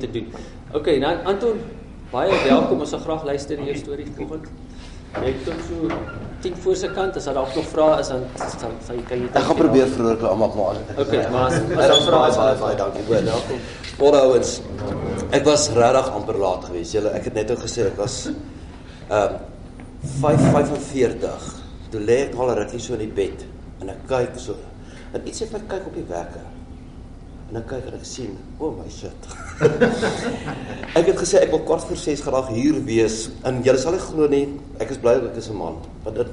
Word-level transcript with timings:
te 0.00 0.10
doen. 0.10 0.32
OK, 0.76 0.90
nou 1.02 1.12
Anton, 1.32 1.60
baie 2.12 2.42
welkom. 2.44 2.82
Ons 2.84 2.94
sal 2.94 3.02
graag 3.04 3.24
luister 3.28 3.60
na 3.60 3.70
jou 3.70 3.78
storie 3.80 4.08
vanoggend. 4.16 4.50
Jy 5.10 5.32
kom 5.42 5.58
so 5.66 5.88
10 6.44 6.56
voor 6.62 6.76
se 6.78 6.88
kant 6.94 7.16
as 7.18 7.24
daar 7.26 7.34
dalk 7.34 7.54
nog 7.54 7.66
vrae 7.66 7.98
is 8.00 8.08
dan 8.12 8.22
sal 8.38 8.74
sal 8.86 8.96
jy 8.96 9.02
kan 9.08 9.18
jy 9.24 9.30
Ek 9.34 9.46
gaan 9.48 9.58
probeer 9.58 9.88
vroeër 9.90 10.20
klaar 10.20 10.36
maak 10.38 10.54
maar. 10.54 10.78
OK, 11.02 11.14
maar 11.34 11.48
as 11.48 11.56
as 11.58 11.72
As 11.82 11.90
daar 11.90 12.04
vrae 12.06 12.20
baie 12.20 12.30
is, 12.30 12.38
baie 12.38 12.58
baie 12.60 12.76
dankie. 12.78 13.02
Goed, 13.08 13.26
welkom. 13.26 13.64
Môre 14.00 14.20
ouens. 14.28 14.52
Ek 15.36 15.44
was 15.48 15.66
regtig 15.76 16.12
amper 16.20 16.38
laat 16.44 16.68
geweest. 16.70 16.94
Julle 16.94 17.14
ek 17.18 17.26
het 17.28 17.40
net 17.40 17.50
ook 17.50 17.64
gesê 17.66 17.88
ek 17.90 17.98
was 18.00 18.20
ehm 18.30 19.34
uh, 19.34 19.48
5:45. 20.22 21.50
Toe 21.90 22.00
lê 22.06 22.20
ek 22.28 22.38
al 22.38 22.54
rukkie 22.62 22.80
so 22.80 22.94
in 22.96 23.02
die 23.04 23.12
bed 23.20 23.44
en 23.82 23.90
ek 23.96 24.06
kyk 24.08 24.38
so. 24.38 24.56
En 25.12 25.26
iets 25.26 25.42
het 25.42 25.52
my 25.52 25.60
kyk 25.74 25.90
op 25.90 25.98
die 25.98 26.06
wekker. 26.08 26.46
En 27.50 27.58
ek 27.58 27.64
kyk 27.66 27.86
en 27.90 27.94
ek 27.96 28.04
sien, 28.06 28.34
o 28.60 28.68
oh 28.68 28.76
my 28.78 28.86
shit. 28.94 29.24
ek 30.98 31.08
het 31.08 31.16
gesê 31.18 31.40
ek 31.42 31.50
wil 31.50 31.64
kwart 31.66 31.82
voor 31.88 31.98
6 31.98 32.20
graag 32.22 32.52
hier 32.54 32.76
wees 32.86 33.24
en 33.48 33.58
julle 33.66 33.80
sal 33.82 33.96
nie 33.96 34.02
glo 34.04 34.28
nie, 34.30 34.44
ek 34.78 34.92
is 34.94 35.00
bly 35.02 35.16
ek 35.18 35.40
is 35.40 35.48
'n 35.50 35.56
man. 35.58 35.80
Want 36.04 36.20
dit 36.20 36.30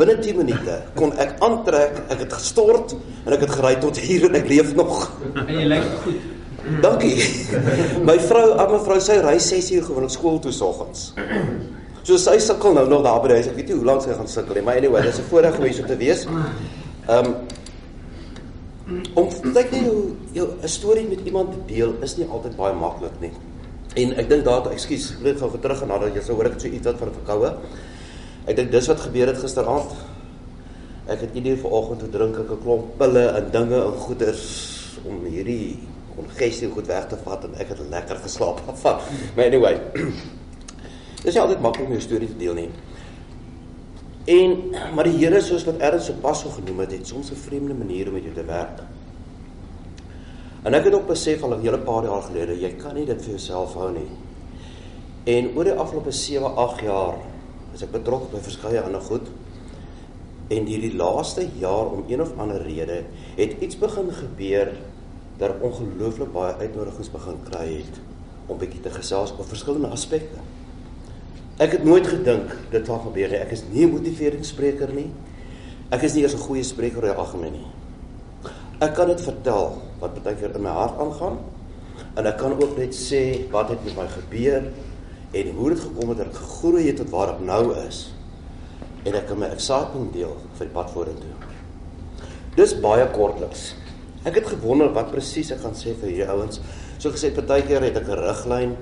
binne 0.00 0.16
10 0.18 0.40
minute 0.40 0.74
kon 0.98 1.14
ek 1.14 1.36
aantrek, 1.46 2.00
ek 2.10 2.24
het 2.24 2.34
gestort 2.34 2.96
en 2.98 3.36
ek 3.36 3.46
het 3.46 3.54
gery 3.54 3.74
tot 3.78 4.02
hier 4.02 4.26
en 4.26 4.34
ek 4.34 4.50
leef 4.50 4.74
nog. 4.74 4.96
En 5.46 5.54
jy 5.54 5.68
lyk 5.70 5.86
goed. 6.02 6.26
Dankie. 6.82 7.22
My 8.08 8.18
vrou, 8.18 8.58
aan 8.58 8.72
mevrou 8.74 8.98
sy 9.00 9.20
ry 9.22 9.36
6 9.38 9.70
uur 9.78 9.86
gewoonlik 9.92 10.14
skool 10.16 10.40
toe 10.42 10.52
soggens. 10.52 11.12
So 12.02 12.18
sy 12.18 12.34
sukkel 12.42 12.74
nou 12.74 12.88
nog 12.90 13.06
daar 13.06 13.22
by 13.22 13.30
die 13.30 13.38
huis. 13.38 13.52
Ek 13.52 13.60
weet 13.60 13.70
nie 13.70 13.78
hoe 13.78 13.86
lank 13.92 14.02
sy 14.02 14.18
gaan 14.18 14.26
sukkel 14.26 14.58
nie, 14.58 14.66
maar 14.66 14.82
anyway, 14.82 15.06
dis 15.06 15.22
'n 15.22 15.30
voorreg 15.30 15.54
om 15.54 15.64
hier 15.70 15.78
so 15.78 15.86
te 15.86 15.96
wees. 15.96 16.26
Ehm 16.26 17.30
um, 17.30 17.34
om 18.88 19.28
kyk 19.28 19.72
net 19.72 19.84
jou 19.84 20.16
jou 20.32 20.48
'n 20.62 20.68
storie 20.68 21.08
met 21.08 21.20
iemand 21.24 21.52
te 21.52 21.74
deel 21.74 21.94
is 22.02 22.16
nie 22.16 22.26
altyd 22.26 22.56
baie 22.56 22.74
maklik 22.74 23.20
nie. 23.20 23.32
En 23.94 24.14
ek 24.16 24.28
dink 24.28 24.44
daar, 24.44 24.70
ekskuus, 24.72 25.10
ek 25.18 25.22
net 25.22 25.38
gou 25.38 25.58
terug 25.58 25.82
en 25.82 25.88
nadat 25.88 26.14
jy 26.14 26.22
sou 26.22 26.36
hoor 26.36 26.46
ek 26.46 26.52
het 26.52 26.60
so 26.60 26.68
iets 26.68 26.86
wat 26.86 26.98
van 26.98 27.12
verkoue. 27.12 27.54
Ek 28.46 28.56
dink 28.56 28.70
dis 28.70 28.86
wat 28.86 29.00
gebeur 29.00 29.26
het 29.26 29.38
gisteraand. 29.38 29.92
Ek 31.08 31.20
het 31.20 31.34
idee 31.34 31.56
vanoggend 31.56 32.00
toe 32.00 32.08
drink 32.08 32.38
ek 32.38 32.50
'n 32.50 32.62
klomp 32.62 32.98
pille 32.98 33.26
en 33.28 33.50
dinge 33.50 33.76
en 33.84 33.92
goeders 33.92 34.44
om 35.04 35.24
hierdie 35.24 35.78
kongestie 36.16 36.68
goed 36.68 36.86
weg 36.86 37.06
te 37.08 37.16
vat 37.24 37.44
en 37.44 37.54
ek 37.54 37.68
het 37.68 37.78
lekker 37.90 38.16
geslaap. 38.16 38.60
Maar 39.36 39.44
anyway. 39.44 39.80
Dis 41.24 41.34
nie 41.34 41.42
altyd 41.42 41.60
maklik 41.60 41.86
om 41.86 41.92
jou 41.92 42.00
storie 42.00 42.28
te 42.28 42.38
deel 42.38 42.54
nie. 42.54 42.70
En 44.28 44.56
maar 44.94 45.08
die 45.08 45.16
Here 45.16 45.40
soos 45.40 45.64
wat 45.64 45.80
Ernst 45.80 46.10
so 46.10 46.20
pas 46.20 46.42
so 46.44 46.52
genoem 46.52 46.82
het, 46.84 46.92
het 46.92 47.06
soms 47.06 47.30
'n 47.32 47.40
vreemde 47.48 47.74
manier 47.74 48.08
om 48.08 48.12
met 48.12 48.22
jou 48.22 48.34
te 48.34 48.44
werk. 48.44 48.82
En 50.62 50.74
ek 50.74 50.84
het 50.84 50.94
ook 50.94 51.06
besef 51.06 51.42
al 51.42 51.54
'n 51.54 51.60
hele 51.60 51.78
paar 51.78 52.04
jaar 52.04 52.22
gelede, 52.22 52.60
jy 52.60 52.72
kan 52.76 52.94
nie 52.94 53.06
dit 53.06 53.22
vir 53.22 53.30
jouself 53.30 53.74
hou 53.74 53.92
nie. 53.92 54.10
En 55.24 55.56
oor 55.56 55.64
die 55.64 55.72
afgelope 55.72 56.10
7, 56.10 56.54
8 56.56 56.80
jaar 56.80 57.14
is 57.74 57.82
ek 57.82 57.90
betrokke 57.90 58.36
by 58.36 58.40
verskeie 58.42 58.80
ander 58.80 59.00
goed. 59.00 59.28
En 60.48 60.66
hierdie 60.66 60.96
laaste 60.96 61.48
jaar 61.58 61.86
om 61.86 62.04
een 62.08 62.20
of 62.20 62.38
ander 62.38 62.62
rede 62.62 63.04
het 63.36 63.56
iets 63.60 63.78
begin 63.78 64.12
gebeur 64.12 64.72
dat 65.36 65.60
ongelooflik 65.60 66.32
baie 66.32 66.54
uitnodigings 66.54 67.10
begin 67.10 67.36
kry 67.50 67.76
het 67.76 68.00
om 68.46 68.58
bietjie 68.58 68.80
te 68.80 68.90
gesels 68.90 69.34
oor 69.38 69.44
verskillende 69.44 69.88
aspekte. 69.88 70.40
Ek 71.58 71.72
het 71.74 71.82
nooit 71.82 72.06
gedink 72.06 72.52
dit 72.70 72.86
sal 72.86 73.00
gebeur 73.02 73.32
nie. 73.32 73.38
Ek 73.42 73.50
is 73.50 73.64
nie 73.72 73.84
'n 73.84 73.90
motiveringsspreker 73.90 74.92
nie. 74.94 75.10
Ek 75.90 76.04
is 76.04 76.14
nie 76.14 76.22
eers 76.22 76.34
'n 76.34 76.46
goeie 76.46 76.62
spreker 76.62 77.02
oor 77.02 77.10
die 77.10 77.18
algemeen 77.18 77.52
nie. 77.52 77.66
Ek 78.80 78.94
kan 78.94 79.08
dit 79.08 79.20
vertel 79.20 79.82
wat 79.98 80.22
baie 80.22 80.36
keer 80.36 80.54
in 80.54 80.62
my 80.62 80.70
hart 80.70 80.98
aangaan 81.00 81.38
en 82.14 82.26
ek 82.26 82.38
kan 82.38 82.52
ook 82.52 82.78
net 82.78 82.94
sê 82.94 83.50
wat 83.50 83.70
het 83.70 83.84
met 83.84 83.96
my 83.96 84.06
gebeur 84.06 84.70
en 85.32 85.50
hoe 85.56 85.68
dit 85.68 85.80
gekom 85.80 86.08
het 86.08 86.18
dat 86.18 86.26
ek 86.26 86.34
gegroei 86.34 86.86
het 86.86 86.96
tot 86.96 87.10
waar 87.10 87.34
ek 87.34 87.40
nou 87.40 87.74
is. 87.88 88.12
En 89.04 89.14
ek 89.14 89.26
kan 89.26 89.38
my 89.38 89.46
excitement 89.46 90.12
deel 90.12 90.36
vir 90.58 90.66
die 90.66 90.74
pad 90.74 90.90
vorentoe. 90.90 91.34
Dis 92.54 92.80
baie 92.80 93.06
kortliks. 93.10 93.74
Ek 94.24 94.34
het 94.34 94.46
gewonder 94.46 94.92
wat 94.92 95.10
presies 95.10 95.50
ek 95.50 95.60
gaan 95.60 95.74
sê 95.74 95.94
vir 95.94 96.08
hierdie 96.08 96.30
ouens. 96.30 96.60
So 96.98 97.10
gesê 97.10 97.34
partykeer 97.34 97.82
het 97.82 97.96
ek 97.96 98.08
'n 98.08 98.18
riglyn 98.28 98.76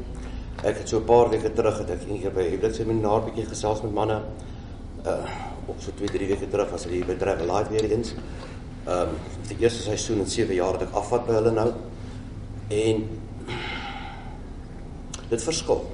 Ek 0.64 0.78
het 0.78 0.88
so 0.88 0.98
'n 0.98 1.04
paar 1.04 1.28
weke 1.28 1.52
terug 1.52 1.78
het 1.78 1.90
ek 1.90 2.08
een 2.08 2.20
keer 2.20 2.32
by 2.32 2.42
Hebrew 2.48 2.72
seminar 2.72 3.24
bietjie 3.24 3.44
gesels 3.44 3.82
met 3.82 3.92
manne. 3.92 4.22
Uh 5.04 5.24
op 5.66 5.80
so 5.80 5.90
2, 5.94 6.08
3 6.08 6.26
weke 6.28 6.48
terug 6.48 6.70
was 6.70 6.84
hulle 6.84 6.94
hier 6.94 7.06
by 7.06 7.16
Drive 7.16 7.42
Live 7.42 7.70
weer 7.70 7.90
eens. 7.90 8.14
Ehm 8.86 9.00
um, 9.00 9.08
die 9.48 9.56
eerste 9.58 9.82
seisoen 9.82 10.18
in 10.18 10.26
7 10.26 10.54
jaar 10.54 10.72
het 10.72 10.82
ek 10.82 10.94
afvat 10.94 11.26
by 11.26 11.32
hulle 11.32 11.50
nou. 11.50 11.72
En 12.68 13.08
dit 15.28 15.42
verskil. 15.42 15.84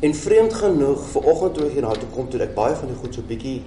En 0.00 0.14
vreemd 0.14 0.54
genoeg, 0.54 1.06
ver 1.06 1.22
oggend 1.22 1.54
toe 1.54 1.66
ek 1.66 1.72
hier 1.72 1.82
na 1.82 1.92
toe 1.92 2.08
kom 2.08 2.28
toe 2.28 2.40
ek 2.40 2.54
baie 2.54 2.74
van 2.74 2.88
die 2.88 2.96
goed 2.96 3.14
so 3.14 3.22
bietjie 3.22 3.62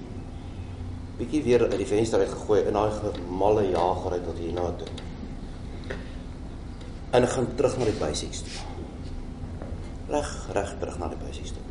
bietjie 1.18 1.42
weer 1.42 1.62
uit 1.62 1.76
die 1.76 1.86
venster 1.86 2.20
uit 2.20 2.28
gegooi 2.28 2.60
in 2.60 2.72
daai 2.72 2.90
gemalle 2.90 3.70
jager 3.70 4.12
uit 4.12 4.24
tot 4.24 4.38
hier 4.38 4.52
na 4.52 4.70
toe. 4.76 4.88
En 7.10 7.22
ek 7.22 7.30
gaan 7.30 7.54
terug 7.54 7.78
na 7.78 7.84
die 7.84 7.98
basics 7.98 8.42
toe 8.42 8.75
reg 10.08 10.48
reg 10.52 10.74
terug 10.78 10.98
na 10.98 11.08
die 11.08 11.18
basies 11.20 11.52
toe. 11.52 11.64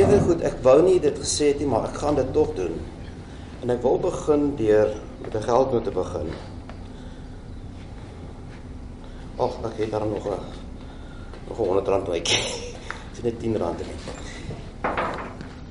Ewe 0.00 0.18
goed, 0.24 0.40
ek 0.40 0.62
wou 0.64 0.78
nie 0.86 0.96
dit 1.04 1.18
gesê 1.20 1.50
het 1.52 1.58
nie, 1.60 1.68
maar 1.68 1.90
ek 1.90 1.98
gaan 2.00 2.16
dit 2.16 2.32
tog 2.32 2.54
doen. 2.56 2.78
En 3.60 3.70
ek 3.74 3.82
wil 3.84 3.98
begin 4.00 4.54
deur 4.56 4.94
met 5.20 5.34
'n 5.36 5.42
geldnoot 5.42 5.84
te 5.84 5.90
begin. 5.90 6.32
Ag, 9.36 9.52
ek 9.64 9.76
het 9.76 9.90
daar 9.90 10.06
nog 10.06 10.26
'n 10.26 10.40
nog 11.48 11.58
'n 11.58 11.64
100 11.64 11.88
rand 11.88 12.04
bytjie. 12.04 12.42
Dit 13.12 13.16
is 13.16 13.22
net 13.22 13.40
10 13.40 13.56
rand 13.56 13.78
nie. 13.78 14.00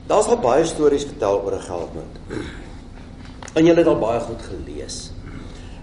Daar's 0.07 0.27
al 0.27 0.39
baie 0.39 0.66
stories 0.66 1.05
vertel 1.05 1.41
oor 1.41 1.53
'n 1.53 1.61
geldnoot. 1.61 2.16
En 3.53 3.66
julle 3.66 3.77
het 3.77 3.88
al 3.88 4.00
baie 4.00 4.19
goed 4.19 4.41
gelees. 4.41 5.11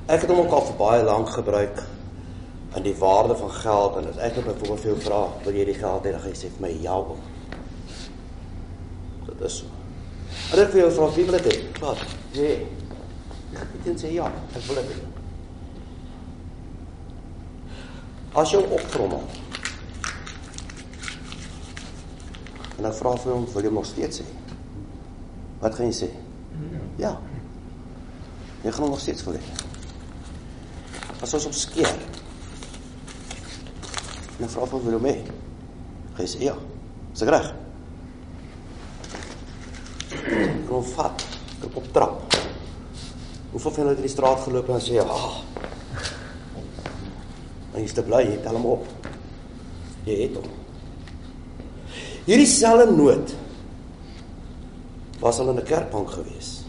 Ek 0.07 0.21
het 0.21 0.31
hom 0.31 0.39
ook 0.39 0.53
al 0.53 0.65
vir 0.65 0.77
baie 0.77 1.03
lank 1.03 1.29
gebruik 1.29 1.83
aan 2.79 2.85
die 2.85 2.97
waarde 2.97 3.37
van 3.37 3.51
geld 3.51 3.97
en 3.97 4.09
as 4.09 4.21
ek 4.23 4.37
net 4.37 4.45
byvoorbeeld 4.47 4.81
vir 4.81 4.91
jou 4.93 5.01
vra, 5.03 5.21
wil 5.43 5.57
jy 5.59 5.65
die 5.67 5.75
geld 5.75 6.05
hê, 6.07 6.13
dan 6.15 6.21
gaan 6.23 6.31
jy 6.31 6.39
sê 6.39 6.51
vir 6.55 6.63
my 6.63 6.69
ja. 6.85 6.95
Oom. 6.95 7.23
Dit 9.27 9.41
is 9.49 9.57
so. 9.59 9.71
En 10.53 10.63
ek 10.63 10.71
vir 10.71 10.85
jou 10.85 10.91
vra, 10.95 11.09
wie 11.17 11.25
wil 11.27 11.37
dit 11.39 11.49
hê? 11.51 11.57
Wat? 11.83 12.05
Jy. 12.37 12.53
Ek 13.59 13.73
het 13.83 14.05
sê 14.05 14.13
ja, 14.15 14.29
ek 14.55 14.69
wil 14.69 14.79
dit. 14.79 14.93
As 18.39 18.53
jy 18.55 18.61
optrommel. 18.63 19.27
En 22.77 22.87
dan 22.87 22.95
vra 22.95 23.17
vir 23.19 23.35
hom, 23.35 23.49
wil 23.57 23.67
jy 23.67 23.73
nog 23.75 23.89
steeds 23.91 24.23
hê? 24.23 24.29
Wat 25.65 25.75
gaan 25.75 25.91
jy 25.91 25.97
sê? 26.05 26.13
Ja. 27.03 27.17
Jy 28.63 28.77
gaan 28.79 28.95
nog 28.95 29.03
steeds 29.03 29.27
wil 29.27 29.35
hê. 29.35 29.43
As 31.19 31.35
ons 31.35 31.51
op 31.51 31.59
skeer, 31.59 31.99
En 34.39 34.45
dan 34.45 34.51
vra 34.51 34.67
van 34.71 34.83
wil 34.83 34.93
hom 34.93 35.07
hê. 35.09 35.17
Hy 36.15 36.25
sê 36.31 36.45
ja. 36.47 36.53
Is 37.11 37.25
ek 37.25 37.33
reg? 37.35 37.49
Kom 40.69 40.85
vat. 40.93 41.25
Kom 41.59 41.81
op 41.81 41.89
trap. 41.97 42.37
Hoeveel 43.51 43.73
van 43.73 43.81
julle 43.83 43.97
het 43.97 44.05
in 44.05 44.07
die 44.07 44.13
straat 44.13 44.45
geloop 44.45 44.71
en 44.71 44.85
sê. 44.85 45.03
Ah. 45.03 45.41
En 47.73 47.83
jy 47.83 47.89
is 47.89 47.99
te 47.99 48.07
bly, 48.07 48.23
jy 48.29 48.39
tel 48.47 48.61
hom 48.61 48.71
op. 48.77 48.87
Jy 50.07 50.21
het 50.23 50.39
hom. 50.39 50.49
Hierdie 52.31 52.47
selfe 52.47 52.87
noot 52.95 53.35
was 55.19 55.43
al 55.43 55.51
in 55.51 55.59
'n 55.59 55.67
kerkbank 55.67 56.15
gewees. 56.15 56.63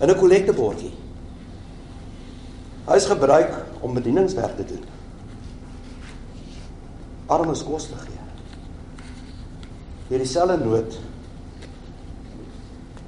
In 0.00 0.08
'n 0.08 0.16
kollektebordjie. 0.16 0.94
Hy 2.88 2.96
is 2.96 3.04
gebruik 3.04 3.52
om 3.82 3.94
bedieningswerk 3.94 4.56
te 4.56 4.64
doen 4.64 4.95
armes 7.32 7.62
kos 7.66 7.88
te 7.90 7.98
gee. 8.04 8.22
Hier 10.08 10.22
dieselfde 10.22 10.56
noot 10.62 10.98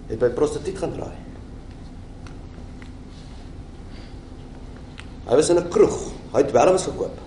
het 0.09 0.19
by 0.19 0.31
prostituut 0.35 0.79
gaan 0.81 0.95
draai. 0.97 1.17
Hy 5.29 5.37
was 5.37 5.51
in 5.53 5.59
'n 5.61 5.69
kroeg, 5.69 5.99
hy 6.33 6.41
het 6.41 6.49
dwelms 6.49 6.85
gekoop. 6.89 7.19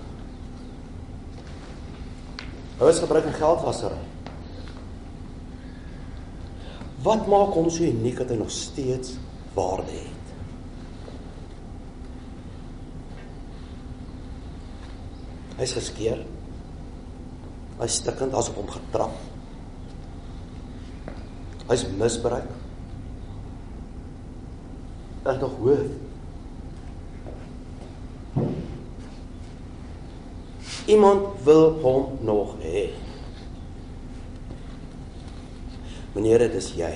Hy 2.80 2.86
was 2.86 3.00
gebruik 3.00 3.26
in 3.26 3.34
geldwasery. 3.34 4.02
Wat 7.04 7.28
maak 7.28 7.54
hom 7.54 7.70
so 7.70 7.84
uniek 7.84 8.18
dat 8.18 8.30
hy 8.30 8.38
nog 8.38 8.50
steeds 8.50 9.18
waarde 9.54 9.92
het? 9.92 10.34
Hy's 15.58 15.74
geskeer. 15.78 16.26
Hy 17.82 17.88
stikkend 17.90 18.36
asof 18.38 18.60
hom 18.62 18.70
getrap. 18.70 19.14
Hy's 21.72 21.86
misbruik. 21.98 22.50
En 25.26 25.40
nog 25.42 25.56
hoor. 25.62 25.86
Iemand 30.86 31.42
wil 31.44 31.72
hom 31.82 32.18
nog 32.26 32.54
hê. 32.62 32.90
Meneere, 36.14 36.50
dis 36.52 36.74
jy. 36.76 36.92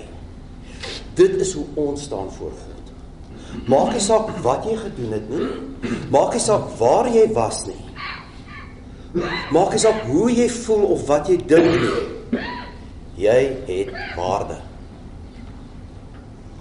Dit 1.15 1.39
is 1.41 1.53
hoe 1.55 1.65
ons 1.79 2.03
staan 2.03 2.29
voor 2.37 2.51
God. 2.51 2.93
Maak 3.71 3.93
nie 3.95 4.03
saak 4.03 4.29
wat 4.43 4.67
jy 4.67 4.75
gedoen 4.77 5.15
het 5.15 5.29
nie. 5.31 5.49
Maak 6.11 6.35
nie 6.35 6.43
saak 6.43 6.67
waar 6.77 7.09
jy 7.09 7.25
was 7.33 7.63
nie. 7.69 7.84
Maak 9.15 9.71
nie 9.71 9.79
saak 9.79 10.01
hoe 10.09 10.27
jy 10.31 10.47
voel 10.51 10.83
of 10.95 11.06
wat 11.07 11.29
jy 11.31 11.38
dink 11.47 11.69
nie. 11.79 12.41
Jy 13.23 13.38
het 13.69 13.91
waarde. 14.17 14.57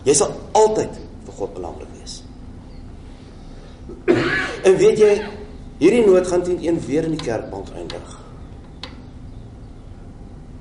Jy 0.06 0.14
sal 0.14 0.34
altyd 0.54 1.00
vir 1.26 1.38
God 1.40 1.54
belangrik 1.56 1.90
wees. 1.96 2.20
En 4.64 4.76
weet 4.78 5.00
jy, 5.00 5.14
hierdie 5.80 6.04
nood 6.06 6.28
gaan 6.30 6.44
teen 6.46 6.62
een 6.62 6.78
weer 6.86 7.08
in 7.08 7.16
die 7.16 7.24
kerkbank 7.24 7.72
eindig. 7.74 8.18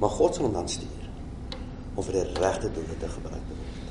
Maar 0.02 0.16
God 0.18 0.36
sal 0.36 0.48
hom 0.48 0.56
dan 0.58 0.72
stuur 0.72 1.04
om 1.94 2.06
vir 2.08 2.18
die 2.18 2.42
regte 2.42 2.72
doel 2.74 2.96
te 2.98 3.10
gebruik 3.12 3.44
te 3.46 3.54
word. 3.60 3.84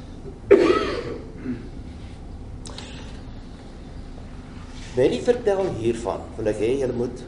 Wanneer 4.92 5.14
jy 5.14 5.22
vertel 5.24 5.70
hiervan, 5.78 6.26
wil 6.36 6.50
ek 6.50 6.58
hê 6.60 6.72
julle 6.82 6.96
moet 6.98 7.22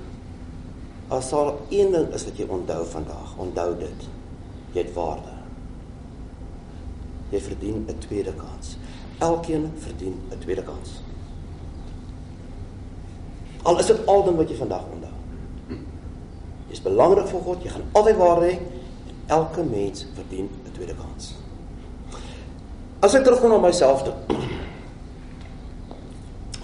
as 1.09 1.33
al 1.33 1.61
een 1.69 1.93
ding 1.93 2.09
is 2.13 2.25
wat 2.25 2.39
jy 2.39 2.47
onthou 2.49 2.85
vandag, 2.87 3.37
onthou 3.39 3.71
dit. 3.79 4.07
Jy 4.73 4.83
het 4.83 4.93
waarde. 4.95 5.33
Jy 7.31 7.41
verdien 7.41 7.87
'n 7.89 7.99
tweede 7.99 8.33
kans. 8.33 8.77
Elkeen 9.19 9.73
verdien 9.77 10.21
'n 10.31 10.39
tweede 10.39 10.63
kans. 10.63 11.01
Al 13.63 13.79
is 13.79 13.87
dit 13.87 14.07
al 14.07 14.25
ding 14.25 14.37
wat 14.37 14.49
jy 14.49 14.57
vandag 14.57 14.85
onthou. 14.93 15.13
Jy's 16.69 16.83
belangrik 16.83 17.27
vir 17.27 17.41
God, 17.41 17.63
jy 17.63 17.71
gaan 17.71 17.85
altyd 17.93 18.17
waarde 18.17 18.47
hê 18.47 18.59
en 19.09 19.15
elke 19.27 19.63
mens 19.63 20.07
verdien 20.15 20.49
'n 20.67 20.73
tweede 20.73 20.95
kans. 20.95 21.35
As 23.01 23.15
ek 23.15 23.25
terugkom 23.25 23.51
na 23.51 23.59
myself 23.59 24.03
toe. 24.03 24.15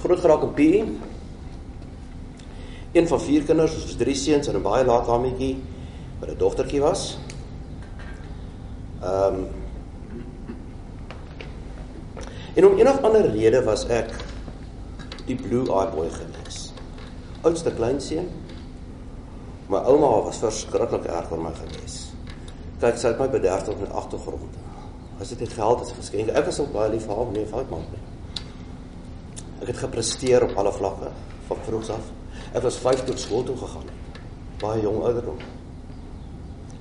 Groot 0.00 0.20
geraak 0.20 0.42
in 0.42 0.54
PE. 0.54 1.09
Een 2.92 3.08
van 3.08 3.20
vier 3.20 3.42
kinders, 3.42 3.74
ons 3.74 3.84
was 3.84 3.96
drie 3.96 4.14
seuns 4.14 4.48
en 4.48 4.56
'n 4.56 4.62
baie 4.62 4.84
laat 4.84 5.06
hametjie 5.06 5.62
wat 6.20 6.30
'n 6.30 6.38
dogtertjie 6.38 6.80
was. 6.80 7.18
Ehm 9.02 9.34
um, 9.34 9.48
En 12.54 12.66
om 12.66 12.78
een 12.78 12.88
of 12.88 13.02
ander 13.02 13.30
rede 13.30 13.62
was 13.64 13.86
ek 13.86 14.10
die 15.26 15.36
blue 15.38 15.70
eye 15.70 15.90
boy 15.94 16.08
gewees. 16.10 16.72
Oudste 17.46 17.72
kleinseun. 17.72 18.26
My 19.70 19.78
ouma 19.86 20.10
was 20.26 20.40
verskriklik 20.42 21.06
erg 21.06 21.30
oor 21.30 21.40
my 21.40 21.52
gewees. 21.54 22.10
Kyk, 22.82 22.98
sy 22.98 23.12
het 23.12 23.22
my 23.22 23.28
bederf 23.30 23.62
tot 23.68 23.78
met 23.80 23.92
agtergrond. 23.94 24.58
As 25.20 25.30
dit 25.30 25.40
het 25.40 25.52
geld 25.54 25.80
as 25.80 25.92
'n 25.92 26.00
geskenk. 26.02 26.28
Ek 26.28 26.44
was 26.44 26.60
ook 26.60 26.72
baie 26.72 26.90
lief 26.90 27.06
vir 27.06 27.16
haar, 27.16 27.32
nee, 27.32 27.46
maak 27.52 27.70
nie. 27.70 28.04
Ek 29.60 29.66
het 29.66 29.76
gepresteer 29.76 30.42
op 30.42 30.56
alle 30.56 30.72
vlakke 30.72 31.08
van 31.46 31.56
vroegs 31.66 31.90
af. 31.90 32.19
Ek 32.52 32.62
was 32.62 32.78
5 32.82 33.04
tot 33.06 33.20
skool 33.22 33.44
toe 33.46 33.56
gegaan. 33.56 33.88
Baie 34.60 34.82
jong 34.82 35.02
ouderdom. 35.06 35.38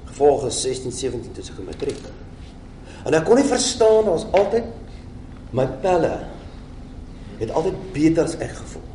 Gevolge 0.10 0.50
16, 0.50 0.92
17 0.92 1.32
toe 1.36 1.44
ek 1.44 1.66
matriek. 1.68 2.02
En 3.06 3.16
ek 3.16 3.26
kon 3.28 3.40
nie 3.40 3.48
verstaan, 3.48 4.04
daar 4.08 4.18
was 4.18 4.28
altyd 4.36 4.66
my 5.56 5.66
pelle 5.84 6.14
het 7.40 7.54
altyd 7.56 7.78
beter 7.96 8.26
as 8.28 8.36
ek 8.44 8.52
gevoel. 8.58 8.88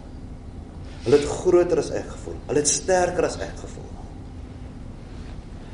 Hulle 1.05 1.21
het 1.21 1.31
groter 1.41 1.81
as 1.81 1.91
ek 1.97 2.11
gevoel. 2.11 2.37
Hulle 2.49 2.61
het 2.61 2.71
sterker 2.71 3.27
as 3.29 3.39
ek 3.43 3.57
gevoel. 3.63 3.91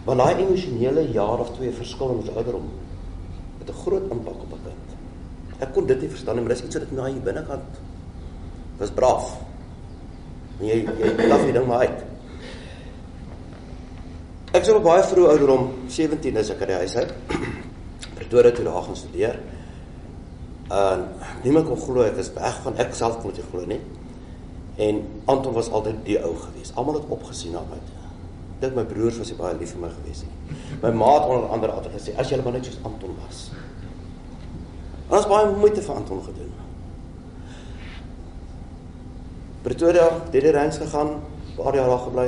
Want 0.07 0.23
daai 0.23 0.43
emosionele 0.45 1.05
jaar 1.15 1.43
of 1.43 1.53
twee 1.57 1.73
verskil 1.75 2.15
in 2.15 2.23
ons 2.23 2.33
ouderdom 2.33 2.71
het 3.61 3.69
'n 3.69 3.81
groot 3.85 4.11
impak 4.11 4.39
op 4.47 4.53
'n 4.53 4.63
kind. 4.65 4.89
Ek 5.61 5.73
kon 5.75 5.87
dit 5.87 6.01
nie 6.01 6.09
verstaan 6.09 6.37
nie, 6.37 6.45
maar 6.45 6.55
dis 6.55 6.65
iets 6.65 6.75
wat 6.75 6.85
ek 6.85 6.93
na 6.93 7.05
hier 7.05 7.21
binnekant 7.23 7.81
was 8.79 8.91
braaf. 8.91 9.50
En 10.61 10.67
jy 10.69 10.83
jy 10.85 11.29
lag 11.31 11.47
die 11.49 11.55
ding 11.57 11.67
maar 11.69 11.87
uit. 11.89 12.03
Ek 14.59 14.67
sou 14.67 14.81
baie 14.85 15.03
vroeg 15.07 15.31
ouderdom 15.33 15.71
17 15.89 16.37
is 16.43 16.51
ek 16.53 16.65
uit 16.65 16.73
die 16.73 16.81
huis 16.83 16.97
uit. 17.01 17.15
Pretoria 18.19 18.53
toe 18.53 18.67
daar 18.67 18.85
gaan 18.89 18.99
studeer. 18.99 19.39
En 20.71 21.07
niemand 21.47 21.71
kon 21.71 21.81
glo 21.81 22.05
ek 22.05 22.21
is 22.21 22.33
weg 22.37 22.61
van 22.67 22.77
ek 22.83 22.93
self 22.99 23.17
kon 23.23 23.33
dit 23.35 23.47
glo 23.53 23.65
nie. 23.71 23.81
En 24.81 25.01
Anton 25.31 25.57
was 25.57 25.71
altyd 25.71 26.05
die 26.05 26.19
ou 26.21 26.35
gewees. 26.37 26.75
Almal 26.75 27.01
het 27.01 27.09
opgesien 27.17 27.57
na 27.57 27.65
my. 27.71 27.81
Dink 28.61 28.77
my 28.77 28.85
broers 28.85 29.19
was 29.23 29.33
baie 29.39 29.57
lief 29.57 29.73
vir 29.75 29.87
my 29.87 29.91
gewees 29.97 30.27
nie. 30.27 30.59
My 30.83 30.93
ma 30.93 31.15
het 31.17 31.31
onder 31.31 31.49
andere 31.57 31.79
altyd 31.79 31.97
gesê 31.97 32.17
as 32.21 32.29
jy 32.29 32.43
maar 32.45 32.59
net 32.59 32.69
soos 32.69 32.83
Anton 32.85 33.17
was. 33.23 33.47
En 35.09 35.17
ons 35.19 35.31
baie 35.31 35.55
moeite 35.57 35.83
vir 35.83 35.97
Anton 35.97 36.21
gedoen. 36.29 36.53
Pretoria, 39.63 40.09
derde 40.31 40.53
range 40.53 40.73
gegaan, 40.81 41.21
paar 41.57 41.75
jaar 41.75 41.89
daar 41.89 41.99
gebly. 41.99 42.27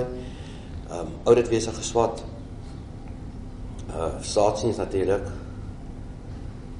Ehm 0.90 1.00
um, 1.00 1.14
oudit 1.22 1.48
wese 1.48 1.72
geswat. 1.72 2.24
Uh 3.88 4.20
saatsiens 4.20 4.76
natuurlik. 4.76 5.24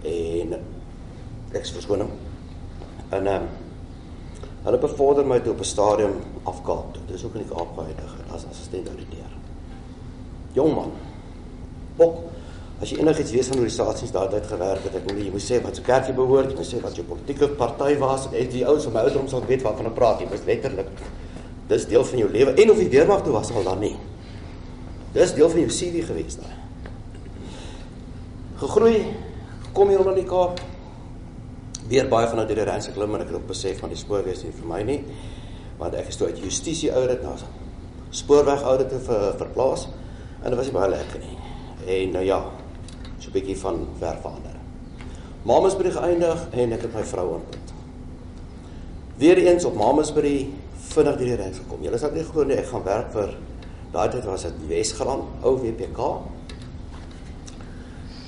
En 0.02 0.52
ek 1.52 1.66
verskoon 1.66 2.04
hom. 2.04 2.12
En 3.08 3.26
ehm 3.26 3.42
um, 3.42 3.48
hulle 4.62 4.78
bevorder 4.78 5.26
my 5.26 5.40
toe 5.40 5.52
op 5.52 5.60
'n 5.60 5.64
stadium 5.64 6.14
af 6.42 6.62
Kaap 6.62 6.92
toe. 6.94 7.02
Dis 7.06 7.24
ook 7.24 7.34
in 7.34 7.46
die 7.46 7.54
Kaap 7.54 7.72
geëindig 7.76 8.16
as 8.30 8.44
assistent 8.50 8.88
auditeur. 8.88 9.32
Jong 10.52 10.74
man. 10.74 10.92
Ook 11.96 12.16
as 12.82 12.90
jy 12.90 12.98
enigiets 12.98 13.30
weet 13.30 13.46
van 13.46 13.60
organisasies 13.60 14.10
daai 14.10 14.30
tyd 14.32 14.46
gewerk 14.50 14.86
het, 14.88 14.94
ek 14.98 15.04
moet 15.06 15.18
jy 15.22 15.30
moet 15.30 15.44
sê 15.44 15.58
wat 15.62 15.76
se 15.78 15.82
kerk 15.86 16.08
jy 16.10 16.14
behoort, 16.18 16.48
jy 16.50 16.58
moet 16.58 16.66
sê 16.66 16.80
wat 16.82 16.96
jou 16.98 17.04
politieke 17.06 17.48
party 17.58 17.92
was 18.00 18.24
en 18.32 18.48
die 18.50 18.64
ouens 18.66 18.88
van 18.88 18.96
my 18.96 19.02
ouderdom 19.04 19.28
sal 19.30 19.44
weet 19.46 19.62
waarvan 19.62 19.90
ek 19.92 19.94
praat. 19.94 20.22
Jy 20.24 20.30
moet 20.32 20.48
letterlik 20.48 20.88
dis 21.70 21.84
deel 21.92 22.06
van 22.08 22.22
jou 22.24 22.30
lewe 22.32 22.54
en 22.58 22.72
of 22.72 22.80
jy 22.82 22.88
weermag 22.90 23.22
toe 23.22 23.34
was 23.36 23.52
al 23.54 23.68
dan 23.68 23.78
nie. 23.84 23.92
Dis 25.14 25.34
deel 25.36 25.52
van 25.52 25.62
jou 25.62 25.70
CV 25.70 26.02
gewees 26.08 26.40
daai. 26.40 26.56
Gegroei, 28.62 28.96
kom 29.76 29.92
hier 29.92 30.02
onder 30.02 30.18
die 30.18 30.26
Kaap. 30.26 30.58
Weer 31.90 32.08
baie 32.10 32.26
van 32.30 32.42
die 32.48 32.66
reise 32.66 32.94
klim 32.96 33.14
en 33.14 33.22
ek 33.22 33.30
het 33.30 33.38
ook 33.38 33.46
besef 33.52 33.78
van 33.82 33.94
die 33.94 34.00
spoorwees 34.00 34.42
nie 34.42 34.54
vir 34.56 34.66
my 34.72 34.80
nie. 34.88 34.98
Want 35.78 35.94
ek 36.00 36.10
is 36.10 36.18
toe 36.18 36.32
uit 36.32 36.42
justisie 36.42 36.90
audit 36.90 37.22
na 37.22 37.36
spoorweg 38.12 38.66
audit 38.68 38.90
te 38.92 38.98
ver, 39.06 39.30
verplaas 39.40 39.86
en 40.42 40.50
dit 40.50 40.58
was 40.58 40.74
baie 40.74 40.90
lekker 40.92 41.22
nie. 41.22 41.38
En 41.86 42.12
nou 42.18 42.24
ja, 42.26 42.40
'n 43.32 43.38
bietjie 43.38 43.56
van 43.56 43.86
ver 43.98 44.16
verander. 44.20 44.56
Mamasbury 45.42 45.90
geëindig 45.90 46.48
en 46.52 46.72
ek 46.72 46.82
het 46.82 46.94
my 46.94 47.02
vrou 47.02 47.26
ontmoet. 47.38 47.72
Weereens 49.16 49.64
op 49.64 49.74
Mamasbury 49.74 50.50
vinnig 50.92 51.16
deur 51.16 51.26
die 51.26 51.38
reis 51.40 51.56
gekom. 51.56 51.80
Julle 51.82 51.98
sal 51.98 52.12
nie 52.12 52.24
glo 52.24 52.44
nie, 52.44 52.58
ek 52.60 52.68
gaan 52.68 52.84
werk 52.84 53.08
vir 53.14 53.32
daai 53.92 54.08
tyd 54.12 54.24
was 54.28 54.42
dit 54.42 54.60
Wesgraan, 54.68 55.24
ou 55.42 55.56
WPK. 55.60 56.10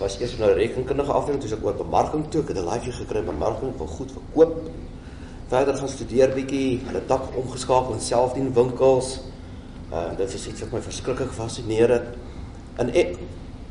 Was 0.00 0.16
eers 0.20 0.38
nou 0.38 0.50
rekenkundige 0.56 1.12
afdeling, 1.12 1.42
toe 1.42 1.52
ek 1.56 1.64
oor 1.64 1.76
bemarking 1.78 2.24
toe, 2.30 2.42
ek 2.42 2.48
het 2.48 2.58
'n 2.58 2.64
laaitjie 2.64 2.92
gekry 2.92 3.20
by 3.20 3.32
bemarking, 3.32 3.76
wil 3.78 3.86
goed 3.86 4.10
verkoop. 4.12 4.70
Verder 5.48 5.76
gaan 5.76 5.88
studeer 5.88 6.34
bietjie, 6.34 6.80
hulle 6.86 7.04
tak 7.06 7.36
omgeskakel 7.36 7.94
in 7.94 8.00
selfdienwinkels. 8.00 9.20
Uh 9.92 10.16
dit 10.16 10.34
is 10.34 10.46
iets 10.48 10.60
wat 10.60 10.72
my 10.72 10.80
verskriklik 10.80 11.30
fascineer 11.30 11.90
het. 11.90 12.16
En 12.76 12.90
ek 12.94 13.18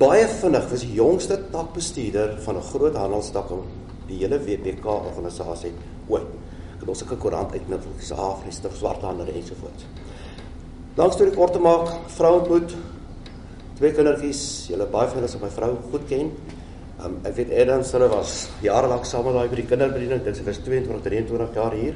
baie 0.04 0.24
vinnig 0.28 0.66
was 0.72 0.84
die 0.84 0.96
jongste 0.98 1.38
takbestuurder 1.52 2.36
van 2.46 2.58
'n 2.58 2.68
groot 2.72 2.96
handelstak 2.96 3.50
in 3.52 3.62
die 4.08 4.18
hele 4.18 4.40
WPK 4.40 4.86
organisasie 4.86 5.72
ooit. 6.08 6.28
Ek 6.76 6.80
het 6.80 6.90
ons 6.90 7.04
'n 7.04 7.18
koerant 7.18 7.52
uitknip 7.54 7.82
vir 7.82 7.92
die 8.00 8.14
Afrika 8.14 8.70
swarthandel 8.70 9.28
ensovoorts. 9.28 9.86
Langs 10.96 11.16
toe 11.16 11.26
die 11.26 11.36
kort 11.36 11.54
te 11.54 11.60
maak, 11.60 11.88
vrou 12.08 12.40
ontmoet, 12.40 12.76
twee 13.76 13.92
kindertjies, 13.92 14.68
julle 14.70 14.86
baie 14.86 15.08
van 15.08 15.16
hulle 15.16 15.26
is 15.28 15.40
my 15.42 15.50
vrou 15.50 15.78
goed 15.92 16.06
ken. 16.08 16.32
Um, 17.06 17.18
ek 17.24 17.36
weet 17.36 17.50
Eden 17.50 17.84
hulle 17.84 18.10
was 18.10 18.50
jare 18.62 18.88
lank 18.88 19.06
saam 19.06 19.26
met 19.26 19.34
daai 19.34 19.50
by 19.50 19.56
die 19.56 19.66
kinderbediening, 19.66 20.24
dit 20.24 20.46
was 20.46 20.58
22, 20.58 21.02
23 21.02 21.54
jaar 21.54 21.74
hier. 21.74 21.96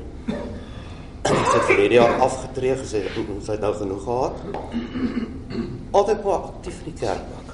sy 1.28 1.34
het 1.34 1.68
vir 1.68 1.90
die 1.90 1.98
jaar 1.98 2.20
afgetree 2.20 2.76
gesê 2.76 3.04
sy 3.42 3.52
het 3.52 3.62
nou 3.62 3.74
genoeg 3.74 4.04
gehad. 4.04 4.36
Altyd 5.92 6.24
baie 6.24 6.38
aktief 6.38 6.80
in 6.80 6.94
die 6.94 7.00
kerk 7.00 7.24
ook. 7.38 7.47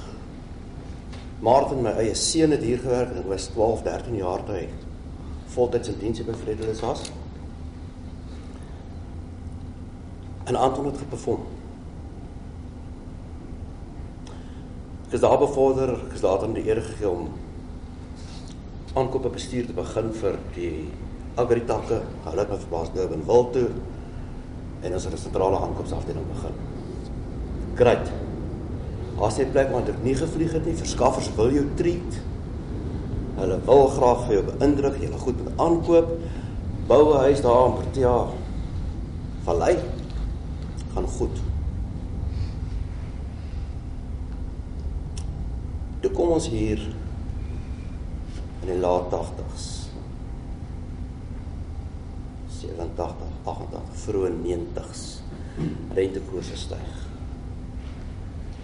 Martin 1.43 1.81
my 1.83 1.91
eie 1.99 2.15
seun 2.15 2.55
het 2.55 2.63
hier 2.63 2.79
gewerk 2.79 3.11
en 3.11 3.19
ek 3.19 3.27
was 3.27 3.49
12, 3.51 3.83
13 3.83 4.15
jaar 4.21 4.43
toe 4.47 4.55
hy 4.61 4.67
voltyds 5.53 5.91
in 5.91 5.99
diens 5.99 6.21
by 6.23 6.35
Vredelis 6.39 6.81
was. 6.81 7.03
En 10.47 10.55
Anton 10.55 10.87
het 10.89 11.01
geperform. 11.03 11.43
Ek 15.07 15.19
is 15.19 15.23
daar 15.23 15.37
bevorder, 15.37 15.93
ek 16.07 16.15
is 16.15 16.23
later 16.25 16.47
in 16.49 16.57
die 16.57 16.65
ere 16.71 16.81
gegee 16.81 17.11
om 17.11 17.27
aankope 18.97 19.29
bestuur 19.33 19.67
te 19.67 19.75
begin 19.77 20.11
vir 20.23 20.39
die 20.55 20.73
agritakke. 21.41 22.01
Hulle 22.25 22.47
het 22.47 22.95
nou 22.95 23.09
in 23.11 23.27
Wil 23.27 23.49
toe. 23.51 23.69
en 24.83 24.93
ons 24.93 25.03
het 25.03 25.13
'n 25.13 25.17
sentrale 25.17 25.59
aankoopsafdeling 25.59 26.27
begin. 26.27 26.55
Great. 27.75 28.22
As 29.21 29.37
jy 29.37 29.45
plek 29.53 29.69
waar 29.71 29.89
ek 29.89 30.03
nie 30.03 30.15
gevlieg 30.17 30.53
het 30.55 30.65
nie, 30.65 30.77
verskaffers 30.77 31.29
wil 31.37 31.51
jou 31.53 31.65
treat. 31.77 32.21
Hulle 33.37 33.59
wil 33.67 33.87
graag 33.93 34.25
vir 34.27 34.35
jou 34.37 34.45
beïndruk, 34.49 34.97
jy 35.01 35.09
goed 35.21 35.43
met 35.43 35.59
aankoop. 35.61 36.09
Bou 36.87 37.03
'n 37.13 37.19
huis 37.27 37.41
daar 37.41 37.65
in 37.65 37.73
Protea. 37.73 38.27
Vallei 39.43 39.77
gaan 40.93 41.07
goed. 41.07 41.41
Toe 45.99 46.11
kom 46.11 46.29
ons 46.29 46.47
hier 46.47 46.79
in 48.61 48.67
die 48.67 48.79
laat 48.79 49.11
80s. 49.11 49.89
87, 52.47 53.27
88, 53.43 53.81
vroeë 54.05 54.33
90s. 54.43 55.21
Rentekoerse 55.93 56.57
styg. 56.57 57.02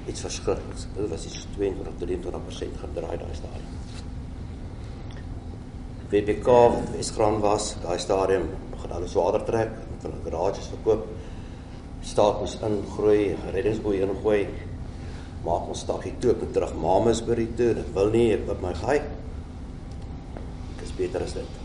Iets 0.09 0.23
verskrikliks. 0.25 0.87
Dit 0.95 1.09
was 1.11 1.25
iets 1.29 1.45
22, 1.55 1.93
23% 2.01 2.79
gedraai 2.83 3.17
daai 3.21 3.35
stadium. 3.37 3.75
WPK 6.09 6.47
wat 6.73 6.89
Wesgraan 6.95 7.37
was, 7.43 7.75
daai 7.83 7.99
stadium 8.01 8.49
begin 8.73 8.95
alles 8.97 9.13
swaarder 9.13 9.45
trek, 9.45 9.75
met 9.91 10.07
hulle 10.07 10.23
garages 10.25 10.71
verkoop. 10.73 11.05
Staat 12.01 12.41
moes 12.41 12.57
ingroei, 12.65 13.35
reddingsboei 13.53 14.01
ingooi. 14.07 14.41
Maak 15.45 15.69
ons 15.71 15.85
stapie 15.85 16.15
toe 16.19 16.33
op 16.33 16.43
terug 16.53 16.73
Mamasbury 16.81 17.47
toe. 17.55 17.71
Ek 17.83 17.95
wil 17.95 18.13
nie 18.15 18.27
ek 18.35 18.49
op 18.49 18.65
my 18.65 18.73
gaai. 18.81 18.99
Ek 20.75 20.85
is 20.87 20.95
beter 20.97 21.23
as 21.27 21.37
dit 21.37 21.59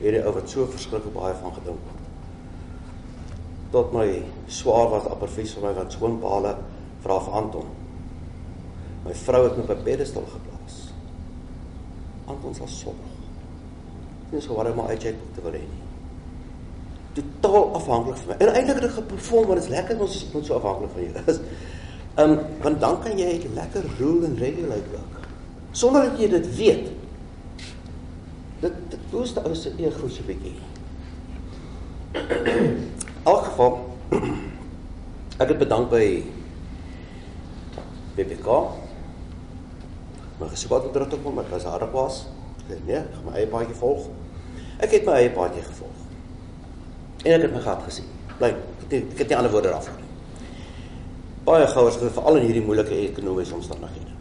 hierdie 0.00 0.22
ou 0.22 0.32
wat 0.36 0.50
so 0.50 0.66
verskriklik 0.70 1.14
baie 1.14 1.34
van 1.40 1.54
gedink 1.56 1.86
het. 1.90 2.02
Tot 3.74 3.94
my 3.96 4.06
swaar 4.46 4.90
was 4.90 5.08
appervies 5.10 5.54
vir 5.56 5.62
my 5.68 5.72
wat 5.74 5.92
skoonpaale 5.92 6.56
vra 7.04 7.18
vir 7.20 7.32
Anton. 7.40 7.66
My 9.06 9.14
vrou 9.14 9.42
het 9.44 9.56
my 9.56 9.62
op 9.62 9.70
'n 9.70 9.82
pedestal 9.82 10.26
geplaas. 10.26 10.76
Anton 12.26 12.54
sal 12.54 12.68
sorg. 12.68 13.04
Dis 14.30 14.44
so 14.44 14.54
waar 14.54 14.74
maar 14.74 14.88
uitjek 14.88 15.14
te 15.34 15.42
wil 15.42 15.52
hê 15.52 15.62
nie. 15.62 15.84
Totaal 17.12 17.74
afhanklik 17.74 18.16
van 18.16 18.26
my. 18.28 18.34
En 18.38 18.54
eintlik 18.54 18.74
het 18.74 18.84
ek 18.84 18.98
geperform 18.98 19.46
want 19.46 19.60
dit 19.60 19.68
is 19.68 19.74
lekker 19.76 20.00
ons 20.00 20.14
is 20.14 20.32
net 20.32 20.46
so 20.46 20.54
afhanklik 20.54 20.90
van 20.92 21.02
jou 21.02 21.22
is. 21.26 21.40
Ehm 22.16 22.30
um, 22.30 22.38
want 22.62 22.80
dan 22.80 23.02
kan 23.02 23.18
jy 23.18 23.48
lekker 23.54 23.84
rule 23.98 24.26
en 24.26 24.36
regulate 24.36 24.94
ook. 24.94 25.18
Sonder 25.70 26.02
dat 26.02 26.18
jy 26.20 26.28
dit 26.28 26.56
weet. 26.56 26.86
Dit 28.60 28.72
dit 28.88 29.10
boost 29.10 29.38
ou 29.38 29.54
se 29.54 29.72
ego 29.76 30.08
so 30.08 30.22
'n 30.22 30.26
bietjie. 30.26 30.54
In 32.12 32.92
elk 33.24 33.44
geval 33.44 33.95
ek 35.42 35.48
het 35.48 35.58
bedank 35.58 35.90
by 35.90 36.24
BBK. 38.16 38.48
Maar 40.38 40.48
gesoek 40.52 40.70
wat 40.70 41.18
kom, 41.22 41.38
ek 41.38 41.50
was 41.50 41.64
harde 41.64 41.90
was. 41.92 42.24
Ek 42.66 42.82
nee, 42.86 42.98
ek 42.98 43.12
gaan 43.14 43.28
my 43.28 43.36
eie 43.38 43.50
paadjie 43.50 43.76
volg. 43.78 44.08
Ek 44.82 44.92
het 44.92 45.06
my 45.06 45.20
eie 45.20 45.30
paadjie 45.32 45.62
gevolg. 45.64 46.02
En 47.24 47.36
ek 47.36 47.46
het 47.46 47.54
my 47.54 47.62
gat 47.64 47.84
gesien. 47.86 48.08
Blyk, 48.36 48.58
ek 48.90 49.22
het 49.22 49.30
nie 49.30 49.38
ander 49.38 49.52
woorde 49.54 49.72
daarvoor 49.72 50.00
nie. 50.00 50.10
Baie 51.46 51.66
gou 51.70 51.86
as 51.86 51.98
veral 52.02 52.40
in 52.40 52.48
hierdie 52.48 52.64
moeilike 52.66 52.96
ekonomiese 53.06 53.54
omstandighede. 53.54 54.14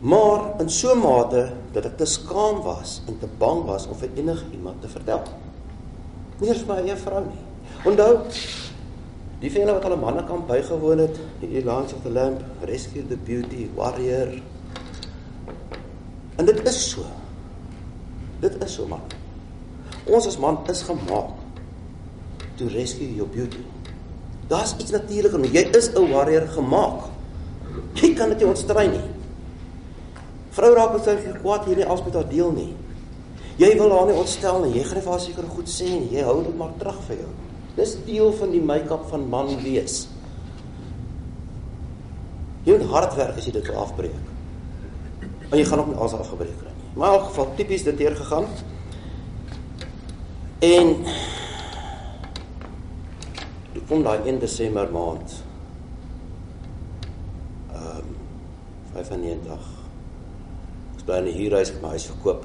Maar 0.00 0.60
in 0.62 0.70
so 0.70 0.94
'n 0.94 1.02
mate 1.02 1.52
dat 1.72 1.84
ek 1.84 1.96
te 1.96 2.06
skaam 2.06 2.62
was 2.62 3.02
en 3.06 3.18
te 3.18 3.28
bang 3.38 3.64
was 3.64 3.86
om 3.86 3.96
vir 3.96 4.08
enigiemand 4.14 4.80
te 4.80 4.88
vertel. 4.88 5.22
Nie 6.40 6.48
eens 6.48 6.64
my 6.64 6.74
eie 6.74 6.96
vrou 6.96 7.24
nie. 7.24 7.47
Onthou 7.86 8.26
die 9.38 9.50
vele 9.50 9.72
wat 9.72 9.84
al 9.84 9.96
'n 9.96 10.00
mannekamp 10.00 10.46
bygewoon 10.46 10.98
het, 10.98 11.16
die 11.40 11.62
Elance 11.62 11.94
of 11.94 12.02
the 12.02 12.10
Lamp, 12.10 12.42
Rescue 12.64 13.06
the 13.06 13.16
Beauty, 13.16 13.68
Warrior. 13.74 14.42
En 16.36 16.44
dit 16.44 16.68
is 16.68 16.90
so. 16.90 17.02
Dit 18.40 18.64
is 18.64 18.74
so 18.74 18.86
man. 18.86 19.00
Ons 20.06 20.26
as 20.26 20.38
man 20.38 20.58
is 20.66 20.82
gemaak 20.82 21.30
to 22.56 22.68
rescue 22.68 23.14
your 23.14 23.28
beauty. 23.28 23.64
Daar's 24.48 24.74
iets 24.78 24.90
natuurlik 24.90 25.32
in 25.32 25.44
jy 25.52 25.68
is 25.76 25.90
'n 25.94 26.10
warrior 26.10 26.48
gemaak. 26.48 27.10
Jy 27.94 28.14
kan 28.14 28.28
dit 28.28 28.38
nie 28.38 28.46
ontstry 28.46 28.86
nie. 28.86 29.04
Vrou 30.50 30.74
raak 30.74 30.92
met 30.92 31.04
sy 31.04 31.16
kwaad 31.42 31.64
hierdie 31.64 31.86
as 31.86 32.04
met 32.04 32.14
haar 32.14 32.28
deel 32.28 32.50
nie. 32.52 32.74
Jy 33.56 33.76
wil 33.78 33.90
haar 33.90 34.06
nie 34.06 34.14
ontstel 34.14 34.64
nie. 34.64 34.78
Jy 34.78 34.84
vir 34.84 35.02
haar 35.10 35.20
seker 35.20 35.44
goed 35.44 35.68
sê 35.68 35.84
nie. 35.84 36.08
Jy 36.10 36.22
hou 36.22 36.42
dit 36.42 36.56
maar 36.56 36.72
terug 36.78 37.00
vir 37.06 37.16
jou. 37.16 37.47
Dis 37.78 37.94
deel 38.06 38.32
van 38.34 38.50
die 38.50 38.62
make-up 38.62 39.06
van 39.10 39.28
man 39.30 39.52
wees. 39.62 40.08
Jy 42.66 42.74
moet 42.74 42.90
hard 42.90 43.14
werk 43.16 43.38
as 43.38 43.46
jy 43.46 43.54
dit 43.54 43.70
wil 43.70 43.78
afbreek. 43.84 44.16
Maar 45.48 45.60
jy 45.60 45.64
gaan 45.64 45.84
ook 45.84 45.92
nie 45.92 46.00
alles 46.02 46.16
afgebreek 46.18 46.58
kry 46.60 46.74
nie. 46.74 46.90
Maar 46.98 47.14
in 47.14 47.18
elk 47.20 47.28
geval 47.30 47.54
tipies 47.56 47.86
dit 47.86 48.00
deur 48.02 48.16
gegaan. 48.18 48.48
En 50.66 50.94
toe 53.72 53.82
kom 53.88 54.02
daai 54.02 54.18
1 54.26 54.42
Desember 54.42 54.90
maand. 54.92 55.38
Ehm 57.72 58.02
um, 58.02 58.14
95 58.92 59.76
bly 61.08 61.16
in 61.16 61.24
'n 61.24 61.36
huurhuis 61.40 61.72
met 61.72 61.82
my 61.82 61.88
huis 61.88 62.06
verkoop. 62.06 62.44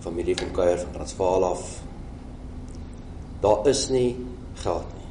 Familie 0.00 0.34
kom 0.34 0.50
kuier 0.50 0.78
van 0.78 0.92
Transvaal 0.92 1.44
af. 1.44 1.82
Daar 3.40 3.66
is 3.70 3.88
nie 3.88 4.16
geld 4.62 4.88
nie. 4.94 5.06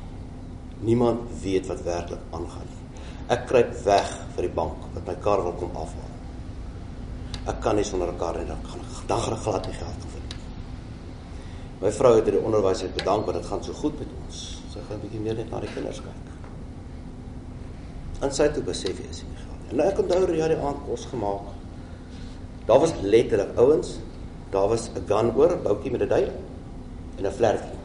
Niemand 0.90 1.30
weet 1.42 1.68
wat 1.68 1.82
werklik 1.84 2.20
aangaan 2.32 2.68
nie. 2.68 3.02
Ek 3.34 3.48
kruip 3.48 3.74
weg 3.84 4.12
vir 4.36 4.48
die 4.48 4.54
bank 4.56 4.86
wat 4.94 5.08
my 5.08 5.16
kar 5.24 5.44
wil 5.44 5.56
kom 5.60 5.76
afhaal. 5.76 6.14
Ek 7.48 7.62
kan 7.64 7.76
nie 7.76 7.84
sonder 7.88 8.12
'n 8.12 8.18
kar 8.18 8.36
en 8.36 8.48
dan 8.48 8.62
gaan 8.64 8.80
dan 9.08 9.20
gaan 9.20 9.34
ek 9.34 9.40
glad 9.40 9.68
nie 9.68 9.74
geld 9.74 10.06
vind. 10.14 10.36
My 11.82 11.92
vrou 11.92 12.16
het 12.16 12.26
die 12.26 12.40
onderwys 12.40 12.82
het 12.82 12.96
bedank 12.96 13.26
want 13.26 13.38
dit 13.38 13.46
gaan 13.46 13.64
so 13.64 13.74
goed 13.74 14.00
met 14.00 14.08
ons. 14.26 14.62
Sy 14.74 14.80
gaan 14.88 14.98
'n 14.98 15.02
bietjie 15.02 15.20
meer 15.20 15.36
net 15.36 15.50
na 15.52 15.60
die 15.60 15.74
kinders 15.74 16.02
kyk. 16.02 16.28
En 18.22 18.32
sy 18.32 18.44
het 18.44 18.54
toe 18.54 18.64
besef 18.64 18.98
jy 18.98 19.10
is 19.10 19.24
nie 19.24 19.38
En 19.72 19.80
ek 19.84 20.00
onthou 20.00 20.26
hoe 20.26 20.36
hy 20.36 20.48
die 20.48 20.62
aand 20.64 20.84
kos 20.88 21.06
gemaak. 21.12 21.48
Daar 22.68 22.80
was 22.80 22.94
letterlik 23.02 23.58
ouens, 23.60 24.00
daar 24.52 24.70
was 24.70 24.90
'n 24.90 25.04
gun 25.08 25.36
oor, 25.36 25.52
'n 25.56 25.64
boutjie 25.64 25.92
met 25.92 26.02
'n 26.02 26.08
duif 26.08 26.32
en 27.18 27.26
'n 27.26 27.32
vlerkie. 27.32 27.77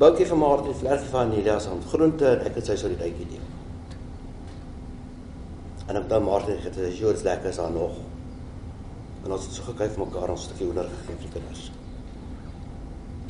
Boutjie 0.00 0.26
van 0.26 0.38
Martin, 0.38 0.74
vlerkie 0.74 1.08
van 1.12 1.32
Elias 1.32 1.66
aan 1.68 1.82
groente 1.84 2.24
en 2.24 2.46
ek 2.48 2.54
het 2.56 2.70
sy 2.70 2.76
so 2.80 2.88
die 2.88 2.96
duitjie 2.96 3.26
deel. 3.34 3.48
En 5.90 5.98
ek 5.98 6.06
dink 6.08 6.24
Martin 6.24 6.56
het 6.56 6.72
gesê, 6.72 6.88
"Jy's 6.96 7.22
lekker 7.26 7.50
is 7.50 7.56
daar 7.60 7.70
nog." 7.70 7.98
En 9.24 9.32
ons 9.32 9.44
het 9.44 9.52
so 9.54 9.62
gekyk 9.62 9.90
vir 9.92 10.06
mekaar 10.06 10.30
ons 10.30 10.42
stukkie 10.42 10.66
hoender 10.66 10.88
gegee 10.88 11.16
vir 11.16 11.26
die 11.26 11.32
kinders. 11.34 11.72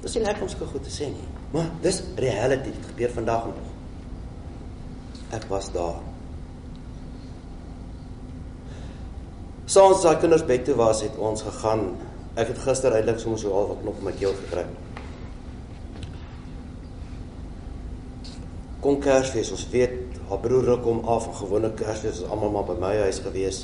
Dis 0.03 0.15
nie 0.15 0.23
lekker 0.23 0.43
om 0.43 0.49
sulke 0.49 0.67
goed 0.67 0.85
te 0.85 0.91
sê 0.91 1.09
nie, 1.09 1.29
maar 1.53 1.71
dis 1.83 2.03
reality, 2.17 2.71
dit 2.71 2.87
gebeur 2.87 3.11
vandag 3.11 3.45
nog. 3.47 3.67
Ek 5.31 5.45
was 5.49 5.73
daar. 5.73 5.99
Soos 9.65 10.03
daai 10.03 10.17
kinders 10.17 10.47
bed 10.47 10.65
toe 10.65 10.75
was, 10.75 11.03
het 11.03 11.19
ons 11.19 11.43
gegaan. 11.43 11.97
Ek 12.37 12.47
het 12.47 12.59
gister 12.59 12.93
eintlik 12.93 13.19
sommer 13.19 13.39
so 13.39 13.53
al 13.53 13.69
wat 13.69 13.81
knop 13.83 13.99
in 13.99 14.05
my 14.05 14.13
keel 14.13 14.35
gekry. 14.35 14.65
Kom 18.81 18.97
Kersfees, 18.97 19.51
ons 19.53 19.67
weet 19.69 20.21
haar 20.31 20.39
broer 20.41 20.65
ruk 20.65 20.87
hom 20.89 21.03
af 21.13 21.27
en 21.29 21.35
gewone 21.37 21.69
Kersfees 21.77 22.23
is 22.23 22.29
almal 22.33 22.55
maar 22.55 22.65
by 22.71 22.77
my 22.81 22.93
huis 23.03 23.19
gewees. 23.21 23.59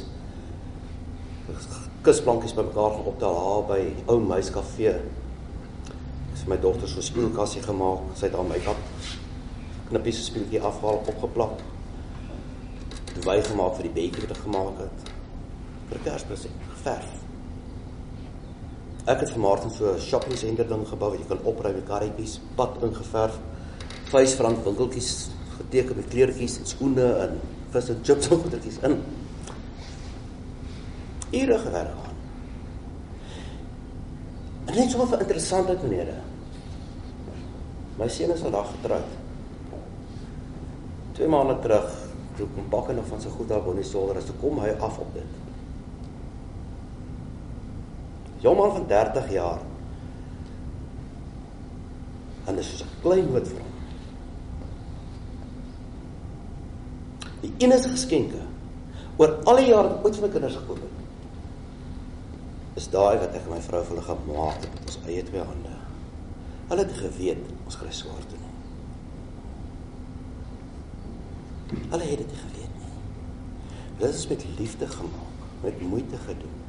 Kusplankies 2.05 2.53
bymekaar 2.57 2.99
gaan 2.99 3.09
optel 3.13 3.39
haar 3.41 3.65
by 3.71 3.79
ou 4.13 4.19
meiskafee. 4.21 4.93
Ek 4.99 6.43
het 6.43 6.51
my 6.53 6.61
dogter 6.61 6.93
so 6.93 7.01
speelkassie 7.01 7.65
gemaak. 7.65 8.05
Sy 8.19 8.29
het 8.29 8.37
haar 8.37 8.51
make-up 8.51 8.85
knippies 9.89 10.21
speeltjie 10.27 10.61
afhaal 10.61 11.01
opgeplak. 11.09 11.65
Wy 13.25 13.41
gemaak 13.49 13.79
vir 13.79 13.89
die 13.89 13.97
beker 13.97 14.27
wat 14.27 14.37
ek 14.37 14.45
gemaak 14.45 14.85
het. 14.85 15.13
vir 15.89 16.05
Kerspresent 16.05 16.71
geverf. 16.75 17.11
Ek 19.07 19.21
het 19.23 19.31
vir 19.33 19.41
Martin 19.41 19.71
so 19.71 19.95
'n 19.95 20.01
shopping 20.01 20.37
center 20.37 20.67
ding 20.69 20.85
gebou 20.87 21.11
wat 21.11 21.21
jy 21.21 21.27
kan 21.27 21.45
opry 21.45 21.73
met 21.73 21.87
karretjies, 21.87 22.41
pad 22.57 22.83
ingeverf, 22.83 23.39
R5 24.07 24.63
winkeltjies 24.65 25.29
geteken 25.57 25.97
met 25.97 26.09
kleertjies 26.09 26.59
en 26.59 26.67
skoene 26.67 27.07
en 27.25 27.41
vis 27.75 27.89
en 27.91 28.03
chips 28.03 28.29
en 28.31 28.43
goedertjies 28.43 28.79
in. 28.87 29.01
Ure 31.35 31.59
gewerk 31.59 31.95
aan. 32.05 32.15
En 34.67 34.75
net 34.75 34.91
so 34.91 35.05
'n 35.05 35.21
interessantheid 35.21 35.83
meneer. 35.83 36.15
My 37.99 38.09
seun 38.09 38.31
is 38.31 38.41
vandag 38.41 38.71
getroud. 38.71 39.11
Twee 41.13 41.29
maande 41.29 41.59
terug, 41.59 41.93
toe 42.37 42.47
kom 42.55 42.69
Bakke 42.69 42.93
nog 42.93 43.07
van 43.07 43.21
sy 43.21 43.29
goed 43.29 43.49
daar 43.49 43.63
by 43.63 43.75
die 43.75 43.85
solder, 43.85 44.17
as 44.17 44.25
toe 44.25 44.35
kom 44.41 44.59
hy 44.59 44.69
af 44.69 44.99
op 44.99 45.15
dit. 45.15 45.25
Jong 48.45 48.59
man 48.59 48.73
van 48.73 48.87
30 48.87 49.31
jaar. 49.33 49.63
En 52.47 52.57
dis 52.57 52.69
soos 52.69 52.83
'n 52.83 53.01
klein 53.03 53.27
woord 53.27 53.49
vir 53.49 53.61
hom. 53.61 53.73
Die 57.43 57.53
enigste 57.59 57.93
geskenke 57.93 58.43
oor 59.17 59.39
al 59.49 59.61
die 59.61 59.71
jare 59.71 59.91
wat 59.93 60.05
ooit 60.05 60.19
vir 60.19 60.27
my 60.27 60.33
kinders 60.35 60.59
gekoop 60.61 60.81
het. 60.85 61.05
Is 62.81 62.91
daai 62.93 63.17
wat 63.23 63.33
ek 63.33 63.47
en 63.47 63.55
my 63.55 63.61
vrou 63.65 63.81
vir 63.83 63.95
hulle 63.95 64.05
gemaak 64.11 64.61
het 64.61 64.75
met 64.75 64.91
ons 64.91 64.99
eie 65.09 65.25
twee 65.25 65.45
hande. 65.49 65.77
Hulle 66.69 66.85
het 66.85 66.99
geweet 66.99 67.49
ons 67.65 67.79
kry 67.81 67.93
swaar 67.95 68.27
toe. 68.29 68.43
Hulle 71.77 72.05
het 72.05 72.23
dit 72.23 72.37
geweet 72.43 72.77
nie. 72.77 72.93
Dit 73.99 74.15
is 74.15 74.27
met 74.29 74.47
liefde 74.59 74.89
gemaak, 74.93 75.45
met 75.63 75.81
moeite 75.81 76.21
gedoen. 76.27 76.63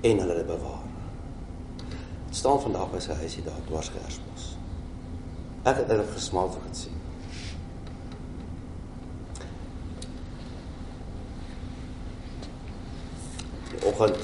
En 0.00 0.18
hulle 0.18 0.38
het 0.40 0.46
bewaar. 0.46 0.86
Het 2.26 2.36
staan 2.36 2.60
vandag 2.60 2.90
by 2.92 3.00
sy 3.02 3.14
huisie 3.22 3.44
daar 3.46 3.62
dwars 3.70 3.90
geersbos. 3.94 4.50
Ek 5.62 5.82
het 5.82 5.88
dit 5.90 6.10
gesmaak 6.14 6.52
van 6.54 6.66
dit 6.66 6.82
sien. 13.98 14.14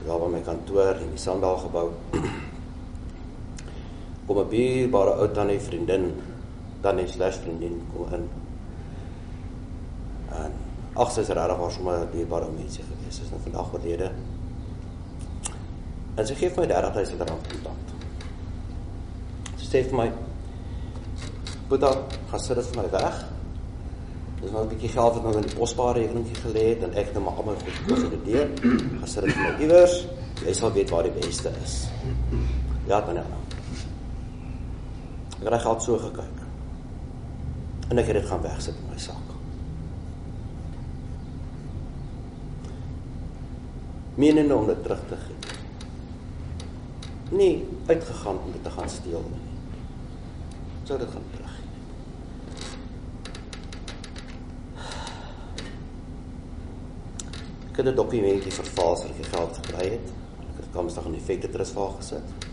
Die 0.00 0.06
oggend 0.06 0.06
daar 0.06 0.18
by 0.18 0.28
my 0.32 0.40
kantoor 0.40 0.96
in 0.96 1.10
die 1.12 1.20
Sandal 1.20 1.58
gebou 1.60 1.90
kom 4.26 4.38
'n 4.38 4.48
dierbare 4.48 5.12
ou 5.20 5.28
tannie 5.28 5.60
vriendin 5.60 6.14
tannie 6.80 7.08
slash 7.08 7.36
vriendin 7.42 7.82
kom 7.92 8.14
in. 8.14 8.28
En 10.32 10.52
ag 10.94 11.12
sy 11.12 11.20
is 11.20 11.28
regtig 11.28 11.58
waar 11.58 11.70
sommer 11.70 12.00
'n 12.00 12.10
dierbare 12.12 12.50
mensie 12.50 12.84
gewees. 12.84 13.16
Sy 13.16 13.22
is 13.22 13.30
nou 13.30 13.40
vandag 13.42 13.72
oorlede. 13.72 14.10
En 16.16 16.26
sy 16.26 16.34
gee 16.34 16.50
vir 16.50 16.64
my 16.64 16.66
30000 16.66 17.28
rand 17.28 17.48
kontant 17.48 17.94
sy 19.56 19.66
sê 19.66 19.84
vir 19.84 19.96
my 19.96 20.12
Boeta, 21.68 21.92
gaan 22.30 22.40
sit 22.40 22.56
dit 22.56 22.66
vir 22.66 22.82
my 22.82 22.90
weg. 22.90 23.29
Dis 24.40 24.50
nou 24.50 24.64
'n 24.64 24.68
bietjie 24.68 24.88
geld 24.88 25.14
wat 25.14 25.22
nog 25.22 25.34
in 25.34 25.46
die 25.46 25.56
pospaarrekeningie 25.56 26.34
gelê 26.34 26.64
het 26.68 26.82
en 26.82 26.94
ek 26.94 27.04
het 27.04 27.12
nou 27.12 27.24
maar 27.24 27.34
al 27.34 27.44
my 27.44 27.54
goed 27.54 27.72
gekonsolideer. 27.72 28.48
Gaan 28.98 29.08
sit 29.08 29.24
dit 29.24 29.36
my 29.36 29.54
iewers. 29.60 30.06
Jy 30.44 30.52
sal 30.52 30.72
weet 30.72 30.90
waar 30.90 31.02
die 31.02 31.12
beste 31.12 31.50
is. 31.62 31.88
Ja, 32.86 33.00
dan 33.00 33.14
nou. 33.14 33.26
Ek 35.40 35.52
het 35.52 35.60
geld 35.60 35.82
so 35.82 35.98
gekyk. 35.98 36.38
En 37.88 37.98
ek 37.98 38.06
het 38.06 38.14
dit 38.14 38.26
gaan 38.26 38.42
wegsit 38.42 38.74
in 38.74 38.90
my 38.90 38.98
sak. 38.98 39.28
Menende 44.14 44.54
om 44.54 44.66
dit 44.66 44.82
terug 44.82 45.00
te 45.08 45.16
gee. 45.16 45.36
Nee, 47.30 47.68
uitgegaan 47.86 48.38
om 48.44 48.52
dit 48.52 48.62
te 48.64 48.70
gaan 48.70 48.88
steel 48.88 49.24
nie. 49.30 49.46
Sou 50.82 50.98
dit 50.98 51.08
gaan 51.08 51.24
terug. 51.30 51.59
Dokumentie 57.88 58.52
vervals 58.52 59.02
wat 59.06 59.18
ek 59.18 59.28
geld 59.32 59.58
gekry 59.62 59.86
het. 59.94 60.08
Ek 60.50 60.56
het 60.60 60.70
komstig 60.74 61.06
in 61.08 61.14
die 61.16 61.20
effekte 61.20 61.48
trust 61.50 61.72
vaal 61.72 61.94
gesit. 61.96 62.48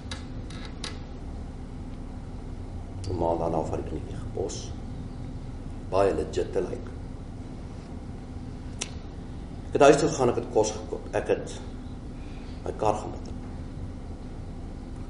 'n 3.08 3.18
Maand 3.18 3.40
daarna 3.40 3.64
van 3.64 3.82
die 3.82 3.90
kliniek 3.90 4.20
gepos. 4.20 4.72
Baie 5.90 6.14
legit 6.14 6.52
te 6.54 6.62
lyk. 6.62 6.88
Ek 9.68 9.74
het 9.74 9.82
huis 9.82 9.98
toe 10.00 10.10
gegaan, 10.10 10.30
ek 10.30 10.36
het 10.36 10.52
kos 10.54 10.72
gekoop. 10.72 11.08
Ek 11.12 11.28
het 11.28 11.60
my 12.66 12.72
kar 12.78 12.94
betaal. 12.94 13.36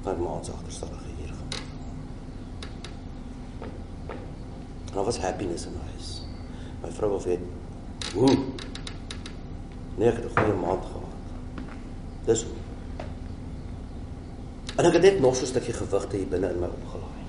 My 0.05 0.13
ma 0.15 0.43
se 0.43 0.51
agterstallige 0.51 1.13
hier 1.17 1.33
gaan. 1.33 1.51
En 4.87 4.93
daar 4.93 5.03
was 5.03 5.19
happiness 5.19 5.65
in 5.65 5.73
my 5.73 5.91
huis. 5.91 6.21
My 6.81 6.91
vrou 6.91 7.09
wil 7.09 7.21
weet 7.21 7.39
hoe 8.13 8.35
Nee, 9.97 10.09
ek 10.09 10.23
het 10.23 10.37
'n 10.37 10.59
maand 10.59 10.85
gehad. 10.85 11.13
Dis 12.25 12.43
hoe. 12.43 12.53
En 14.75 14.85
ek 14.85 14.93
het 14.93 15.01
net 15.01 15.19
nog 15.19 15.35
so 15.35 15.43
'n 15.43 15.47
stukkie 15.47 15.73
gewigte 15.73 16.15
hier 16.17 16.27
binne 16.27 16.49
in 16.49 16.59
my 16.59 16.67
opgelaai. 16.67 17.23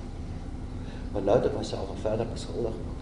Maar 1.12 1.22
nou 1.22 1.36
het 1.36 1.46
ek 1.46 1.56
myself 1.56 1.88
al 1.88 1.96
verder 2.00 2.26
beskuldig 2.32 2.72
gemaak. 2.72 2.98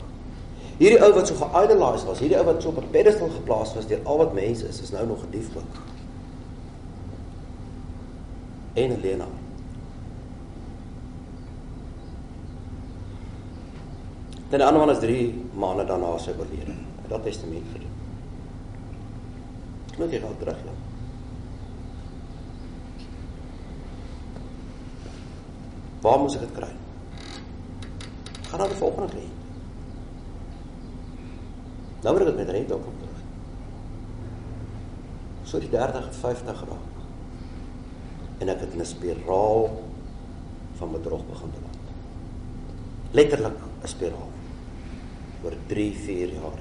Hierdie 0.77 1.03
ou 1.03 1.13
wat 1.15 1.27
so 1.27 1.35
geidolized 1.35 2.05
was, 2.05 2.19
hierdie 2.19 2.37
ou 2.37 2.45
wat 2.45 2.63
so 2.63 2.69
op 2.69 2.79
'n 2.83 2.91
pedestal 2.91 3.29
geplaas 3.29 3.75
was 3.75 3.87
deur 3.87 4.01
al 4.05 4.17
wat 4.17 4.33
mense 4.33 4.69
is, 4.69 4.81
is 4.81 4.91
nou 4.91 5.07
nog 5.07 5.21
gedief 5.21 5.57
ook. 5.57 5.77
En 8.73 8.97
Elena. 8.97 9.27
Dan 14.49 14.61
'n 14.61 14.63
ander 14.63 14.87
man 14.87 14.91
is 14.91 14.99
3 14.99 15.45
maande 15.55 15.85
daarna 15.85 16.19
sy 16.19 16.31
oorlede. 16.39 16.73
Dat 17.09 17.23
testament 17.23 17.65
gedoen. 17.73 17.96
Moet 19.97 20.13
jy 20.13 20.21
geld 20.21 20.39
terug 20.39 20.65
laat. 20.65 20.83
Waar 26.05 26.19
moet 26.21 26.37
ek 26.37 26.45
dit 26.45 26.55
kry? 26.59 26.73
Gaan 28.47 28.61
na 28.61 28.69
die 28.71 28.79
volgende 28.79 29.09
kliënt. 29.15 29.43
Nou 32.05 32.15
ek 32.15 32.29
dit 32.29 32.37
met 32.37 32.53
rente 32.55 32.77
op 32.77 32.85
terug. 33.01 33.25
So 35.47 35.59
die 35.63 35.73
30 35.73 36.13
50 36.21 36.63
raak. 36.69 37.03
En 38.39 38.49
ek 38.53 38.61
het 38.61 38.77
'n 38.77 38.85
spiraal 38.85 39.83
van 40.79 40.93
bedrog 40.93 41.27
begin 41.27 41.51
beland. 41.51 41.85
Letterlik 43.11 43.59
'n 43.83 43.89
spiraal. 43.89 44.35
oor 45.47 45.55
3, 45.71 45.93
4 45.95 46.33
jaar 46.35 46.59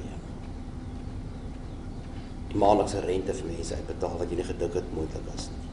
maandelikse 2.59 3.01
rente 3.05 3.33
vir 3.35 3.51
mense 3.51 3.75
uitbetaal 3.75 4.17
wat 4.19 4.31
nie 4.31 4.47
gedink 4.47 4.73
het 4.79 4.91
moontlik 4.95 5.29
is 5.35 5.47
nie. 5.51 5.63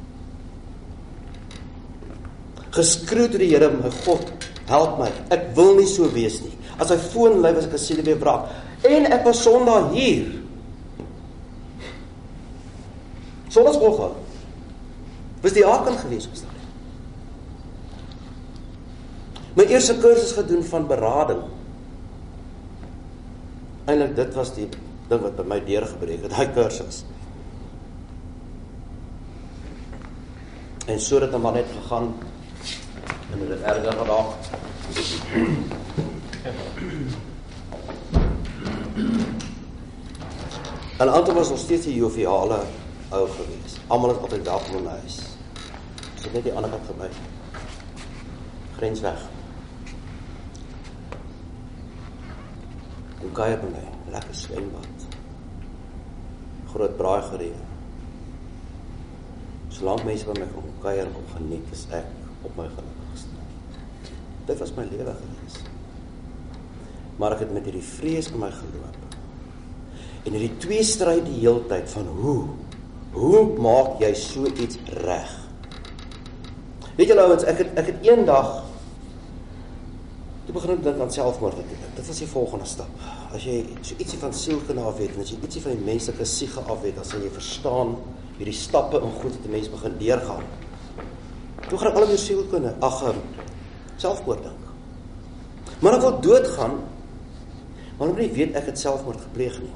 Geskreeu 2.73 3.29
tot 3.29 3.43
die 3.43 3.51
Here, 3.53 3.69
my 3.71 3.91
God, 4.03 4.31
help 4.71 4.99
my. 5.01 5.11
Ek 5.35 5.51
wil 5.57 5.77
nie 5.77 5.89
so 5.91 6.09
wees 6.15 6.41
nie. 6.45 6.55
As 6.81 6.91
hy 6.91 6.97
foon 6.97 7.43
lui 7.45 7.53
was 7.53 7.67
ek 7.69 7.75
'n 7.77 7.79
senuwee 7.79 8.17
brak 8.17 8.49
en 8.89 9.07
ek 9.13 9.25
was 9.25 9.43
Sondag 9.43 9.93
hier. 9.93 10.43
Sondag 13.49 13.75
skool 13.75 13.93
gehad. 13.93 14.17
Was 15.43 15.53
die 15.53 15.67
haken 15.67 15.99
gewees 15.99 16.27
op 16.27 16.35
staan. 16.35 16.61
My 19.55 19.65
eerste 19.69 19.99
kursus 20.01 20.33
gedoen 20.33 20.65
van 20.65 20.87
berading. 20.87 21.43
Eilik 23.85 24.17
dit 24.17 24.35
was 24.35 24.55
die 24.55 24.69
ding 25.13 25.25
wat 25.25 25.37
by 25.37 25.45
my 25.49 25.61
deurgebreek 25.65 26.25
het, 26.25 26.33
daai 26.37 26.53
kursus. 26.57 27.03
En 30.87 31.01
so 31.01 31.21
het 31.21 31.33
'n 31.33 31.41
man 31.41 31.55
net 31.55 31.69
gegaan 31.75 32.15
en 33.33 33.39
dit 33.39 33.49
het 33.49 33.63
erger 33.63 33.93
geraak. 33.93 34.31
En 40.99 41.13
aantal 41.13 41.35
was 41.35 41.49
nog 41.49 41.59
steeds 41.59 41.85
die 41.85 41.95
joviale 41.95 42.61
ou 43.09 43.29
gewees. 43.29 43.77
Almal 43.87 44.09
het 44.09 44.21
altyd 44.21 44.45
daar 44.45 44.61
kom 44.61 44.77
in 44.77 44.87
huis. 44.87 45.17
So 46.15 46.29
net 46.33 46.43
die 46.43 46.53
ander 46.53 46.71
kant 46.71 46.85
verby. 46.85 47.09
Grens 48.77 49.01
weg. 49.01 49.21
En 53.21 53.33
kyk 53.33 53.61
by 53.61 53.67
my, 53.67 53.87
lekker 54.11 54.35
swembad 54.35 55.02
groot 56.73 56.97
braai 56.97 57.21
gereë. 57.29 57.61
Solank 59.73 60.05
mense 60.07 60.29
by 60.29 60.37
my 60.37 60.49
kom 60.53 60.69
kuier 60.83 61.07
en 61.09 61.29
geniet, 61.35 61.69
is 61.73 61.87
ek 61.95 62.09
op 62.47 62.57
my 62.59 62.67
gelukkigste. 62.69 63.47
Dit 64.49 64.59
was 64.61 64.75
my 64.77 64.87
lewe 64.91 65.15
gewees. 65.19 65.61
Maar 67.21 67.37
ek 67.37 67.47
het 67.47 67.55
met 67.55 67.69
hierdie 67.69 67.85
vrees 67.85 68.33
in 68.33 68.41
my 68.43 68.51
geloop. 68.53 69.17
En 70.23 70.35
hierdie 70.37 70.59
twee 70.63 70.85
stryd 70.87 71.25
die 71.27 71.41
heeltyd 71.43 71.89
van 71.93 72.11
hoe 72.19 72.43
hoe 73.13 73.41
maak 73.61 73.99
jy 74.01 74.09
so 74.17 74.49
iets 74.49 74.79
reg? 75.03 75.33
Weet 76.97 77.11
julle 77.11 77.27
ouens, 77.27 77.45
ek 77.45 77.59
het 77.61 77.75
ek 77.83 77.91
het 77.91 78.07
eendag 78.09 78.55
toe 80.47 80.55
begin 80.57 80.81
dink 80.81 81.03
aan 81.05 81.13
selfmoord. 81.13 81.61
Dit 81.99 82.07
was 82.09 82.23
die 82.25 82.31
volgende 82.31 82.69
stap 82.69 83.22
as 83.35 83.45
jy 83.47 83.63
so 83.81 83.97
ietsie 83.99 84.19
van 84.21 84.35
sielkunde 84.37 84.83
af 84.83 84.99
weet 84.99 85.15
en 85.17 85.23
as 85.25 85.31
jy 85.33 85.39
ietsie 85.43 85.63
van 85.65 85.77
die 85.77 85.87
menslike 85.87 86.25
siege 86.29 86.61
af 86.61 86.83
weet, 86.83 86.97
dan 86.97 87.05
sal 87.09 87.23
jy 87.25 87.31
verstaan 87.33 87.97
hierdie 88.39 88.57
stappe 88.57 89.01
en 89.01 89.13
goed 89.21 89.37
wat 89.37 89.47
'n 89.47 89.51
mens 89.51 89.71
begin 89.71 89.99
deurgaan. 89.99 90.45
Toe 91.69 91.79
gaan 91.79 91.91
ek 91.91 91.97
al 91.97 92.09
oor 92.09 92.19
sielkunde, 92.19 92.75
ag, 92.81 93.03
ehm, 93.03 93.19
selfmoord 93.97 94.43
dink. 94.43 94.65
Maar 95.81 95.95
ek 95.95 96.01
wil 96.01 96.21
doodgaan. 96.21 96.75
Maar 97.99 98.09
ek 98.19 98.35
weet 98.35 98.55
ek 98.55 98.67
het 98.67 98.79
selfmoord 98.79 99.21
gepleeg 99.21 99.61
nie. 99.61 99.75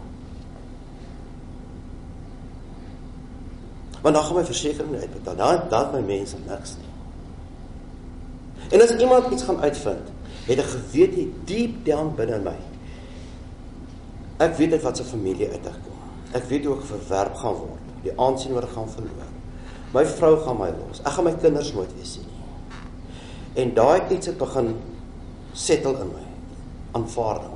Want 4.02 4.14
dan 4.14 4.24
gaan 4.24 4.36
my 4.36 4.44
versekerings 4.44 4.92
nie 4.92 5.00
uitbetaal. 5.00 5.36
Dan 5.36 5.68
dan 5.68 5.92
my 5.92 6.00
mense 6.00 6.36
niks 6.46 6.76
nie. 6.78 6.92
En 8.70 8.82
as 8.82 8.94
iemand 8.96 9.32
iets 9.32 9.42
gaan 9.42 9.60
uitvind, 9.60 10.10
het 10.46 10.58
ek 10.58 10.70
geweet 10.70 11.14
hier 11.14 11.28
diep 11.44 11.84
down 11.86 12.14
binne 12.14 12.34
in 12.38 12.42
my. 12.46 12.56
Ek 14.38 14.56
weet 14.56 14.72
uit 14.72 14.82
wat 14.82 14.96
se 14.96 15.04
familie 15.04 15.48
uit 15.50 15.66
ek 16.36 16.44
weet 16.50 16.66
hoe 16.68 16.76
ek 16.76 16.88
verwerp 16.90 17.36
gaan 17.40 17.54
word. 17.56 17.84
Die 18.04 18.12
aansien 18.20 18.56
ek 18.60 18.72
gaan 18.74 18.88
verloor. 18.92 19.30
My 19.94 20.02
vrou 20.04 20.34
gaan 20.44 20.58
my 20.60 20.70
los. 20.76 21.00
Ek 21.00 21.14
gaan 21.16 21.24
my 21.24 21.34
kinders 21.40 21.72
nooit 21.72 21.92
weer 21.96 22.08
sien 22.08 22.26
nie. 22.26 22.80
En 23.62 23.72
daai 23.74 24.02
iets 24.12 24.28
het 24.28 24.38
begin 24.38 24.74
settle 25.56 25.94
in 26.02 26.10
my. 26.12 26.24
Aanvaarding. 26.98 27.54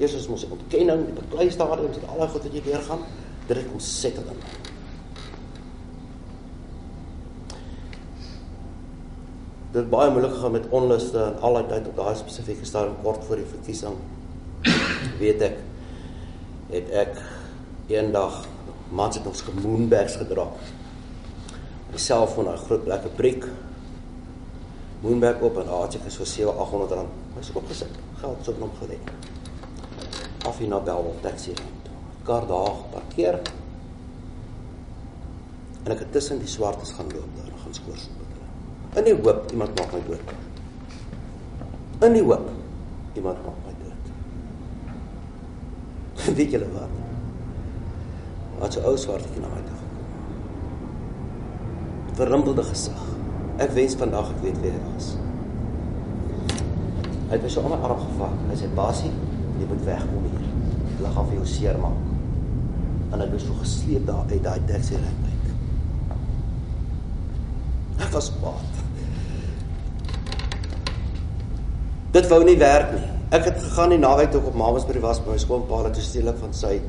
Eers 0.00 0.14
is 0.16 0.28
mos 0.28 0.46
'n 0.46 0.52
ontkenning, 0.56 1.04
die 1.04 1.16
beklei 1.18 1.50
stadiums 1.50 1.96
en 1.96 2.08
al 2.08 2.18
daai 2.18 2.28
goed 2.28 2.42
wat 2.42 2.52
jy 2.52 2.62
deurgaan, 2.62 3.02
dit 3.46 3.56
het 3.56 3.66
kom 3.68 3.80
settle 3.80 4.24
in 4.30 4.38
my. 4.40 4.52
Dit 9.72 9.90
baie 9.90 10.10
moeilik 10.10 10.32
gegaan 10.32 10.52
met 10.52 10.68
onluste 10.70 11.18
en 11.18 11.40
al 11.40 11.52
daai 11.52 11.66
tyd 11.68 11.88
op 11.88 11.96
daai 11.96 12.16
spesifieke 12.16 12.64
stadium 12.64 12.96
kort 13.02 13.24
voor 13.24 13.36
die 13.36 13.44
verkiesing. 13.44 13.96
Weet 15.20 15.42
ek 15.44 15.58
het 16.70 16.92
ek 17.02 17.18
eendag 17.90 18.44
mans 18.94 19.18
het 19.18 19.26
ons 19.26 19.42
gemoonbergs 19.46 20.16
gedra. 20.22 20.46
My 21.90 21.98
selfoon 21.98 22.48
'n 22.48 22.62
groot 22.66 22.86
lekker 22.86 23.10
briek. 23.10 23.44
Moonberg 25.00 25.40
op 25.40 25.56
en 25.58 25.66
daar 25.66 25.82
het 25.82 25.94
ek 25.94 26.10
so 26.10 26.24
7 26.24 26.58
800 26.58 26.90
rand. 26.90 27.08
Hy's 27.36 27.50
opgesit. 27.54 27.94
Geld 28.20 28.44
so 28.44 28.52
op 28.60 28.74
gelê. 28.82 28.98
Af 30.46 30.58
hier 30.58 30.68
na 30.68 30.80
Belwel 30.80 31.14
taxi. 31.20 31.54
Kar 32.22 32.46
daar 32.46 32.74
parkeer. 32.92 33.40
En 35.84 35.92
ek 35.92 35.98
het 35.98 36.12
tussen 36.12 36.38
die 36.38 36.48
swartes 36.48 36.92
gaan 36.92 37.12
loop 37.12 37.36
daar 37.36 37.58
gaan 37.64 37.74
skoors 37.74 38.08
in 38.96 39.06
die 39.06 39.14
hoop 39.14 39.50
iemand 39.52 39.76
maak 39.78 39.92
my 39.94 40.00
dood. 40.08 40.34
In 42.06 42.16
die 42.16 42.24
hoop 42.26 42.50
iemand 43.14 43.44
maak 43.46 43.60
my. 43.66 43.69
Weet 46.36 46.50
julle 46.50 46.68
wat? 46.74 46.92
Wat 48.60 48.76
so 48.76 48.84
ou 48.84 48.96
swartjie 49.00 49.40
na 49.40 49.48
my 49.48 49.62
toe 49.64 49.76
gekom. 49.78 50.04
Verrimpelde 52.18 52.64
gesig. 52.68 53.02
Ek 53.60 53.72
wens 53.76 53.96
vandag 54.00 54.32
ek 54.34 54.42
weet 54.44 54.60
wie 54.62 54.72
hy 54.72 54.80
was. 54.90 55.10
Hy 57.30 57.36
het 57.36 57.44
my 57.44 57.50
so 57.52 57.64
aan 57.64 57.74
my 57.74 57.80
arm 57.86 58.00
gevat. 58.02 58.36
Hy 58.50 58.56
sê 58.58 58.68
basie, 58.76 59.12
jy 59.60 59.68
moet 59.70 59.84
wegkom 59.86 60.28
hier. 60.28 60.46
Hulle 60.96 61.12
gaan 61.14 61.28
vir 61.30 61.38
jou 61.40 61.48
seermaak. 61.54 62.00
En 63.10 63.22
hy 63.22 63.26
het 63.26 63.44
so 63.44 63.56
gesleep 63.60 64.04
daar 64.08 64.28
uit 64.28 64.42
daai 64.44 64.60
taxi 64.68 64.98
ry 64.98 65.14
uit. 65.24 65.48
Ek 68.00 68.12
was 68.16 68.30
kwaad. 68.40 68.84
Dit 72.10 72.28
wou 72.30 72.42
nie 72.44 72.58
werk 72.58 72.92
nie. 72.96 73.19
Ek 73.30 73.44
het 73.46 73.60
gegaan 73.62 73.92
die 73.94 73.98
naweek 74.02 74.32
toe 74.34 74.40
op 74.42 74.56
Mamasbury 74.58 74.98
was 75.04 75.20
by 75.22 75.36
my 75.36 75.38
skoonpa 75.38 75.84
het 75.84 75.98
gesteel 76.00 76.32
van 76.34 76.54
sy 76.56 76.80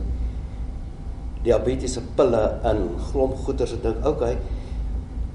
diabetiese 1.46 2.02
pille 2.18 2.40
in 2.66 2.80
glompgoeters 3.12 3.76
en 3.76 3.82
dink, 3.84 4.06
"Oké, 4.06 4.38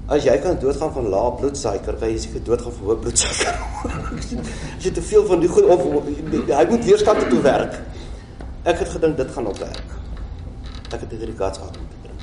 as 0.07 0.23
jy 0.23 0.37
kan 0.37 0.59
doodgaan 0.59 0.91
van 0.93 1.07
lae 1.07 1.31
bloedsuiker, 1.39 1.93
kan 1.93 2.09
jy 2.09 2.17
seker 2.17 2.43
doodgaan 2.43 2.71
van 2.71 2.87
hoë 2.87 2.99
bloedsuiker." 2.99 3.55
as 4.77 4.83
jy 4.83 4.91
te 4.91 5.01
veel 5.01 5.25
van 5.25 5.39
die 5.39 5.47
goed 5.49 5.63
of 5.63 5.81
hy 5.81 6.65
moet 6.69 6.83
weerstand 6.85 7.29
toe 7.29 7.41
werk. 7.41 7.79
Ek 8.63 8.79
het 8.79 8.89
gedink 8.89 9.17
dit 9.17 9.31
gaan 9.31 9.47
op 9.47 9.57
werk. 9.57 9.95
Ek 10.91 10.99
het 10.99 11.11
hierdie 11.11 11.37
gats 11.37 11.57
gehad 11.57 11.77
om 11.77 11.87
te 11.87 11.97
drink. 12.03 12.21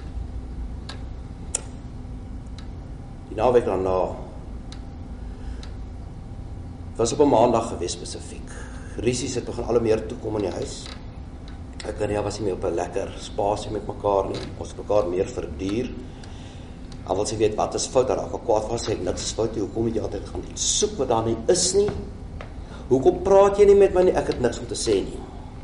Die 3.28 3.36
naweek 3.36 3.64
daarna 3.64 4.12
was 6.96 7.12
op 7.12 7.20
'n 7.20 7.28
maandag 7.28 7.68
gewees 7.68 7.92
spesifiek. 7.92 8.73
Risies 9.02 9.34
het 9.34 9.46
begin 9.46 9.66
al 9.66 9.80
meer 9.82 10.04
toe 10.06 10.18
kom 10.22 10.36
in 10.38 10.46
die 10.46 10.54
huis. 10.54 10.84
Ek 11.84 11.98
en 12.04 12.12
hy 12.14 12.20
was 12.22 12.38
nie 12.38 12.46
meer 12.46 12.56
op 12.56 12.64
'n 12.64 12.74
lekker 12.74 13.10
spasie 13.18 13.70
met 13.70 13.86
mekaar 13.86 14.28
nie. 14.30 14.40
Ons 14.58 14.68
het 14.68 14.78
mekaar 14.78 15.08
meer 15.08 15.26
verduur. 15.26 15.90
Al 17.06 17.16
wil 17.16 17.26
sy 17.26 17.36
weet 17.36 17.54
wat 17.56 17.74
is 17.74 17.86
fout 17.86 18.08
daar. 18.08 18.18
Ek 18.18 18.44
kwaad 18.44 18.68
was 18.70 18.88
ek 18.88 19.02
niks 19.02 19.22
is 19.22 19.32
fout 19.32 19.54
nie. 19.54 19.60
Hoekom 19.60 19.86
het 19.86 19.94
jy 19.94 20.02
altyd 20.02 20.28
gaan 20.28 20.42
soek 20.54 20.98
wat 20.98 21.08
daar 21.08 21.24
nie 21.24 21.36
is 21.48 21.74
nie? 21.74 21.90
Hoekom 22.88 23.22
praat 23.22 23.58
jy 23.58 23.66
nie 23.66 23.74
met 23.74 23.94
my 23.94 24.02
nie? 24.02 24.12
Ek 24.12 24.26
het 24.26 24.40
niks 24.40 24.58
om 24.58 24.66
te 24.66 24.74
sê 24.74 24.94
nie. 25.04 25.18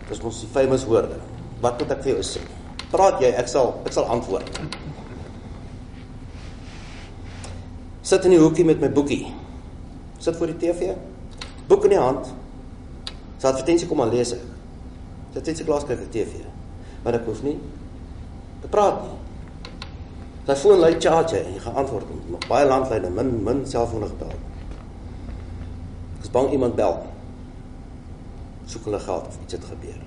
Dis 0.08 0.22
mos 0.22 0.40
die 0.40 0.48
famous 0.48 0.84
woorde. 0.84 1.20
Wat 1.60 1.78
moet 1.78 1.90
ek 1.90 2.02
vir 2.02 2.12
jou 2.12 2.22
sê? 2.22 2.40
Praat 2.90 3.20
jy, 3.20 3.28
ek 3.28 3.48
sal 3.48 3.80
ek 3.86 3.92
sal 3.92 4.04
antwoord. 4.04 4.60
Sit 8.02 8.24
in 8.24 8.30
die 8.30 8.40
hoekie 8.40 8.64
met 8.64 8.80
my 8.80 8.88
boekie. 8.88 9.26
Sit 10.18 10.36
voor 10.36 10.46
die 10.46 10.58
TV 10.58 10.96
boek 11.70 11.84
in 11.84 11.90
die 11.94 12.00
hand. 12.00 12.39
Sy 13.40 13.48
advertensie 13.48 13.88
kom 13.88 14.02
aan 14.04 14.12
lees 14.12 14.34
ek. 14.36 14.42
Sy 15.32 15.40
het 15.40 15.56
sy 15.56 15.64
klas 15.64 15.86
kyk 15.88 16.02
op 16.04 16.10
TV. 16.12 16.42
Maar 17.04 17.16
ek 17.16 17.28
hoef 17.30 17.40
nie 17.46 17.56
te 18.60 18.68
praat 18.68 18.98
nie. 19.06 19.14
Sy 20.44 20.56
foon 20.60 20.82
lei 20.82 20.90
charge 21.00 21.38
en 21.38 21.54
jy 21.54 21.62
gaan 21.64 21.78
antwoord 21.80 22.10
om 22.12 22.20
nog 22.34 22.44
baie 22.50 22.66
landlyne 22.68 23.08
min 23.16 23.30
min 23.46 23.62
selfone 23.68 24.10
gebel. 24.10 24.34
Ek 26.18 26.26
is 26.26 26.34
bang 26.34 26.50
iemand 26.52 26.76
bel. 26.76 26.98
Soek 28.68 28.90
hulle 28.90 29.00
geld 29.06 29.30
of 29.30 29.38
iets 29.44 29.56
het 29.56 29.64
gebeur. 29.72 30.02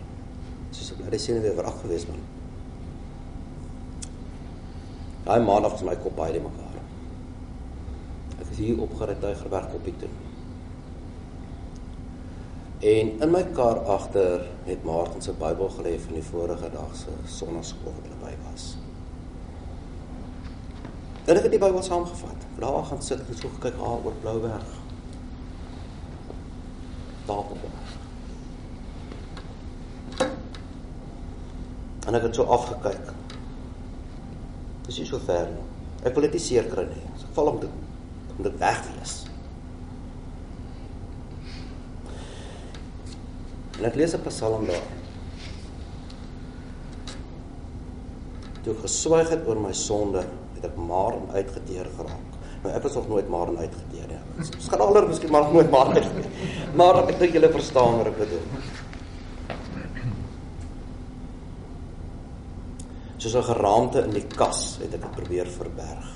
Soos 0.76 0.94
ek 0.94 1.02
bly 1.08 1.22
sien 1.22 1.42
weer 1.42 1.58
verag 1.58 1.80
gewees 1.82 2.06
man. 2.12 2.22
Daai 5.26 5.40
maandag 5.42 5.74
was 5.74 5.88
my 5.88 5.98
kop 6.04 6.14
baie 6.20 6.36
die 6.36 6.44
mekaar. 6.44 6.78
Ek 8.38 8.46
is 8.52 8.62
hier 8.62 8.86
opgery 8.86 9.18
Tygerberg 9.24 9.74
op 9.74 9.90
die 9.90 9.98
toe. 10.04 10.12
En 12.84 13.14
in 13.22 13.32
my 13.32 13.44
kar 13.56 13.80
agter 13.88 14.42
het 14.68 14.84
Martin 14.84 15.22
se 15.22 15.32
Bybel 15.40 15.70
gelê 15.70 15.94
van 16.04 16.18
die 16.18 16.24
vorige 16.24 16.70
dag 16.72 16.96
se 17.00 17.14
sonnaskool 17.32 17.94
wat 17.96 18.10
hulle 18.10 18.18
by 18.20 18.34
was. 18.50 18.66
Ek 21.24 21.40
het 21.46 21.54
die 21.54 21.62
Bybel 21.62 21.80
saamgevat. 21.84 22.44
Daar 22.60 22.84
gaan 22.90 23.02
sit 23.02 23.24
en 23.24 23.40
so 23.40 23.48
gekyk 23.56 23.80
haar 23.80 24.04
oor 24.04 24.20
Blouberg. 24.20 24.76
Daar 27.26 27.38
op. 27.56 27.64
En 32.04 32.20
ek 32.20 32.28
het 32.28 32.36
so 32.36 32.44
afgekyk. 32.52 33.14
Dis 34.90 35.00
nie 35.00 35.08
so 35.08 35.24
ver 35.24 35.48
nie. 35.56 35.70
Ek 36.04 36.12
wil 36.18 36.28
dit 36.28 36.36
nie 36.36 36.48
seer 36.52 36.68
kry 36.68 36.84
nie. 36.92 37.06
Ek 37.16 37.32
val 37.40 37.56
om 37.56 37.64
dit 37.64 37.80
om 38.34 38.44
dit 38.44 38.60
wegwees. 38.60 39.22
En 43.84 43.90
ek 43.90 43.98
lees 44.00 44.14
'n 44.16 44.24
Psalm 44.24 44.62
daar. 44.66 44.86
Toe 48.64 48.76
geswyg 48.80 49.30
het 49.30 49.48
oor 49.48 49.60
my 49.60 49.74
sonde, 49.74 50.24
het 50.56 50.64
ek 50.64 50.76
maar 50.78 51.18
uitgeteer 51.34 51.90
geraak. 51.98 52.30
Nou 52.64 52.72
ek 52.76 52.84
was 52.84 52.94
nog 52.94 53.08
nooit 53.08 53.28
maar 53.28 53.48
uitgeteer 53.48 54.08
nie. 54.08 54.20
Ons 54.38 54.70
gaan 54.72 54.80
alreeds 54.80 55.08
miskien 55.08 55.32
maar 55.32 55.52
nooit 55.52 55.72
maar 55.72 55.92
uitgeteer. 55.92 56.32
Maar 56.76 57.02
ek 57.10 57.20
dink 57.20 57.34
julle 57.34 57.50
verstaan 57.52 57.98
wat 57.98 58.08
ek 58.08 58.18
bedoel. 58.18 58.46
Soos 63.18 63.36
'n 63.36 63.44
geraamte 63.44 64.04
in 64.04 64.12
die 64.12 64.28
kas 64.28 64.78
het 64.80 64.94
ek 64.94 65.02
dit 65.02 65.12
probeer 65.12 65.48
verberg. 65.48 66.08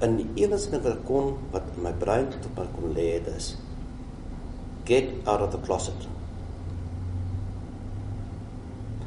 En 0.00 0.16
die 0.16 0.30
enigste 0.34 0.70
ding 0.70 0.82
wat 0.82 0.96
ek 0.96 1.04
kon 1.04 1.36
wat 1.50 1.62
in 1.76 1.82
my 1.82 1.92
brein 1.92 2.30
tot 2.30 2.56
my 2.56 2.66
kon 2.72 2.94
lê 2.94 3.20
het 3.20 3.28
is 3.36 3.56
get 4.84 5.10
out 5.24 5.40
of 5.40 5.50
the 5.50 5.60
closet. 5.60 6.06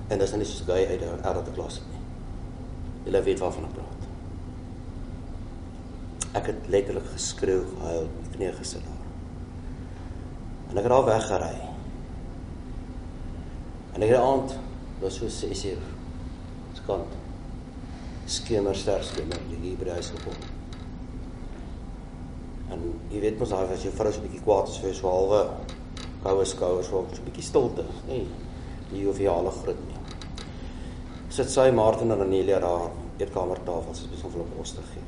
En 0.07 0.19
dis 0.19 0.33
nie 0.33 0.47
soos 0.47 0.65
gay 0.67 0.87
uit 0.87 1.03
out 1.07 1.37
of 1.37 1.45
the 1.45 1.53
closet 1.55 1.83
nie. 1.91 2.03
Jy 3.11 3.23
weet 3.23 3.39
waarvan 3.43 3.67
ek 3.67 3.75
praat. 3.77 4.05
Ek 6.41 6.49
het 6.51 6.67
letterlik 6.71 7.07
geskreeu, 7.13 7.63
gehuil, 7.77 8.09
met 8.17 8.33
knieë 8.35 8.55
gesit 8.59 8.83
daar. 8.87 9.05
En 10.67 10.81
ek 10.81 10.87
het 10.87 10.95
al 10.97 11.07
weggery. 11.07 11.53
En 13.95 14.03
ek 14.05 14.11
het 14.11 14.19
aand, 14.21 14.57
was 15.01 15.17
so 15.21 15.31
6 15.31 15.65
uur. 15.71 15.87
Skand. 16.81 17.15
Skemer 18.27 18.75
sterk 18.75 19.07
skemer, 19.07 19.39
die 19.49 19.75
die 19.79 19.91
huis 19.91 20.11
gekom. 20.13 20.56
En 22.71 22.83
jy 23.11 23.21
weet 23.23 23.39
mos 23.39 23.49
daai 23.49 23.73
as 23.73 23.83
jy 23.85 23.91
vrou 23.91 24.11
so 24.11 24.19
'n 24.19 24.27
bietjie 24.27 24.43
kwaad 24.43 24.67
is 24.67 24.77
vir 24.77 24.93
so 24.93 25.07
halwe 25.09 25.41
koue 26.23 26.45
skouers 26.45 26.87
so 26.89 26.99
'n 27.01 27.25
bietjie 27.25 27.43
stilte, 27.43 27.83
nê. 28.07 28.19
Nee, 28.19 28.27
die 28.91 29.01
joviale 29.01 29.51
groet 29.51 29.81
nie. 29.87 29.99
Sit 31.29 31.49
sy 31.49 31.71
Martin 31.71 32.11
en 32.11 32.21
Anelia 32.21 32.59
daar 32.59 32.89
eetkamertafel, 33.19 33.95
sy 33.95 34.07
besig 34.11 34.25
om 34.25 34.31
hulle 34.31 34.55
kos 34.57 34.71
te 34.77 34.81
gee. 34.93 35.03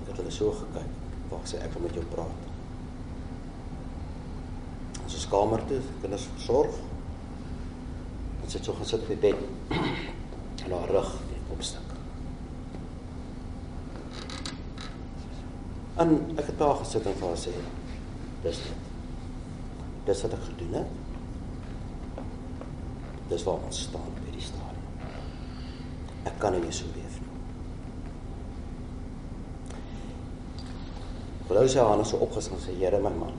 Ek 0.00 0.08
het 0.08 0.16
hulle 0.16 0.30
so 0.30 0.50
gekyk. 0.50 0.90
Wag 1.30 1.44
sê 1.48 1.56
ek 1.64 1.72
wil 1.74 1.82
met 1.82 1.94
jou 1.94 2.04
praat. 2.14 2.40
Ons 5.04 5.14
is 5.14 5.28
kamer 5.28 5.62
toe, 5.68 5.80
kinders 6.02 6.28
versorg. 6.36 6.74
Sy 8.46 8.58
het 8.58 8.64
so 8.64 8.72
gaan 8.72 8.86
sit 8.86 9.00
op 9.00 9.08
die 9.08 9.16
bed. 9.16 9.36
En 10.64 10.70
haar 10.76 10.90
rug 10.90 11.10
net 11.30 11.54
opstuk. 11.56 11.81
En 16.02 16.16
ek 16.34 16.48
het 16.50 16.58
daar 16.58 16.78
gesit 16.80 17.06
en 17.06 17.18
vir 17.18 17.28
haar 17.28 17.38
sê, 17.38 17.52
dis 18.42 18.62
dit. 18.64 18.88
Dis 20.06 20.22
wat 20.24 20.32
ek 20.34 20.46
gedoen 20.48 20.80
het. 20.80 20.96
Dis 23.30 23.44
waar 23.46 23.60
ons 23.68 23.82
staan 23.86 24.16
by 24.18 24.32
die 24.34 24.42
stadium. 24.42 24.88
Ek 26.26 26.40
kan 26.42 26.56
nie 26.56 26.62
meer 26.64 26.74
so 26.74 26.90
leef 26.96 27.20
nie. 27.22 27.30
Vrou 31.52 31.64
se 31.68 31.86
hande 31.86 32.08
so 32.08 32.18
opgeslaan 32.26 32.62
sê, 32.64 32.74
Here 32.80 32.98
my 32.98 33.14
man. 33.20 33.38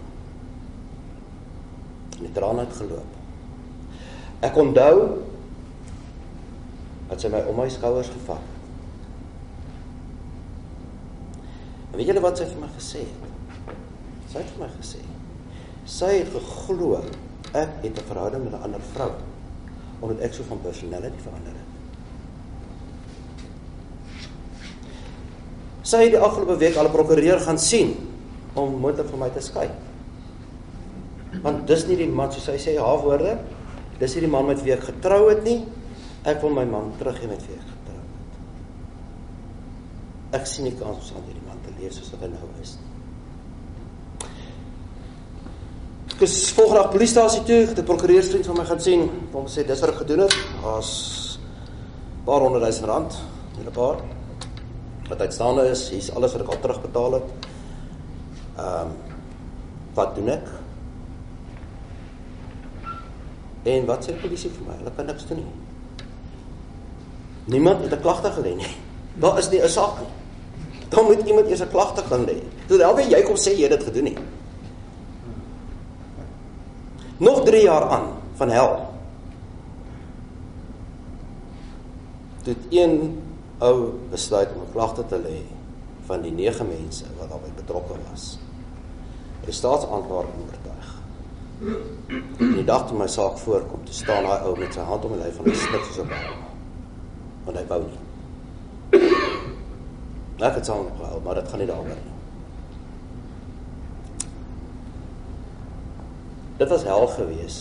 En 2.16 2.24
die 2.24 2.34
trane 2.38 2.64
het 2.64 2.80
geloop. 2.80 3.20
Ek 4.44 4.58
onthou 4.60 4.98
dat 7.10 7.20
sy 7.20 7.30
my 7.32 7.44
om 7.52 7.60
my 7.60 7.70
skouers 7.72 8.12
gevat 8.16 8.40
het. 8.40 8.54
En 11.94 12.00
weet 12.02 12.10
julle 12.10 12.26
wat 12.26 12.42
sy 12.42 12.50
vir 12.50 12.64
my 12.66 12.72
gesê 12.74 13.06
het? 13.06 13.34
Sy 14.34 14.42
het 14.42 14.56
vir 14.56 14.66
my 14.66 14.72
gesê 14.82 15.04
sy 15.90 16.10
het 16.22 16.32
geglo 16.32 17.02
ek 17.54 17.84
het 17.84 17.98
'n 17.98 18.08
verhouding 18.08 18.44
met 18.44 18.54
'n 18.54 18.64
ander 18.64 18.82
vrou 18.94 19.12
omdat 20.00 20.20
ek 20.20 20.34
so 20.34 20.44
van 20.44 20.60
personality 20.60 21.18
verander 21.18 21.54
het. 21.54 21.72
Sy 25.82 25.98
het 25.98 26.12
die 26.12 26.20
afgelope 26.20 26.58
week 26.58 26.76
al 26.76 26.88
'n 26.88 26.92
prokureur 26.92 27.40
gaan 27.40 27.58
sien 27.58 27.96
om 28.54 28.80
moontlik 28.80 29.10
vir 29.10 29.18
my 29.18 29.30
te 29.30 29.40
skei. 29.40 29.70
Want 31.42 31.68
dis 31.68 31.88
nie 31.88 31.96
die 31.96 32.10
man 32.10 32.32
soos 32.32 32.48
hy 32.48 32.58
sê 32.58 32.78
haar 32.80 33.00
woorde, 33.00 33.40
dis 34.00 34.14
nie 34.14 34.22
die 34.22 34.32
man 34.32 34.46
met 34.46 34.64
wie 34.64 34.74
ek 34.74 34.84
getrou 34.84 35.30
het 35.30 35.44
nie. 35.44 35.66
Ek 36.24 36.42
wil 36.42 36.50
my 36.50 36.66
man 36.66 36.92
teruggee 36.98 37.28
met 37.28 37.48
wie 37.48 37.56
ek. 37.56 37.73
Ek 40.34 40.48
sien 40.50 40.66
nie 40.66 40.74
kans 40.80 41.12
om 41.12 41.20
aan 41.20 41.28
hierdie 41.30 41.46
man 41.46 41.60
te 41.62 41.74
leef 41.78 41.94
soos 41.94 42.10
wat 42.16 42.24
hy 42.26 42.30
nou 42.32 42.48
is 42.62 42.74
nie. 42.80 42.94
Ek 46.14 46.22
is 46.26 46.52
volgende 46.54 46.80
dag 46.82 46.92
polisiestasie 46.94 47.44
toe, 47.44 47.60
het 47.68 47.80
'n 47.80 47.84
prokureursvriend 47.84 48.46
van 48.46 48.58
my 48.58 48.66
gaan 48.66 48.82
sien, 48.82 49.10
hom 49.32 49.46
sê 49.46 49.66
dis 49.66 49.80
wat 49.80 49.90
ek 49.90 50.02
gedoen 50.02 50.20
het. 50.20 50.36
Daar's 50.64 51.40
paar 52.26 52.42
honderd 52.42 52.64
duisend 52.64 52.86
rand, 52.86 53.18
'n 53.58 53.72
paar. 53.72 53.98
Wat 55.10 55.22
uitstaande 55.22 55.70
is, 55.70 55.90
hier's 55.90 56.12
alles 56.16 56.32
wat 56.32 56.42
ek 56.42 56.48
al 56.48 56.60
terugbetaal 56.60 57.14
het. 57.14 57.24
Ehm 58.58 58.82
um, 58.82 58.92
wat 59.94 60.16
doen 60.16 60.30
ek? 60.30 60.48
En 63.64 63.86
wat 63.86 64.04
sê 64.04 64.08
die 64.08 64.22
polisie 64.22 64.50
vir 64.50 64.66
my? 64.68 64.78
Hulle 64.78 64.92
kan 64.96 65.06
niks 65.06 65.28
doen 65.28 65.38
nie. 65.38 65.52
Niemand 67.46 67.82
het 67.82 67.94
'n 67.94 68.02
klagte 68.02 68.32
gelê 68.32 68.56
nie. 68.56 68.76
Daar 69.14 69.38
is 69.38 69.50
nie 69.50 69.62
'n 69.62 69.70
saak 69.70 70.00
nie. 70.00 70.23
Dan 70.94 71.06
moet 71.06 71.26
iemand 71.26 71.48
eers 71.50 71.62
'n 71.62 71.70
klagte 71.70 72.02
gaan 72.02 72.26
lê. 72.26 72.38
Toe 72.68 72.84
alweer 72.86 73.10
jy 73.10 73.22
kom 73.24 73.36
sê 73.36 73.52
jy 73.58 73.66
het 73.68 73.78
dit 73.78 73.84
gedoen 73.84 74.04
nie. 74.04 74.18
Nog 77.18 77.44
3 77.44 77.64
jaar 77.64 77.90
aan 77.90 78.08
van 78.36 78.50
hel. 78.50 78.72
Dit 82.44 82.58
een 82.70 83.22
ou 83.58 83.94
besluit 84.10 84.50
om 84.56 84.62
'n 84.62 84.72
klagte 84.72 85.06
te 85.06 85.18
lê 85.18 85.42
van 86.06 86.22
die 86.22 86.32
9 86.32 86.68
mense 86.68 87.06
wat 87.18 87.30
daarbey 87.30 87.52
betrokke 87.56 87.94
was. 88.10 88.38
Die 89.46 89.54
staatsaanklaer 89.54 90.26
oortuig. 90.26 90.88
Die 92.38 92.64
dag 92.64 92.88
toe 92.88 92.98
my 92.98 93.08
saak 93.08 93.38
voorkom, 93.38 93.86
toe 93.86 93.94
staan 93.94 94.24
daai 94.24 94.44
ou 94.48 94.58
met 94.60 94.74
sy 94.74 94.80
hand 94.80 95.06
om 95.06 95.12
my 95.12 95.18
lyf 95.18 95.36
van 95.36 95.46
'n 95.46 95.56
snik 95.56 95.84
soos 95.84 96.00
'n 96.04 96.08
bal. 96.08 96.34
Want 97.46 97.58
hy 97.58 97.66
wou 97.68 97.82
nie. 97.82 98.03
Ek 100.44 100.58
het 100.60 100.68
saam 100.68 100.90
gehuil, 100.98 101.22
maar 101.24 101.40
dit 101.40 101.50
gaan 101.50 101.62
nie 101.64 101.70
daaroor 101.70 101.96
nie. 101.96 102.18
Dit 106.60 106.70
was 106.70 106.84
hel 106.84 107.08
gewees. 107.08 107.58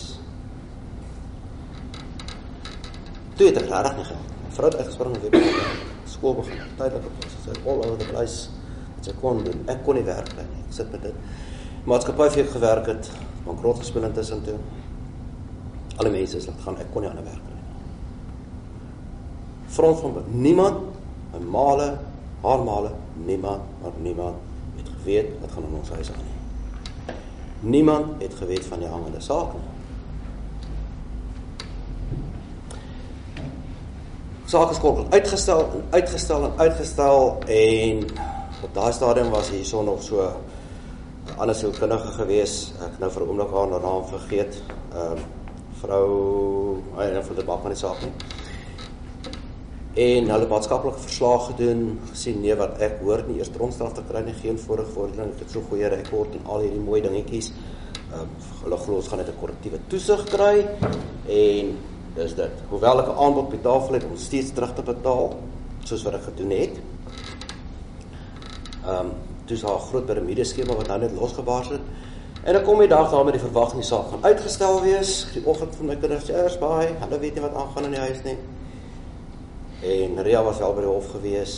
Toe 3.37 3.47
het 3.47 3.57
ek 3.61 3.69
regtig 3.71 3.95
nie 3.97 4.05
gehad. 4.09 4.35
My 4.43 4.51
vrou 4.57 4.69
het 4.69 4.77
uitgespring 4.81 5.15
en 5.15 5.23
weer 5.23 5.79
skool 6.11 6.35
begin. 6.41 6.61
Tydelik 6.77 7.07
op 7.09 7.25
sy 7.25 7.39
sê 7.47 7.55
all 7.63 7.79
over 7.79 7.97
the 7.97 8.09
place. 8.11 8.51
Dit 8.97 9.09
sy 9.09 9.15
kon 9.21 9.41
doen. 9.47 9.63
Ek 9.71 9.81
kon 9.87 9.97
nie 9.97 10.05
werk 10.07 10.29
kry 10.35 10.45
nie. 10.51 10.61
Ek 10.67 10.77
sit 10.77 10.91
met 10.93 11.07
dit. 11.07 11.17
Maatskappy 11.89 12.29
vir 12.35 12.47
gewerk 12.51 12.87
het, 12.87 13.09
bankrot 13.47 13.81
gespeel 13.81 14.05
intussen 14.07 14.43
toe. 14.45 14.59
Alle 15.97 16.11
mense 16.13 16.37
is 16.37 16.47
laat 16.47 16.61
gaan. 16.63 16.79
Ek 16.83 16.91
kon 16.93 17.03
nie 17.03 17.09
'n 17.09 17.25
werk 17.25 17.43
kry 17.47 17.57
nie. 17.57 17.67
Front 19.67 19.99
van 19.99 20.23
niemand, 20.29 20.77
my 21.33 21.39
male, 21.39 21.97
haar 22.43 22.63
male, 22.63 22.91
niemand, 23.13 23.61
maar 23.81 23.91
niemand 23.97 24.35
het 24.75 24.89
geweet 24.97 25.27
wat 25.41 25.51
gaan 25.51 25.63
in 25.63 25.77
ons 25.79 25.89
huis 25.89 26.11
aan 26.11 26.23
nie. 26.23 27.15
Niemand 27.59 28.21
het 28.21 28.33
geweet 28.35 28.65
van 28.65 28.79
die 28.79 28.87
hangende 28.87 29.19
saak 29.19 29.53
nie. 29.53 29.71
Saak 34.45 34.71
is 34.71 34.79
kort 34.79 35.13
uitgestel 35.13 35.63
en 35.71 35.85
uitgestel 35.89 36.43
en 36.43 36.57
uitgestel 36.57 37.37
en 37.47 38.03
op 38.63 38.73
daai 38.73 38.91
stadium 38.93 39.29
was 39.31 39.49
hierson 39.49 39.85
nog 39.85 40.03
so 40.03 40.21
'n 40.21 41.39
ander 41.39 41.55
sielkundige 41.55 42.07
gewees. 42.07 42.73
Ek 42.85 42.99
nou 42.99 43.11
vir 43.11 43.21
'n 43.21 43.27
oomblik 43.27 43.51
haar 43.51 43.67
naam 43.67 44.05
vergeet. 44.05 44.61
Ehm 44.93 45.11
um, 45.11 45.23
vrou, 45.81 46.83
hy 46.95 47.03
het 47.03 47.25
vir 47.25 47.35
die 47.35 47.45
bak 47.45 47.61
van 47.61 47.71
die 47.71 47.79
saak 47.79 48.01
nie. 48.01 48.11
En 49.93 50.29
hulle 50.29 50.47
maatskaplike 50.49 50.97
verslag 51.03 51.51
gedoen, 51.51 51.99
gesien 52.09 52.39
nee 52.41 52.55
wat 52.57 52.79
ek 52.81 52.95
hoor 53.05 53.21
nie 53.27 53.35
eers 53.37 53.51
tronkstraf 53.53 53.91
te 53.93 54.01
kry 54.07 54.23
nie, 54.25 54.33
geen 54.39 54.55
vorige 54.57 54.89
vordering, 54.89 55.35
ek 55.35 55.43
het 55.43 55.51
so 55.53 55.61
goeie 55.69 55.89
rekord 55.91 56.33
en 56.33 56.47
al 56.49 56.63
hierdie 56.65 56.81
mooi 56.81 57.01
dingetjies. 57.03 57.51
Ehm 58.13 58.23
um, 58.23 58.31
hulle 58.63 58.79
glo 58.81 58.95
ons 58.97 59.09
gaan 59.11 59.19
net 59.21 59.29
'n 59.29 59.37
korrektiewe 59.37 59.79
toesig 59.91 60.23
kry 60.31 60.65
en 61.27 61.69
dis 62.15 62.33
dit. 62.33 62.63
Hoewel 62.69 62.99
ek 62.99 63.07
'n 63.09 63.19
aanbod 63.25 63.43
op 63.43 63.51
die 63.51 63.61
tafel 63.61 63.93
het 63.93 64.03
om 64.03 64.17
steeds 64.17 64.51
terug 64.53 64.73
te 64.73 64.81
betaal 64.81 65.37
soos 65.83 66.03
wat 66.03 66.13
ek 66.13 66.23
gedoen 66.23 66.49
het. 66.49 66.75
Ehm 68.85 68.99
um, 68.99 69.11
dis 69.45 69.61
haar 69.61 69.79
groot 69.79 70.05
piramide 70.05 70.43
skema 70.43 70.73
wat 70.73 70.87
nou 70.87 70.99
net 70.99 71.13
losgebars 71.13 71.69
het. 71.69 71.81
En 72.43 72.55
ek 72.55 72.65
kom 72.65 72.79
die 72.79 72.87
dag 72.87 73.11
daar 73.11 73.25
met 73.25 73.33
die 73.33 73.45
verwagting 73.45 73.83
saak 73.83 74.09
gaan 74.09 74.23
uitgestel 74.23 74.81
wees. 74.81 75.27
Die 75.33 75.45
oggend 75.45 75.75
van 75.75 75.85
my 75.85 75.95
kinders 75.95 76.29
eers 76.29 76.57
baie. 76.57 76.89
Hulle 76.99 77.19
weet 77.19 77.33
nie 77.33 77.43
wat 77.43 77.53
aangaan 77.55 77.85
in 77.85 77.91
die 77.91 77.99
huis 77.99 78.23
nie. 78.23 78.37
En 79.83 80.23
Ria 80.23 80.43
was 80.43 80.57
wel 80.63 80.73
by 80.73 80.83
die 80.85 80.89
hof 80.89 81.09
gewees. 81.11 81.55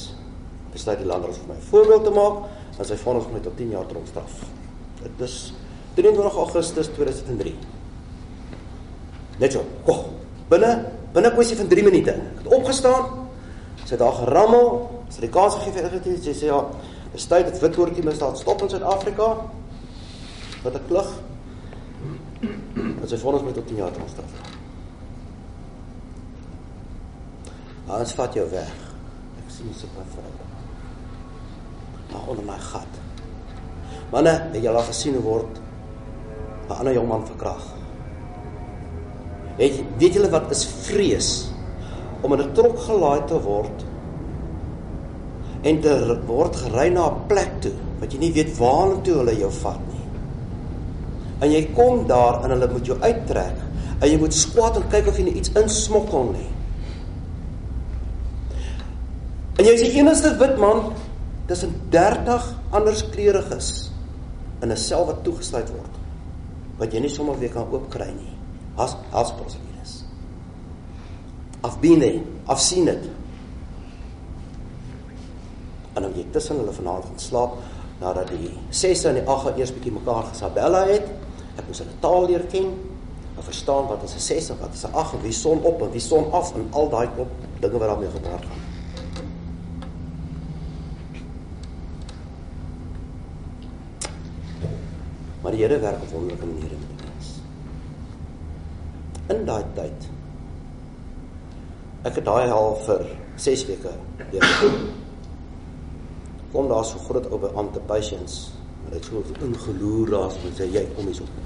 Besluit 0.74 0.98
die 0.98 1.08
landros 1.08 1.38
vir 1.44 1.54
my 1.54 1.60
voorbeeld 1.70 2.08
te 2.08 2.14
maak 2.16 2.80
en 2.80 2.88
sy 2.88 2.98
vonnis 3.00 3.28
my 3.32 3.40
tot 3.44 3.54
10 3.60 3.76
jaar 3.78 3.86
tronkstraf. 3.88 4.40
Dit 5.04 5.22
is 5.28 5.36
23 5.96 6.40
Augustus 6.42 6.90
2003. 6.98 7.54
Net 9.40 9.54
so. 9.54 9.62
Kom. 9.86 10.10
Binne 10.50 10.72
binne 11.16 11.32
kwessie 11.32 11.56
van 11.60 11.70
3 11.72 11.86
minute. 11.86 12.18
Ek 12.18 12.42
het 12.42 12.52
opgestaan. 12.58 13.28
Sy 13.86 13.94
het 13.94 14.02
daar 14.02 14.18
gerammel. 14.18 14.74
Sy 15.08 15.22
het 15.22 15.28
die 15.28 15.32
kans 15.38 15.56
gegee 15.62 15.86
vir 15.86 15.96
dit. 16.00 16.10
Sy 16.26 16.36
sê 16.36 16.50
ja, 16.50 16.60
dis 17.14 17.30
tyd 17.32 17.48
dat 17.52 17.62
witwoordjie 17.62 18.04
misdaad 18.04 18.42
stop 18.42 18.66
in 18.66 18.74
Suid-Afrika. 18.74 19.30
Wat 20.66 20.76
'n 20.82 20.86
klug. 20.90 21.14
En 22.42 23.08
sy 23.08 23.18
vonnis 23.22 23.46
my 23.46 23.54
tot 23.54 23.68
10 23.68 23.78
jaar 23.86 23.94
tronkstraf. 23.94 24.55
Alles 27.88 28.14
vat 28.18 28.34
jou 28.34 28.46
weg. 28.50 28.72
Ek 29.42 29.52
sien 29.54 29.74
so 29.78 29.90
baie 29.94 30.08
vrou. 30.14 30.32
Daar 32.12 32.30
onder 32.32 32.46
my 32.48 32.58
gat. 32.72 33.02
Manne, 34.14 34.34
het 34.54 34.62
jy 34.62 34.72
al 34.72 34.86
gesien 34.88 35.18
hoe 35.18 35.24
word 35.24 35.60
'n 36.70 36.72
ander 36.72 36.94
jong 36.94 37.08
man 37.08 37.26
verkragt? 37.26 37.74
Weet, 39.58 39.84
weet 39.98 40.14
julle 40.14 40.30
wat 40.30 40.52
is 40.52 40.66
vrees 40.66 41.50
om 42.22 42.34
in 42.34 42.42
'n 42.42 42.54
trok 42.54 42.80
gelaai 42.80 43.26
te 43.28 43.42
word 43.42 43.86
en 45.64 45.82
te 45.82 45.94
word 46.26 46.56
gery 46.56 46.90
na 46.90 47.08
'n 47.10 47.28
plek 47.28 47.62
toe 47.62 47.74
wat 48.00 48.12
jy 48.12 48.20
nie 48.20 48.34
weet 48.34 48.58
waartoe 48.58 49.16
hulle 49.22 49.38
jou 49.38 49.52
vat 49.52 49.80
nie. 49.92 50.06
En 51.40 51.52
jy 51.52 51.74
kom 51.76 52.08
daar 52.08 52.44
en 52.44 52.50
hulle 52.50 52.72
moet 52.72 52.86
jou 52.86 52.98
uittrek 53.02 53.58
en 54.00 54.10
jy 54.10 54.18
moet 54.18 54.34
skwat 54.34 54.76
en 54.76 54.88
kyk 54.90 55.08
of 55.08 55.18
jy 55.18 55.26
iets 55.26 55.52
insmokkel 55.56 56.24
nie. 56.32 56.55
En 59.66 59.72
jy 59.72 59.80
is 59.80 59.84
die 59.88 59.96
enigste 59.98 60.30
wit 60.38 60.60
man 60.62 60.92
tussen 61.50 61.72
30 61.90 62.44
ander 62.78 63.00
kleuriges 63.10 63.70
in 64.62 64.70
'n 64.70 64.78
sel 64.78 65.08
wat 65.08 65.24
toegesluit 65.26 65.72
word 65.74 65.96
wat 66.78 66.94
jy 66.94 67.00
nie 67.00 67.10
sommer 67.10 67.40
weer 67.40 67.50
kan 67.50 67.66
oopkry 67.72 68.12
nie. 68.14 68.34
As 68.78 68.94
as 69.12 69.32
prosedures. 69.32 70.04
I've 71.64 71.80
been 71.82 72.00
there. 72.00 72.22
I've 72.48 72.62
seen 72.62 72.88
it. 72.88 73.10
En 75.96 76.02
dan 76.02 76.14
jy 76.14 76.26
tussen 76.32 76.58
hulle 76.58 76.72
vanaand 76.72 77.06
gaan 77.06 77.20
slaap 77.20 77.58
nadat 78.00 78.28
die 78.28 78.52
6 78.70 79.04
en 79.06 79.14
die 79.16 79.26
8 79.26 79.58
eers 79.58 79.74
bietjie 79.74 79.92
mekaar 79.92 80.30
gesabella 80.30 80.86
het. 80.86 81.10
Ek 81.58 81.66
moes 81.66 81.80
hulle 81.80 81.98
taal 82.00 82.28
leer 82.28 82.46
ken. 82.52 82.70
en 83.38 83.44
verstaan 83.44 83.88
wat 83.88 84.04
is 84.04 84.14
'n 84.14 84.20
6 84.20 84.50
en 84.50 84.58
wat 84.60 84.74
is 84.74 84.86
'n 84.86 84.94
8 84.94 85.14
en 85.14 85.22
wie 85.22 85.32
son 85.32 85.64
op 85.64 85.82
en 85.82 85.92
wie 85.92 86.00
son 86.00 86.32
af 86.32 86.54
en 86.54 86.68
al 86.72 86.90
daai 86.90 87.10
klop 87.16 87.32
dinge 87.60 87.78
wat 87.78 87.88
daarmee 87.88 88.10
gepaard 88.10 88.46
gaan. 88.46 88.76
Maar 95.45 95.45
die 95.56 95.64
Here 95.64 95.80
werk 95.80 96.04
op 96.04 96.12
wonderlike 96.14 96.50
maniere 96.50 96.80
met 96.82 97.06
ons. 97.10 97.32
In 99.34 99.48
daai 99.48 99.64
tyd 99.80 100.12
ek 102.06 102.20
het 102.20 102.28
daai 102.28 102.52
al 102.54 102.76
vir 102.86 103.08
6 103.42 103.66
weke 103.72 103.96
deur 104.30 104.46
kom 106.54 106.70
daar 106.70 106.86
so 106.86 107.02
groot 107.08 107.26
ou 107.32 107.40
by 107.42 107.50
ante 107.58 107.82
patients 107.90 108.36
maar 108.84 108.94
dit 108.94 109.10
so 109.10 109.24
ingeloer 109.48 110.14
daar 110.14 110.30
so 110.36 110.54
sê 110.60 110.70
jy 110.70 110.86
kom 110.94 111.10
hier 111.10 111.24
op 111.26 111.46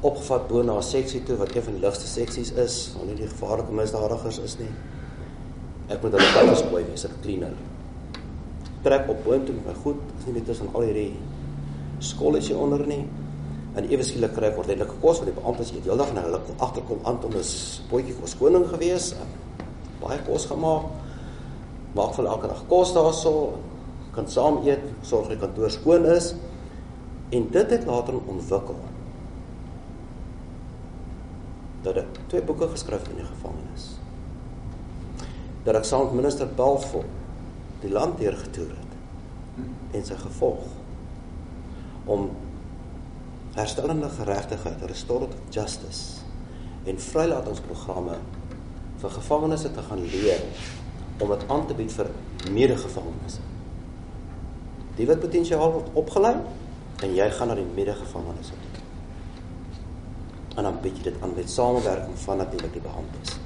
opgevat 0.00 0.46
bo 0.48 0.62
na 0.62 0.76
'n 0.78 0.82
seksie 0.82 1.22
toe 1.22 1.36
wat 1.36 1.54
een 1.54 1.62
van 1.62 1.72
die 1.72 1.82
ligste 1.82 2.06
seksies 2.06 2.52
is, 2.52 2.92
waar 2.96 3.06
nie 3.06 3.14
die 3.14 3.28
gevaarlike 3.28 3.72
misdadigers 3.72 4.38
is 4.38 4.58
nie. 4.58 4.70
Ek 5.88 6.02
moet 6.02 6.12
hulle 6.12 6.32
tyd 6.32 6.48
gespooi 6.48 6.84
wees, 6.84 7.04
'n 7.04 7.20
cleaner. 7.22 7.52
Trek 8.84 9.08
op 9.12 9.24
boontoe 9.24 9.54
my 9.66 9.74
goed, 9.82 10.00
is 10.18 10.28
nie 10.28 10.38
net 10.38 10.46
tussen 10.48 10.70
al 10.72 10.86
hierdie 10.88 11.12
skolletjie 12.00 12.56
onder 12.56 12.86
nie. 12.88 13.02
En 13.76 13.86
ewe 13.86 14.04
skielik 14.06 14.32
kry 14.34 14.48
ek 14.48 14.58
ordentlike 14.58 14.96
kos 15.02 15.20
van 15.20 15.28
die 15.28 15.36
beamptes 15.36 15.72
eet 15.74 15.84
heeldag 15.86 16.14
en 16.14 16.22
hulle 16.24 16.40
kom 16.46 16.62
agterkom 16.66 17.04
Anton 17.06 17.36
is 17.38 17.52
potjie 17.90 18.16
kos 18.18 18.34
koning 18.40 18.64
gewees. 18.72 19.12
Baie 20.00 20.18
kos 20.26 20.48
gemaak. 20.50 20.88
Maak 21.94 22.16
vir 22.16 22.30
elke 22.30 22.50
dag 22.50 22.64
kos 22.70 22.94
daarso. 22.96 23.34
Kan 24.14 24.26
saam 24.26 24.62
eet, 24.66 24.82
sorg 25.06 25.28
die 25.30 25.38
kantoor 25.38 25.70
skoon 25.70 26.08
is. 26.10 26.32
En 27.30 27.46
dit 27.52 27.76
het 27.76 27.86
later 27.86 28.16
ontwikkel 28.18 28.80
dat 31.80 31.96
ek 31.96 32.18
twee 32.28 32.44
boeke 32.44 32.66
geskryf 32.68 33.06
in 33.08 33.22
die 33.22 33.28
gevangenis. 33.28 33.86
Dat 35.64 35.78
ek 35.78 35.86
saam 35.88 36.10
met 36.10 36.18
minister 36.20 36.48
Balfour 36.56 37.06
die 37.82 37.90
land 37.92 38.18
deurgetoer 38.20 38.74
het 38.76 39.96
en 39.96 40.06
sy 40.06 40.16
gevolg 40.20 40.66
om 42.10 42.30
herstellende 43.56 44.08
geregtigheid, 44.14 44.82
restorative 44.88 45.42
justice 45.50 46.22
en 46.88 47.00
vrylatingsprogramme 47.02 48.16
vir 49.00 49.14
gevangenes 49.16 49.66
te 49.66 49.86
gaan 49.88 50.04
leer 50.12 50.44
om 51.20 51.32
dit 51.34 51.46
aan 51.52 51.66
te 51.68 51.76
bied 51.76 51.92
vir 51.92 52.08
medegevangenes. 52.52 53.40
Die 54.96 55.06
wat 55.08 55.20
potensiaal 55.20 55.74
word 55.76 55.92
opgelei 56.00 56.34
en 57.04 57.14
jy 57.16 57.28
gaan 57.36 57.52
na 57.52 57.58
die 57.58 57.68
medegevangenes 57.76 58.52
toe 58.52 58.70
en 60.60 60.66
dan 60.66 60.80
bied 60.82 60.96
jy 60.98 61.08
dit 61.08 61.22
aan 61.22 61.32
met 61.36 61.50
samewerking 61.50 62.18
van 62.18 62.36
natuurlik 62.42 62.72
die 62.72 62.82
beamptes. 62.84 63.36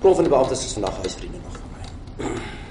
Klop 0.00 0.14
van 0.18 0.26
die 0.26 0.32
beamptes 0.32 0.64
is 0.66 0.72
vandag 0.72 0.96
huisvriende 1.04 1.38
nog 1.44 1.58
van 1.60 1.74
my. 1.76 2.63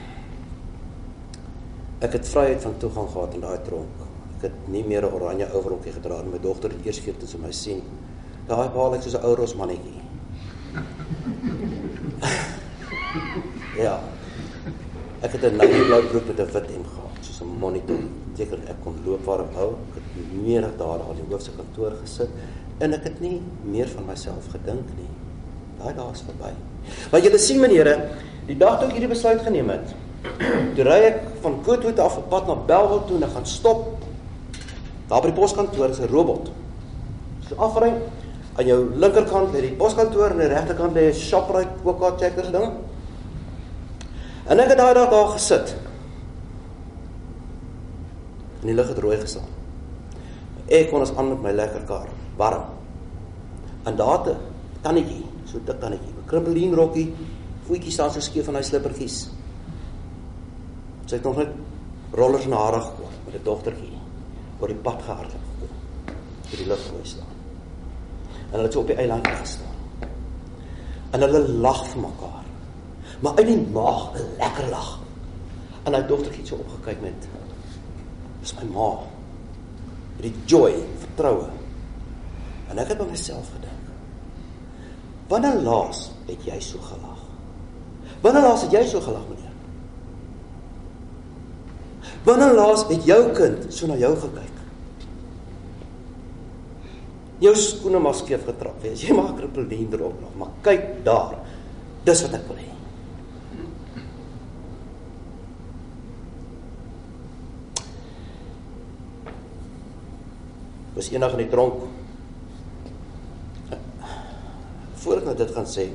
Ek 2.03 2.17
het 2.17 2.27
vryheid 2.27 2.59
van 2.61 2.73
toegang 2.77 3.07
gehad 3.09 3.35
in 3.37 3.43
daai 3.45 3.61
tronk. 3.63 4.01
Ek 4.37 4.49
het 4.49 4.55
nie 4.67 4.83
meer 4.83 5.05
'n 5.07 5.13
oranje 5.15 5.47
overrokkie 5.53 5.93
gedra 5.93 6.21
nie. 6.21 6.31
My 6.31 6.39
dogter 6.39 6.69
het 6.69 6.85
eers 6.85 7.01
keer 7.01 7.17
toe 7.17 7.27
sy 7.27 7.37
my 7.37 7.51
sien. 7.51 7.81
Daai 8.47 8.69
baal 8.75 8.95
ek 8.95 9.01
soos 9.03 9.15
'n 9.15 9.23
ou 9.23 9.35
ros 9.35 9.55
mannetjie. 9.55 10.01
ja. 13.85 13.99
Ek 15.21 15.31
het 15.31 15.43
'n 15.43 15.55
navy 15.55 15.85
blou 15.85 16.03
broek 16.03 16.27
met 16.27 16.39
'n 16.39 16.51
wit 16.53 16.67
hemp 16.71 16.87
gehad, 16.87 17.17
soos 17.21 17.41
'n 17.41 17.57
monitor. 17.59 17.99
Seker 18.35 18.59
ek 18.67 18.83
kon 18.83 18.95
loop 19.05 19.25
waar 19.25 19.39
ek 19.39 19.53
wou. 19.53 19.69
Ek 19.95 20.03
het 20.03 20.43
meer 20.43 20.61
daar 20.61 20.97
daar 20.97 21.09
in 21.09 21.15
die 21.15 21.29
hoofse 21.29 21.51
kantoor 21.55 21.91
gesit 22.01 22.29
en 22.79 22.93
ek 22.93 23.03
het 23.03 23.19
nie 23.19 23.41
meer 23.63 23.87
van 23.87 24.05
myself 24.05 24.47
gedink 24.51 24.87
nie. 24.97 25.09
Daai 25.79 25.93
dae 25.93 26.11
is 26.11 26.21
verby. 26.21 26.51
Want 27.11 27.23
julle 27.23 27.37
sien 27.37 27.59
menere, 27.59 28.09
die 28.45 28.57
dag 28.57 28.79
toe 28.79 28.87
ek 28.87 28.93
hierdie 28.93 29.09
besluit 29.09 29.41
geneem 29.41 29.69
het, 29.69 29.95
toe 30.75 30.85
ry 30.87 30.99
ek 31.09 31.21
van 31.43 31.59
Koothoed 31.65 31.99
af 31.99 32.17
op 32.17 32.29
pad 32.31 32.47
na 32.47 32.55
Belwel 32.55 33.03
toe 33.07 33.17
en 33.19 33.27
ek 33.27 33.35
gaan 33.35 33.45
stop. 33.45 33.85
Daar 35.09 35.21
by 35.21 35.31
die 35.31 35.39
poskantoor 35.39 35.89
is 35.89 35.99
'n 35.99 36.11
robot. 36.11 36.51
So 37.47 37.55
afry 37.55 37.93
aan 38.57 38.65
jou 38.65 38.79
linkerkant 38.95 39.53
lê 39.53 39.61
die 39.61 39.75
poskantoor 39.77 40.31
en 40.31 40.31
aan 40.31 40.47
die 40.47 40.53
regterkant 40.55 40.93
lê 40.93 41.09
'n 41.09 41.13
Shoprite 41.13 41.73
OK 41.83 42.19
Checkers 42.19 42.51
ding. 42.51 42.71
En 44.47 44.59
ek 44.59 44.69
het 44.69 44.77
daai 44.77 44.93
dag 44.93 45.09
daar 45.09 45.27
gesit. 45.27 45.75
En 48.61 48.67
die 48.67 48.75
lig 48.75 48.87
het 48.87 48.97
rooi 48.97 49.17
gestaan. 49.17 49.47
Ek 50.67 50.89
kon 50.89 50.99
ons 50.99 51.15
aan 51.15 51.29
met 51.29 51.41
my 51.41 51.51
lekker 51.51 51.83
kar 51.87 52.07
warm. 52.37 52.63
En 53.83 53.95
daar 53.95 54.23
te 54.23 54.35
tannetjie, 54.81 55.25
so 55.45 55.59
dik 55.65 55.79
tannetjie, 55.79 56.09
'n 56.09 56.25
krimpelien 56.25 56.73
rokkie, 56.73 57.13
voetjie 57.67 57.91
staan 57.91 58.11
so 58.11 58.19
skeef 58.19 58.45
van 58.45 58.55
hy 58.55 58.61
slippertjies. 58.61 59.32
Sy 61.05 61.15
het 61.15 61.23
nog 61.23 61.37
net 61.37 61.51
rollers 62.13 62.45
na 62.47 62.57
hare 62.57 62.81
gekom 62.81 63.13
met 63.25 63.35
'n 63.35 63.43
dogtertjie 63.43 63.99
oor 64.59 64.67
die 64.67 64.83
pad 64.83 65.01
gehardloop 65.01 65.45
gekom. 65.53 65.75
Vir 66.49 66.57
die 66.57 66.67
lig 66.67 66.91
mooi 66.91 67.05
staan. 67.05 67.33
En 68.51 68.51
hulle 68.51 68.63
het 68.63 68.73
so 68.73 68.79
op 68.79 68.87
die 68.87 68.95
eiland 68.95 69.27
gestaan. 69.27 69.75
En 71.11 71.21
hulle 71.21 71.47
lag 71.49 71.85
vir 71.87 72.01
mekaar. 72.01 72.43
Maar 73.19 73.35
uit 73.37 73.47
die 73.47 73.67
maag 73.73 74.11
'n 74.13 74.35
lekker 74.37 74.69
lag. 74.69 74.99
En 75.83 75.93
hy 75.93 76.01
dogtertjie 76.07 76.39
het 76.39 76.47
so 76.47 76.55
opgekyk 76.55 77.01
met 77.01 77.27
Dis 78.43 78.53
my 78.59 78.67
ma. 78.75 78.99
Hierdie 80.17 80.35
joy, 80.45 80.73
vertroue. 80.99 81.47
En 82.69 82.79
ek 82.79 82.91
het 82.91 82.97
by 82.97 83.07
myself 83.07 83.47
gedink. 83.55 83.71
Wanneer 85.31 85.61
laas 85.63 86.09
het 86.27 86.43
jy 86.43 86.59
so 86.59 86.79
gelag? 86.83 87.21
Wanneer 88.21 88.43
laas 88.43 88.61
het 88.61 88.75
jy 88.75 88.83
so 88.87 89.01
gelag, 89.01 89.23
meneer? 89.29 89.42
Wanneer 92.23 92.53
laas 92.55 92.85
het 92.87 93.03
jou 93.07 93.21
kind 93.35 93.67
so 93.73 93.87
na 93.89 93.97
jou 93.99 94.13
gekyk? 94.15 94.59
Jou 97.43 97.55
skoene 97.59 97.99
mag 97.99 98.15
skeef 98.15 98.45
getrap 98.47 98.77
wees. 98.83 99.03
Jy 99.03 99.15
mag 99.17 99.33
krippelien 99.35 99.91
erop 99.91 100.15
nog, 100.21 100.37
maar 100.39 100.53
kyk 100.63 101.03
daar. 101.03 101.41
Dis 102.07 102.23
wat 102.23 102.37
ek 102.39 102.47
wil 102.47 102.61
hê. 102.61 102.69
Was 110.93 111.09
eendag 111.11 111.35
in 111.35 111.43
die 111.43 111.51
tronk 111.51 111.83
voor 115.03 115.19
ek 115.19 115.37
dit 115.37 115.51
gaan 115.51 115.67
sê 115.67 115.89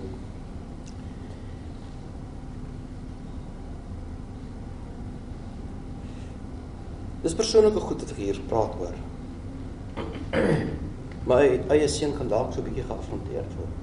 Dis 7.22 7.34
persoonlike 7.34 7.80
goed 7.82 8.02
wat 8.04 8.12
ek 8.14 8.20
hier 8.22 8.36
praat 8.50 8.74
oor. 8.78 8.94
My 11.28 11.40
eie 11.74 11.88
seun 11.90 12.12
kan 12.16 12.28
dalk 12.30 12.52
so 12.54 12.60
'n 12.60 12.68
bietjie 12.68 12.84
geafronteerd 12.86 13.54
word. 13.58 13.74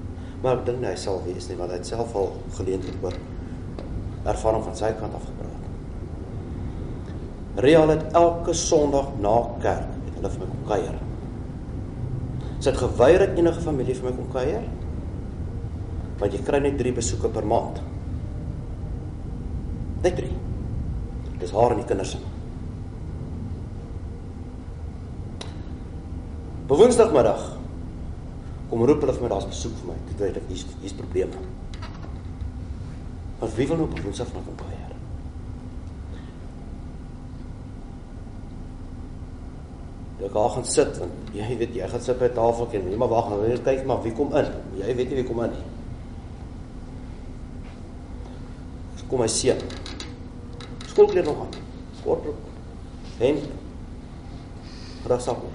Maar 0.42 0.58
ek 0.58 0.66
dink 0.66 0.86
hy 0.86 0.96
sal 0.96 1.22
wees 1.26 1.50
nie 1.50 1.58
want 1.58 1.72
hy 1.72 1.78
het 1.78 1.88
self 1.90 2.16
al 2.16 2.32
geleenthede 2.58 3.02
oor 3.04 3.18
ervaring 4.26 4.64
van 4.64 4.76
sy 4.76 4.92
kant 5.00 5.14
af 5.14 5.26
gepraat. 5.26 5.64
Real 7.66 7.90
het 7.90 8.14
elke 8.14 8.54
Sondag 8.54 9.12
na 9.20 9.36
kerk 9.64 9.92
het 10.06 10.16
hulle 10.16 10.30
vir 10.30 10.40
my 10.40 10.48
kom 10.52 10.64
kuier. 10.70 10.98
Sy 12.60 12.70
het 12.70 12.80
geweier 12.80 13.20
dat 13.20 13.38
enige 13.38 13.62
familie 13.62 13.96
vir 13.96 14.10
my 14.10 14.16
kom 14.16 14.32
kuier 14.32 14.64
want 16.20 16.32
jy 16.32 16.40
kry 16.48 16.60
net 16.64 16.78
3 16.80 16.94
besoeke 16.96 17.28
per 17.28 17.46
maand. 17.46 17.82
Net 20.04 20.16
3. 20.16 20.32
Dis 21.40 21.52
haar 21.52 21.76
en 21.76 21.84
die 21.84 21.90
kinders 21.90 22.16
se. 22.16 22.25
Woensdagmiddag 26.68 27.44
kom 28.70 28.86
roep 28.86 29.04
hulle 29.04 29.14
vir 29.14 29.26
my 29.26 29.30
daar's 29.30 29.50
besoek 29.50 29.76
vir 29.82 29.92
my. 29.92 29.98
Dit 30.10 30.24
weet 30.24 30.40
ek 30.42 30.48
hier's 30.50 30.66
hier's 30.82 30.98
probleme. 30.98 31.44
Maar 33.40 33.54
wie 33.58 33.68
wil 33.70 33.82
nou 33.82 33.88
op 33.90 34.02
Woensdag 34.02 34.34
na 34.34 34.42
kom 34.48 34.58
kuier? 34.64 34.82
Ek 40.26 40.34
gaan 40.34 40.66
sit 40.66 40.98
want 40.98 41.32
jy 41.38 41.56
weet 41.60 41.78
jy 41.78 41.88
gaan 41.92 42.02
sit 42.02 42.18
by 42.20 42.26
'n 42.32 42.38
tafel 42.40 42.68
en 42.74 42.92
jy 42.92 42.98
maar 42.98 43.14
wag 43.14 43.30
nou 43.30 43.48
net 43.48 43.64
kyk 43.64 43.86
maar 43.86 44.02
wie 44.02 44.14
kom 44.14 44.34
in. 44.34 44.52
Jy 44.82 44.96
weet 44.96 45.10
nie 45.10 45.22
wie 45.22 45.30
kom 45.30 45.44
in 45.44 45.52
nie. 45.52 45.66
kom 49.10 49.22
my 49.22 49.28
seun. 49.28 49.62
Skoolklere 50.90 51.26
nog 51.26 51.40
aan. 51.46 51.54
Kortbroek. 52.04 52.36
En 53.20 53.38
rasapoor. 55.08 55.55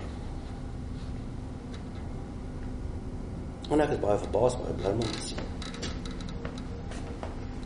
En 3.70 3.80
ek 3.80 3.94
is 3.94 4.02
baie 4.02 4.18
verbaas 4.18 4.56
oor 4.58 4.74
bly 4.80 4.92
my 4.98 5.08
sien. 5.22 5.42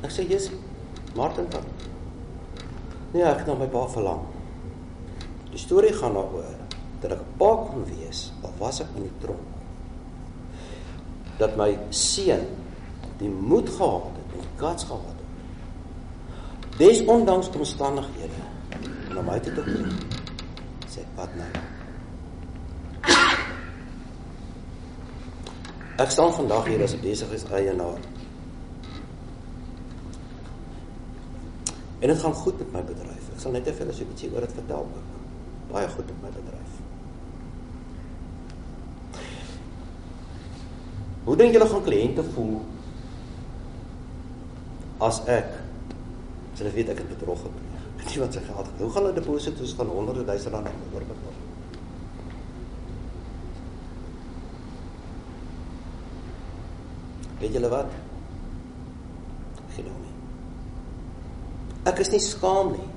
Ek 0.05 0.13
sê 0.13 0.27
jy's 0.29 0.51
Martin 1.17 1.49
dan. 1.53 1.65
Nee, 3.15 3.25
ek 3.25 3.41
het 3.41 3.49
nog 3.49 3.63
my 3.63 3.69
pa 3.73 3.87
verlang. 3.89 4.25
Die 5.53 5.61
storie 5.63 5.95
gaan 5.97 6.17
daaroor 6.19 6.59
dat 7.01 7.13
ek 7.17 7.21
'n 7.23 7.37
pa 7.41 7.51
kon 7.69 7.85
wees 7.89 8.33
al 8.43 8.53
was 8.59 8.81
ek 8.81 8.93
in 8.97 9.09
die 9.09 9.19
tronk. 9.21 9.49
Dat 11.39 11.57
my 11.57 11.79
seun 11.91 12.47
die 13.19 13.31
moed 13.31 13.69
gehad 13.69 14.11
het 14.17 14.35
en 14.35 14.41
die 14.41 14.49
guts 14.57 14.85
gehad 14.85 15.07
het. 15.09 16.79
Dis 16.79 17.05
ondanks 17.07 17.49
omstandighede 17.49 18.43
en 19.11 19.19
om 19.19 19.25
my 19.25 19.39
te 19.41 19.53
kom. 19.55 19.89
Sê 20.91 21.01
wat 21.17 21.35
nou? 21.37 21.74
Ek 25.95 26.11
staan 26.11 26.33
vandag 26.35 26.67
hier 26.67 26.83
as 26.83 26.95
'n 26.95 27.01
besigheidseienaar. 27.01 27.99
En 31.99 32.09
dit 32.09 32.19
gaan 32.19 32.35
goed 32.35 32.59
met 32.59 32.73
my 32.73 32.85
bedryf. 32.85 33.29
Ek 33.35 33.41
sal 33.41 33.53
net 33.53 33.67
effe 33.67 33.89
as 33.89 34.01
ek 34.01 34.09
ietsie 34.11 34.31
oor 34.35 34.41
dit 34.41 34.53
vertel 34.53 34.79
ook. 34.79 35.07
Baie 35.71 35.89
goed 35.89 36.07
met 36.07 36.23
my 36.23 36.29
bedryf. 36.29 36.73
Hoe 41.25 41.37
dink 41.37 41.53
julle 41.53 41.67
gaan 41.67 41.83
kliënte 41.83 42.25
voel 42.35 42.61
as 44.99 45.23
ek 45.27 45.49
as 46.53 46.59
hulle 46.59 46.73
weet 46.73 46.89
ek 46.89 46.99
het 46.99 47.09
bedrog 47.09 47.41
gepleeg? 47.41 47.89
Weet 47.97 48.13
jy 48.13 48.21
wat 48.21 48.33
sy 48.33 48.41
geld? 48.41 48.69
Hoe 48.79 48.91
gaan 48.91 49.03
hulle 49.03 49.21
deposito's 49.21 49.75
van 49.75 49.87
honderde 49.87 50.25
duisende 50.25 50.57
rand 50.57 50.95
oorbetaal? 50.95 51.44
Weet 57.41 57.57
julle 57.57 57.71
wat? 57.73 57.91
Nou 59.75 59.91
nie. 59.91 60.15
Ek 61.91 61.99
is 62.05 62.13
nie 62.15 62.23
skaam 62.23 62.73
nie. 62.77 62.89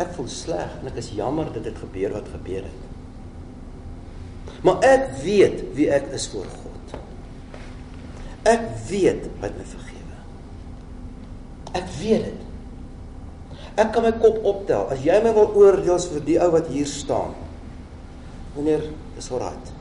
Ek 0.00 0.12
voel 0.16 0.28
sleg 0.32 0.76
en 0.80 0.88
ek 0.90 1.00
is 1.02 1.12
jammer 1.16 1.48
dat 1.52 1.64
dit 1.66 1.80
gebeur 1.80 2.14
wat 2.16 2.28
gebeur 2.32 2.68
het. 2.68 2.86
Maar 4.64 4.84
ek 4.84 5.06
weet 5.24 5.62
wie 5.76 5.88
ek 5.92 6.10
is 6.16 6.28
voor 6.32 6.48
God. 6.62 6.94
Ek 8.48 8.64
weet 8.88 9.26
wat 9.40 9.56
my 9.56 9.66
vergewe. 9.68 10.18
Ek 11.80 11.90
weet 11.98 12.28
dit. 12.28 12.46
Ek 13.80 13.92
kan 13.94 14.04
my 14.04 14.12
kop 14.20 14.40
optel. 14.48 14.88
As 14.92 15.04
jy 15.04 15.16
my 15.24 15.32
wil 15.36 15.52
oordeel 15.56 16.00
vir 16.14 16.26
die 16.26 16.40
ou 16.42 16.50
wat 16.56 16.68
hier 16.72 16.88
staan. 16.88 17.36
Meneer, 18.56 18.88
dis 19.16 19.30
alraai. 19.32 19.72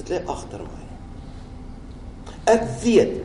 Dit 0.00 0.12
lê 0.12 0.20
agter 0.28 0.64
my. 0.66 0.87
Ek 2.48 2.64
weet 2.82 3.16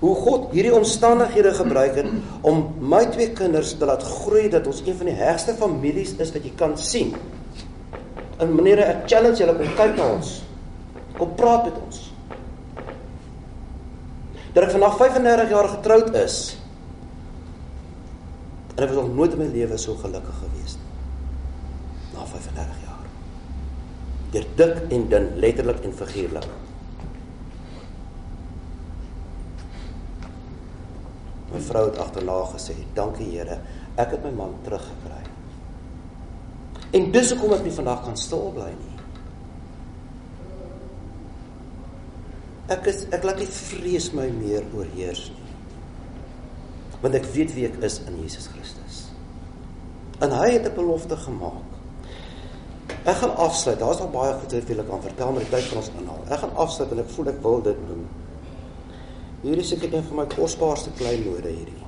hoe 0.00 0.14
God 0.16 0.52
hierdie 0.54 0.72
omstandighede 0.72 1.52
gebruik 1.58 1.98
het 2.00 2.08
om 2.48 2.62
my 2.80 3.02
twee 3.12 3.34
kinders 3.36 3.74
te 3.76 3.88
laat 3.88 4.04
groei 4.04 4.46
dat 4.52 4.68
ons 4.70 4.80
een 4.86 4.96
van 4.96 5.10
die 5.10 5.18
hegste 5.18 5.52
families 5.58 6.14
is 6.16 6.32
wat 6.32 6.46
jy 6.46 6.52
kan 6.56 6.76
sien. 6.80 7.12
En 8.40 8.54
meneer, 8.56 8.80
ek 8.86 9.04
challenge 9.12 9.42
julle 9.42 9.52
om 9.52 9.74
kyk 9.76 9.98
na 9.98 10.06
ons. 10.14 10.38
Kom 11.18 11.34
praat 11.36 11.68
met 11.68 11.76
ons. 11.82 11.98
Dat 14.54 14.64
ek 14.64 14.72
vanaf 14.72 14.96
35 15.02 15.52
jaar 15.52 15.68
getroud 15.74 16.16
is. 16.22 16.38
En 18.78 18.86
ek 18.86 18.94
was 18.94 19.02
nog 19.02 19.12
nooit 19.18 19.36
in 19.36 19.44
my 19.44 19.50
lewe 19.52 19.76
so 19.78 20.00
gelukkig 20.00 20.40
gewees 20.46 20.78
nie. 20.80 20.88
Na 22.16 22.24
35 22.24 22.80
jaar. 22.86 23.04
Deur 24.32 24.50
dik 24.56 24.82
en 24.96 25.08
dun, 25.12 25.30
letterlik 25.44 25.84
en 25.84 25.96
figuurlik. 26.00 26.48
My 31.50 31.60
vrou 31.60 31.84
het 31.90 31.98
agterna 31.98 32.44
gesê, 32.52 32.74
"Dankie 32.94 33.30
Here, 33.30 33.60
ek 33.96 34.10
het 34.10 34.24
my 34.24 34.30
man 34.30 34.54
teruggekry." 34.62 35.24
En 36.90 37.10
dis 37.10 37.30
hoekom 37.30 37.52
ek 37.52 37.62
nie 37.62 37.72
vandag 37.72 38.02
kan 38.02 38.16
stil 38.16 38.50
bly 38.54 38.70
nie. 38.70 38.96
Ek 42.70 42.86
is 42.86 43.06
ek 43.10 43.24
laat 43.26 43.38
nie 43.38 43.50
vrees 43.50 44.12
my 44.12 44.28
meer 44.30 44.66
oorheers 44.74 45.30
nie. 45.30 45.36
Want 47.02 47.14
ek 47.14 47.26
weet 47.34 47.54
wie 47.54 47.66
ek 47.66 47.78
is 47.82 48.00
in 48.06 48.18
Jesus 48.22 48.46
Christus. 48.46 49.10
En 50.20 50.30
hy 50.30 50.50
het 50.50 50.66
'n 50.66 50.74
belofte 50.74 51.16
gemaak. 51.16 51.70
Ek 53.04 53.16
gaan 53.16 53.36
afsluit. 53.36 53.78
Daar's 53.78 54.00
al 54.00 54.10
baie 54.12 54.32
goed 54.32 54.52
wat 54.52 54.70
ek 54.70 54.88
kan 54.88 55.02
vertel, 55.02 55.32
maar 55.32 55.40
die 55.40 55.50
tyd 55.50 55.64
van 55.64 55.76
ons 55.76 55.90
inhaal. 55.98 56.24
Ek 56.28 56.38
gaan 56.38 56.54
afsluit 56.54 56.90
en 56.90 56.98
ek 56.98 57.08
voel 57.08 57.26
ek 57.26 57.42
wil 57.42 57.62
dit 57.62 57.76
doen. 57.88 57.99
Hierdie 59.40 59.62
is 59.64 59.70
seker 59.72 59.94
een 59.94 60.04
van 60.04 60.16
my 60.20 60.26
kosbaarste 60.34 60.90
kleinode 60.98 61.48
hierdie. 61.48 61.78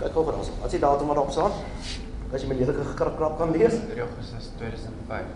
Kyk 0.00 0.16
oor 0.16 0.36
ons. 0.36 0.50
Wat 0.60 0.68
is 0.68 0.76
die 0.76 0.82
datum 0.82 1.12
waarop 1.12 1.32
staan? 1.32 1.56
As 2.30 2.42
jy 2.42 2.50
my 2.50 2.58
lelike 2.58 2.84
gekrap 2.92 3.16
krap 3.16 3.38
kan 3.40 3.54
lees. 3.56 3.78
3 3.88 4.04
Augustus 4.04 4.50
2005. 4.60 5.32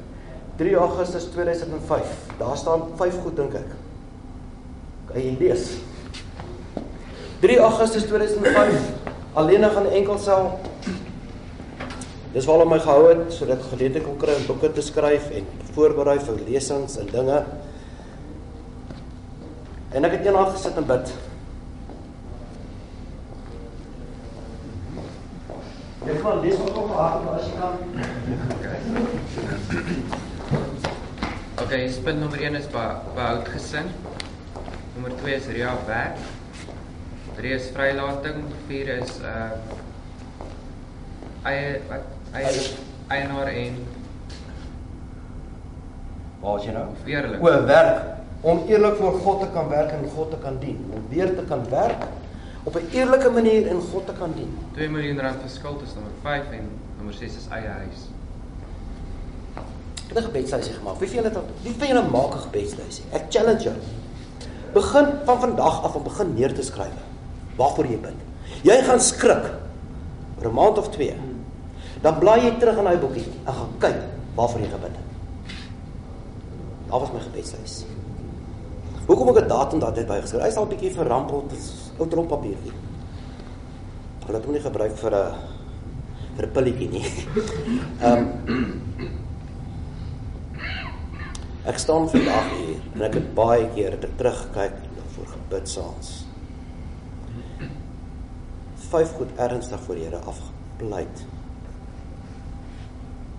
3 0.61 0.77
Augustus 0.83 1.27
2005. 1.33 2.13
Daar 2.39 2.61
staan 2.61 2.85
5 3.01 3.19
goed 3.25 3.41
dink 3.41 3.57
ek. 3.59 3.73
Kan 5.09 5.21
jy 5.25 5.33
lees? 5.41 5.67
3 7.41 7.59
Augustus 7.65 8.07
2005. 8.13 8.93
Alleenig 9.41 9.77
aan 9.77 9.89
'n 9.89 9.97
enkel 10.03 10.19
sel. 10.19 10.61
Dis 12.35 12.47
waarom 12.51 12.73
my 12.75 12.81
gehou 12.83 13.05
het 13.13 13.29
sodat 13.31 13.61
ek 13.61 13.69
geleentheid 13.71 14.03
kon 14.03 14.17
kry 14.19 14.33
om 14.35 14.47
boeke 14.49 14.73
te 14.75 14.83
skryf 14.83 15.29
en 15.39 15.45
voorberei 15.77 16.17
vir 16.19 16.41
lesings 16.49 16.97
en 16.99 17.11
dinge. 17.13 17.37
En 19.95 20.09
ek 20.09 20.17
het 20.17 20.27
eendag 20.27 20.51
gesit 20.57 20.81
en 20.81 20.89
bid. 20.89 21.13
Ek 26.11 26.19
gaan 26.25 26.43
lees 26.43 26.59
wat 26.65 26.81
op 26.83 26.91
hart 26.99 27.29
as 27.37 27.47
jy 27.47 27.55
kan. 27.61 27.79
Okay, 31.63 31.87
punt 32.09 32.21
nommer 32.25 32.43
1 32.51 32.59
is 32.59 32.67
be 32.75 32.89
behoud 33.15 33.47
gesin. 33.55 33.95
Nommer 34.97 35.15
2 35.23 35.39
is 35.39 35.49
rea 35.55 35.77
werk. 35.87 36.19
3 37.39 37.55
is 37.61 37.71
vrylating, 37.79 38.43
4 38.67 38.93
is 38.99 39.17
uh 39.23 39.49
eie 41.45 41.81
wat 41.91 42.14
eienaar 42.35 43.47
en 43.47 43.77
Waar 46.45 46.59
is 46.59 46.65
jy 46.65 46.73
nou? 46.73 46.87
eerlik. 47.09 47.41
O, 47.41 47.65
werk. 47.65 48.03
Om 48.45 48.61
eerlik 48.69 48.97
voor 49.01 49.13
God 49.25 49.41
te 49.41 49.47
kan 49.53 49.69
werk 49.69 49.91
en 49.97 50.05
God 50.15 50.31
te 50.31 50.37
kan 50.43 50.59
dien. 50.61 50.91
Om 50.93 51.07
weer 51.09 51.35
te 51.37 51.45
kan 51.49 51.65
werk 51.71 52.05
op 52.65 52.77
'n 52.77 52.89
eerlike 52.93 53.31
manier 53.31 53.67
en 53.67 53.81
God 53.81 54.07
te 54.07 54.13
kan 54.13 54.33
dien. 54.37 54.59
2 54.73 54.89
miljoen 54.89 55.21
rand 55.21 55.41
vir 55.41 55.51
skuld 55.51 55.83
is 55.83 55.95
nommer 55.95 56.13
5 56.23 56.51
en 56.51 56.69
nommer 56.97 57.15
6 57.15 57.37
is 57.37 57.47
eie 57.51 57.69
huis. 57.69 58.09
Ek 60.09 60.15
het 60.17 60.19
'n 60.19 60.23
gebedslysie 60.23 60.73
gemaak. 60.73 60.99
Wie 60.99 61.09
van 61.09 61.17
julle 61.17 61.29
het 61.29 61.39
wie 61.63 61.75
van 61.79 61.89
julle 61.89 62.09
maak 62.09 62.35
'n 62.35 62.39
gebedslysie? 62.39 63.05
Ek 63.13 63.23
challenge 63.29 63.63
jou. 63.63 63.75
Begin 64.73 65.07
van 65.25 65.41
vandag 65.41 65.83
af 65.85 65.95
om 65.95 66.03
begin 66.03 66.35
neer 66.35 66.55
te 66.55 66.63
skryf. 66.63 66.97
Waarvoor 67.57 67.87
jy 67.87 67.99
bid. 67.99 68.15
Jy 68.63 68.83
gaan 68.83 69.01
skrik 69.01 69.45
vir 70.39 70.49
'n 70.49 70.55
maand 70.55 70.79
of 70.79 70.89
2. 70.89 71.15
Dan 72.05 72.21
blaai 72.21 72.43
jy 72.45 72.53
terug 72.61 72.79
in 72.83 72.89
daai 72.91 73.01
boekie 73.01 73.25
en 73.33 73.59
gaan 73.59 73.75
kyk 73.81 74.01
waarvoor 74.37 74.61
jy 74.61 74.71
gebid 74.75 74.97
het. 74.99 75.57
Daar 76.91 77.01
was 77.01 77.13
my 77.15 77.23
gebedslys. 77.25 77.77
Hoekom 79.07 79.33
ek 79.33 79.45
'n 79.45 79.49
datum 79.49 79.81
daar 79.81 79.95
dit 79.95 80.07
bygeskryf? 80.07 80.43
Hy's 80.43 80.57
al 80.57 80.67
bietjie 80.67 80.93
verrampel, 80.93 81.45
dit 81.49 81.59
is 81.59 81.93
ou 81.99 82.09
trompapiertjie. 82.09 82.73
Hulle 84.27 84.37
het 84.37 84.45
hom 84.45 84.55
nie 84.55 84.61
gebruik 84.61 84.97
vir 84.97 85.15
'n 85.15 85.35
vir 86.37 86.47
'n 86.47 86.53
pilletjie 86.53 86.91
nie. 86.91 87.07
Ehm 88.07 88.29
um, 88.47 88.83
Ek 91.65 91.79
staan 91.79 92.05
vandag 92.13 92.51
hier 92.53 92.81
en 92.93 93.03
ek 93.07 93.15
het 93.15 93.29
baie 93.35 93.65
keer 93.73 93.95
teruggekyk 94.19 94.75
en 94.85 95.07
voor 95.15 95.31
gebid 95.33 95.69
saans. 95.69 96.11
Vyf 98.91 99.15
goed 99.17 99.33
ernstig 99.41 99.81
voor 99.87 99.97
Here 99.97 100.21
afgepleit. 100.29 101.25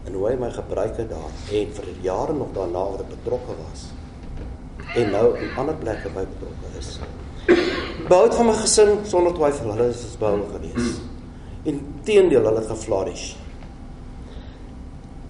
En 0.06 0.14
hoe 0.14 0.28
hy 0.30 0.36
my 0.40 0.52
gebruik 0.54 0.98
het 1.02 1.10
daar 1.10 1.32
en 1.60 1.74
vir 1.78 1.90
jare 2.06 2.34
nog 2.34 2.54
daarna 2.54 2.84
wat 2.94 3.06
ek 3.06 3.14
betrokke 3.16 3.58
was. 3.64 3.88
En 4.96 5.12
nou 5.12 5.26
in 5.40 5.58
ander 5.58 5.76
plekke 5.82 6.12
by 6.14 6.26
betrokke 6.36 6.78
is. 6.80 7.00
Behoud 8.08 8.36
van 8.36 8.46
my 8.46 8.54
gesin 8.62 9.00
sonder 9.10 9.34
twyfel, 9.34 9.74
hulle 9.74 9.90
is 9.90 10.06
besbou 10.06 10.38
gewees. 10.54 11.02
Inteendeel, 11.66 12.46
hulle 12.46 12.62
het 12.62 12.70
geflourish. 12.70 13.34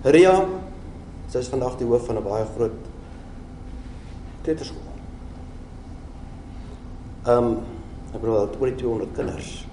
Ria 0.06 0.36
Sy 1.36 1.42
is 1.42 1.50
vandag 1.50 1.74
die 1.80 1.88
hoof 1.90 2.06
van 2.08 2.16
'n 2.20 2.24
baie 2.24 2.46
groot 2.56 2.76
kleuterskool. 4.44 4.94
Ehm 7.26 7.48
um, 7.48 7.58
ek 8.14 8.22
bedoel 8.22 8.38
oor 8.60 8.70
die 8.70 8.76
200 8.76 9.16
kinders. 9.18 9.66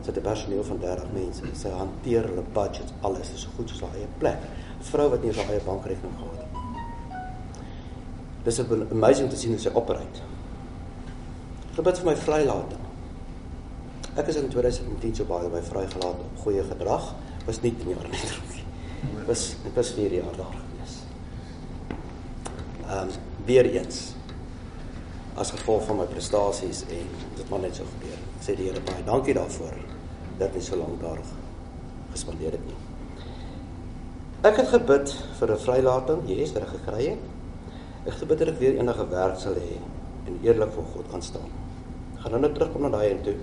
Sy 0.00 0.06
het 0.06 0.16
'n 0.16 0.22
personeel 0.22 0.64
van 0.64 0.78
30 0.78 1.12
mense. 1.12 1.42
Sy 1.52 1.68
hanteer 1.68 2.22
hulle 2.22 2.44
budgets, 2.52 2.92
alles 3.00 3.32
is 3.34 3.40
so 3.40 3.48
goed 3.56 3.68
soos 3.68 3.80
haar 3.80 3.94
eie 3.94 4.08
plek. 4.18 4.38
'n 4.80 4.84
Vrou 4.84 5.08
wat 5.10 5.22
nie 5.22 5.32
haar 5.32 5.50
eie 5.50 5.60
bankrekening 5.64 6.14
gehad 6.16 6.36
het 6.36 6.52
nie. 6.52 6.60
Dis 8.42 8.60
amazing 8.90 9.30
te 9.30 9.36
sien 9.36 9.50
hoe 9.50 9.60
sy 9.60 9.70
operate. 9.74 10.20
Gebid 11.74 11.98
vir 11.98 12.06
my 12.06 12.16
vrylating. 12.16 12.80
Ek 14.16 14.26
is 14.26 14.36
in 14.36 14.48
2010 14.48 15.14
so 15.14 15.24
baie 15.24 15.48
by 15.48 15.60
vrygelaat 15.62 16.24
op 16.24 16.40
goeie 16.42 16.62
gedrag. 16.62 17.14
Was 17.46 17.60
nie 17.60 17.74
10 17.76 17.88
jaar 17.88 18.08
nie. 18.10 18.20
Was 19.26 19.54
dit 19.62 19.74
was 19.74 19.92
4 19.96 20.12
jaar 20.12 20.36
daar 20.36 20.56
gewees. 20.56 20.96
Ehm 22.86 23.08
um, 23.08 23.08
weer 23.44 23.70
eens 23.70 24.14
as 25.34 25.50
gevolg 25.50 25.86
van 25.86 25.96
my 25.96 26.04
prestasies 26.04 26.82
en 26.88 27.06
dit 27.36 27.48
maar 27.48 27.60
net 27.60 27.76
so 27.76 27.84
gebeur. 27.94 28.18
Ek 28.38 28.44
sê 28.44 28.56
die 28.58 28.68
Here 28.68 28.82
baie 28.84 29.04
dankie 29.06 29.34
daarvoor 29.34 29.89
dat 30.40 30.56
hy 30.56 30.62
so 30.64 30.78
lank 30.80 31.00
daar 31.02 31.20
gespandeer 32.10 32.56
het 32.56 32.64
nie. 32.66 32.78
Ek 34.40 34.56
het 34.56 34.70
gebid 34.72 35.12
vir 35.38 35.50
'n 35.52 35.58
vrylating, 35.64 36.20
Jesus 36.26 36.54
wat 36.54 36.62
ek 36.62 36.74
gekry 36.80 37.08
het. 37.12 37.24
Ek 38.06 38.14
gebid 38.24 38.38
dat 38.38 38.48
ek 38.48 38.58
weer 38.58 38.78
enige 38.78 39.08
werk 39.08 39.36
sal 39.38 39.54
hê 39.54 39.76
en 40.26 40.38
eerlik 40.42 40.72
voor 40.72 40.84
God 40.94 41.10
kan 41.10 41.22
staan. 41.22 41.50
Gaan 42.18 42.30
nou 42.30 42.40
net 42.40 42.54
terugkom 42.54 42.82
na 42.82 42.88
daai 42.88 43.10
en 43.10 43.22
toe. 43.22 43.34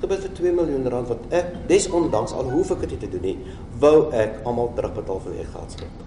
Gebid 0.00 0.18
vir 0.18 0.32
2 0.32 0.52
miljoen 0.52 0.88
rand 0.88 1.08
wat 1.08 1.20
ek 1.30 1.68
desondanks 1.68 2.32
al 2.32 2.50
hoef 2.50 2.70
ek 2.70 2.80
dit 2.80 2.90
nie 2.90 2.98
te 2.98 3.08
doen 3.08 3.22
nie, 3.22 3.38
wou 3.78 4.12
ek 4.12 4.40
almal 4.44 4.72
terugbetaal 4.74 5.20
vir 5.20 5.32
die 5.32 5.44
geldskuld. 5.44 6.04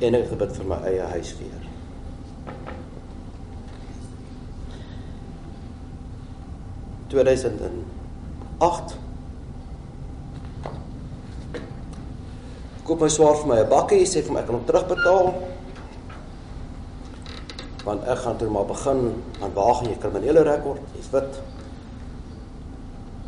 En 0.00 0.14
ek 0.14 0.28
gebid 0.28 0.56
vir 0.56 0.66
my 0.66 0.78
eie 0.84 1.00
huis 1.00 1.34
weer. 1.38 1.68
...2008... 8.62 8.94
...koop 12.86 13.00
my 13.02 13.08
zwaar 13.10 13.40
vir 13.40 13.48
my 13.50 13.56
een 13.62 13.70
bakkie... 13.70 14.04
...sê 14.06 14.22
vir 14.22 14.36
my, 14.36 14.42
ek 14.42 14.46
kan 14.50 14.58
hom 14.58 14.66
terugbetaal... 14.68 15.30
...want 17.82 18.04
ek 18.06 18.20
gaan 18.22 18.38
toe 18.38 18.50
maar 18.54 18.68
begin... 18.68 19.00
...aan 19.42 19.54
waag 19.56 19.82
in 19.82 19.90
jy 19.90 19.96
kriminele 20.04 20.44
rekord... 20.46 20.84
...jy 20.94 21.02
is 21.02 21.10
wit... 21.14 21.40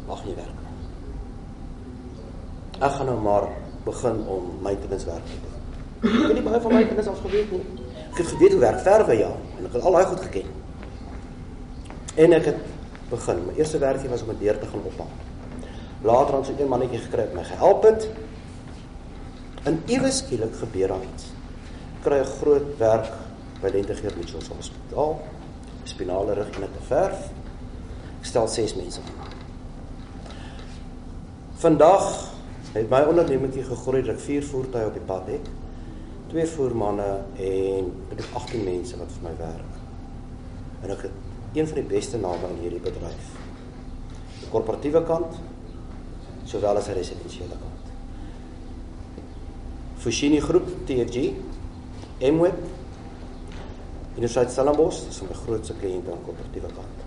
in 0.05 0.29
jy 0.29 0.37
werk... 0.39 0.61
...ek 2.79 2.95
gaan 2.99 3.11
nou 3.11 3.19
maar... 3.25 3.49
...begin 3.89 4.23
om 4.37 4.47
maintenance 4.63 5.09
werk 5.09 5.27
te 5.33 5.41
doen... 5.43 5.57
...ek 6.05 6.29
het 6.29 6.37
nie 6.39 6.47
baie 6.47 6.63
van 6.69 6.77
maintenance 6.79 7.11
af 7.11 7.25
geweet 7.27 7.51
nie... 7.57 7.65
...ek 8.05 8.23
het 8.23 8.31
geweet 8.37 8.55
hoe 8.55 8.63
werk 8.69 8.87
verwe 8.87 9.19
ja... 9.19 9.33
...en 9.59 9.67
ek 9.67 9.75
het 9.81 9.91
al 9.91 9.99
die 9.99 10.07
goed 10.13 10.25
geken... 10.29 10.55
...en 12.23 12.39
ek 12.39 12.53
het 12.53 12.74
begin. 13.11 13.45
My 13.47 13.53
eerste 13.57 13.79
werkie 13.79 14.09
was 14.09 14.23
om 14.23 14.31
'n 14.31 14.39
deur 14.39 14.59
te 14.59 14.67
gaan 14.67 14.85
oopmaak. 14.85 15.17
Later 16.03 16.35
het 16.35 16.47
so 16.47 16.53
'n 16.53 16.69
mannetjie 16.69 16.99
gekry 16.99 17.25
wat 17.25 17.35
my 17.35 17.45
gehelp 17.45 17.83
het. 17.83 18.09
En 19.63 19.83
iewes 19.87 20.19
skielik 20.19 20.57
gebeur 20.57 20.89
daar 20.89 21.03
iets. 21.15 21.25
Kry 22.03 22.19
'n 22.19 22.25
groot 22.25 22.79
werk 22.79 23.13
by 23.61 23.69
Lentegeer 23.73 24.13
Mitchells 24.17 24.49
Hospitaal. 24.49 25.23
Spinale 25.83 26.33
rig 26.33 26.51
en 26.51 26.61
te 26.61 26.85
verf. 26.87 27.31
Ek 28.21 28.25
stel 28.25 28.49
6 28.49 28.75
mense 28.75 29.01
aan. 29.01 29.33
Vandag 31.55 32.33
het 32.73 32.91
my 32.91 33.03
ondernemingkie 33.09 33.63
gegroei 33.65 34.03
dat 34.03 34.15
ek 34.15 34.21
4 34.21 34.45
voertuie 34.45 34.87
op 34.87 34.93
die 34.93 35.07
pad 35.07 35.27
het. 35.27 35.49
Twee 36.27 36.47
voermanne 36.47 37.25
en 37.37 37.93
ek 38.11 38.19
het 38.19 38.27
18 38.33 38.65
mense 38.65 38.99
wat 38.99 39.13
vir 39.13 39.29
my 39.29 39.37
werk. 39.39 39.73
En 40.83 40.91
ek 40.91 41.03
het 41.03 41.24
een 41.55 41.67
van 41.71 41.79
die 41.79 41.87
beste 41.87 42.19
name 42.19 42.51
in 42.51 42.63
hierdie 42.65 42.83
bedryf. 42.83 43.27
Die 44.41 44.51
korporatiewe 44.51 45.05
kant 45.07 45.37
sowel 46.51 46.81
as 46.81 46.89
die 46.91 46.97
residensiële 46.99 47.59
kant. 47.59 47.93
Fushini 50.03 50.41
Groep 50.43 50.67
TFG, 50.89 51.31
Mweb, 52.35 52.59
Universiteit 54.15 54.53
Stellenbosch, 54.53 55.05
dis 55.09 55.23
my 55.25 55.37
grootste 55.45 55.77
kliënte 55.79 56.11
aan 56.13 56.21
die 56.21 56.27
korporatiewe 56.29 56.73
kant. 56.75 57.05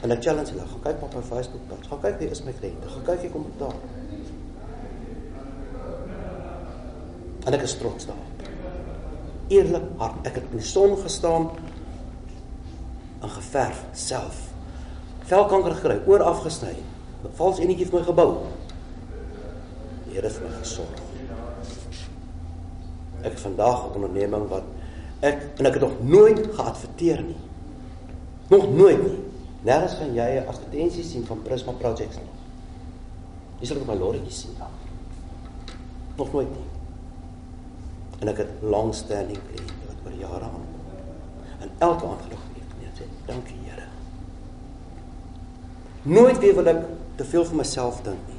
En 0.00 0.14
ek 0.14 0.22
challenge 0.24 0.54
hulle, 0.54 0.68
gaan 0.70 0.84
kyk 0.86 1.02
op 1.04 1.16
my 1.18 1.24
Facebook 1.26 1.66
page, 1.68 1.88
gaan 1.90 2.00
kyk 2.06 2.22
wie 2.22 2.30
is 2.32 2.44
my 2.46 2.54
kliënte, 2.56 2.94
gaan 2.94 3.04
kyk 3.10 3.26
wie 3.26 3.32
kom 3.34 3.50
daar. 3.60 3.76
En 7.48 7.56
ek 7.58 7.66
is 7.66 7.76
trots 7.80 8.06
daarop. 8.08 8.46
Eerlik 9.50 9.86
hard, 9.98 10.22
ek 10.30 10.38
het 10.38 10.48
in 10.52 10.62
die 10.62 10.66
son 10.70 10.94
gestaan 11.02 11.50
en 13.20 13.28
geverf 13.28 13.84
self. 13.92 14.48
Velkanker 15.30 15.74
gekry, 15.74 16.00
oor 16.06 16.22
afgesny. 16.22 16.74
'n 17.20 17.32
Vals 17.36 17.58
enetjie 17.60 17.86
vir 17.86 18.00
my 18.00 18.04
gebou. 18.04 18.30
Die 20.06 20.14
Here 20.14 20.26
het 20.26 20.40
my 20.42 20.52
gesorg. 20.58 21.02
Ek 23.22 23.38
vandag 23.38 23.84
'n 23.84 23.94
onderneming 23.94 24.48
wat 24.48 24.64
ek 25.20 25.58
en 25.58 25.66
ek 25.66 25.74
het 25.74 25.82
nog 25.82 26.00
nooit 26.02 26.40
geadverteer 26.54 27.22
nie. 27.22 27.40
Nog 28.48 28.72
nooit 28.72 29.02
nie. 29.02 29.18
Nêrens 29.62 29.94
gaan 29.94 30.14
jy 30.14 30.40
'n 30.40 30.48
advertensie 30.48 31.04
sien 31.04 31.26
van 31.26 31.42
Prisma 31.42 31.72
Projects 31.72 32.16
nie. 32.16 32.34
Jy 33.60 33.66
sal 33.66 33.76
dit 33.76 33.88
op 33.88 33.94
my 33.94 34.00
lorry 34.00 34.20
sien 34.28 34.54
dan. 34.58 34.72
Nog 36.16 36.32
nooit 36.32 36.50
nie. 36.50 36.68
En 38.20 38.28
ek 38.28 38.36
het 38.36 38.48
long 38.60 38.94
standing 38.94 39.38
kliënte 39.48 39.86
wat 39.86 39.96
oor 40.04 40.18
jare 40.18 40.44
aankom. 40.44 40.80
En 41.60 41.70
elke 41.78 42.06
aand 42.06 42.20
sê 42.20 42.49
dankie 43.26 43.56
Here. 43.64 43.86
Nooit 46.02 46.38
weer 46.38 46.54
wil 46.54 46.70
ek 46.72 46.84
te 47.16 47.24
veel 47.24 47.44
vir 47.44 47.56
myself 47.60 48.00
dink 48.06 48.28
nie. 48.28 48.38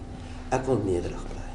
Ek 0.52 0.66
wil 0.66 0.80
nederig 0.84 1.26
bly. 1.30 1.50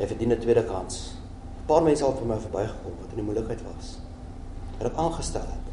Ek 0.00 0.08
verdien 0.08 0.32
'n 0.32 0.40
tweede 0.40 0.64
kans. 0.64 1.14
'n 1.14 1.66
Paar 1.66 1.82
mense 1.82 2.04
het 2.04 2.18
vir 2.18 2.26
my 2.26 2.38
verbygekom 2.40 2.96
wat 3.00 3.10
in 3.10 3.16
die 3.16 3.24
moeilikheid 3.24 3.62
was. 3.62 3.98
Het 4.78 4.86
ek 4.86 4.96
aangestel 4.96 5.46
het. 5.46 5.66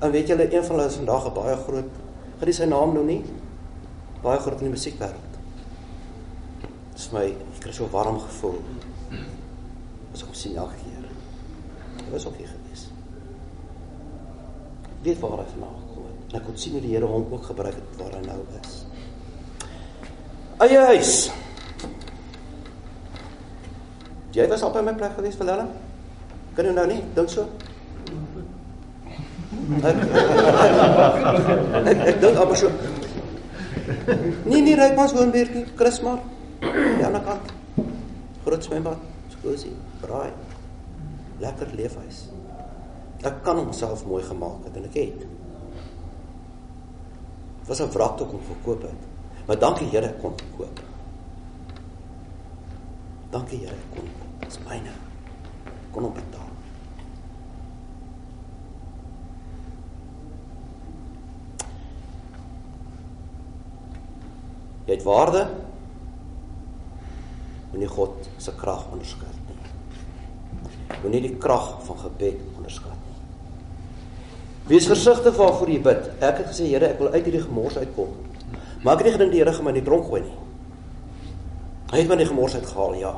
En 0.00 0.10
weet 0.10 0.28
julle 0.28 0.54
een 0.54 0.64
van 0.64 0.76
hulle 0.76 0.88
is 0.88 0.96
vandag 0.96 1.26
'n 1.26 1.34
baie 1.34 1.56
groot, 1.56 1.92
gaan 2.38 2.48
nie 2.48 2.52
sy 2.52 2.64
naam 2.64 2.92
nou 2.92 3.04
nie. 3.04 3.24
Baie 4.22 4.38
groot 4.38 4.60
in 4.60 4.70
die 4.70 4.76
musiekwêreld. 4.78 5.32
Dit 6.90 6.98
is 6.98 7.12
my 7.12 7.24
ek 7.24 7.60
kry 7.60 7.72
so 7.72 7.88
warm 7.92 8.18
gevoel. 8.20 8.58
Ek 10.14 10.20
hom 10.20 10.34
sien 10.34 10.56
elke 10.56 10.85
was 12.10 12.26
ook 12.26 12.36
hier 12.36 12.48
gewees. 12.48 12.86
Weet 15.02 15.18
waar 15.18 15.38
hy 15.38 15.48
vandaan 15.50 15.78
gekom 15.80 16.04
het. 16.06 16.32
En 16.32 16.38
ek 16.40 16.46
kon 16.46 16.58
sien 16.58 16.72
hoe 16.76 16.82
die 16.84 16.94
Here 16.94 17.08
hom 17.10 17.26
ook 17.30 17.44
gebruik 17.50 17.74
het 17.74 17.98
waar 18.00 18.14
hy 18.16 18.22
nou 18.26 18.38
is. 18.60 18.76
Eie 20.66 20.78
huis. 20.90 21.12
Jy 24.36 24.46
was 24.48 24.62
op 24.62 24.76
my 24.82 24.94
plek 24.94 25.14
gewees 25.16 25.38
vir 25.38 25.50
hulle? 25.52 25.66
Kan 26.56 26.68
jy 26.68 26.74
nou 26.76 26.86
nie 26.90 27.02
dink 27.16 27.32
so? 27.32 27.46
Ek 29.76 29.96
ek, 29.96 30.00
ek 32.10 32.20
dink 32.22 32.40
amper 32.40 32.58
so. 32.60 32.72
Nee, 34.46 34.62
nee, 34.62 34.74
Rykmans 34.78 35.14
woon 35.16 35.32
weer 35.34 35.50
nie, 35.54 35.64
Chris 35.78 36.00
maar. 36.04 36.20
Ja, 37.00 37.10
na 37.10 37.22
kant. 37.22 37.54
Groot 38.44 38.64
swembad, 38.64 39.00
skosie, 39.38 39.74
braai 40.02 40.30
lekker 41.42 41.72
leefhuis. 41.76 42.26
Ek 43.24 43.42
kan 43.44 43.58
homself 43.60 44.04
mooi 44.06 44.22
gemaak 44.24 44.64
het 44.68 44.76
en 44.76 44.88
ek 44.88 44.98
het. 45.00 45.26
Was 47.66 47.80
'n 47.80 47.90
wrak 47.90 48.16
toe 48.16 48.26
kom 48.26 48.40
verkoop 48.40 48.82
het. 48.82 49.02
Maar 49.46 49.58
dankie 49.58 49.88
Here 49.88 50.14
kon 50.20 50.34
koop. 50.56 50.80
Dankie 53.30 53.58
Here 53.58 53.76
kon. 53.94 54.08
Dit's 54.38 54.58
myne. 54.58 54.92
Kon 55.90 56.02
hom 56.02 56.12
betaal. 56.12 56.50
Jy 64.84 64.92
het 64.94 65.02
waarde. 65.02 65.50
Moenie 67.70 67.88
God 67.88 68.28
se 68.36 68.54
krag 68.54 68.86
onderskat 68.90 69.36
moenie 71.02 71.22
die 71.26 71.36
krag 71.40 71.76
van 71.86 71.98
gebed 72.04 72.40
onderskat 72.56 72.94
nie. 72.94 73.16
Wees 74.72 74.88
versigtig 74.90 75.36
waarvoor 75.38 75.70
jy 75.70 75.80
bid. 75.84 76.08
Ek 76.18 76.40
het 76.42 76.50
gesê 76.50 76.70
Here, 76.70 76.90
ek 76.90 77.00
wil 77.02 77.12
uit 77.14 77.22
hierdie 77.22 77.44
gemors 77.44 77.78
uitkom. 77.78 78.14
Maar 78.82 78.96
ek 78.96 79.04
het 79.04 79.06
nie 79.06 79.14
gedink 79.16 79.34
die 79.34 79.42
Here 79.42 79.54
gaan 79.54 79.68
my 79.68 79.74
in 79.74 79.80
die 79.80 79.86
tronk 79.86 80.08
gooi 80.08 80.22
nie. 80.24 80.36
Hy 81.92 82.00
het 82.00 82.10
my 82.10 82.18
in 82.18 82.24
die 82.24 82.30
gemors 82.32 82.56
uitgehaal, 82.58 82.96
ja. 82.98 83.12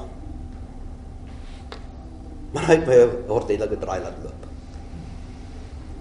Maar 2.52 2.68
hy 2.68 2.76
het 2.80 2.86
my 2.88 2.98
ordentlike 3.32 3.80
draai 3.80 3.98
laat 4.02 4.20
loop. 4.24 4.46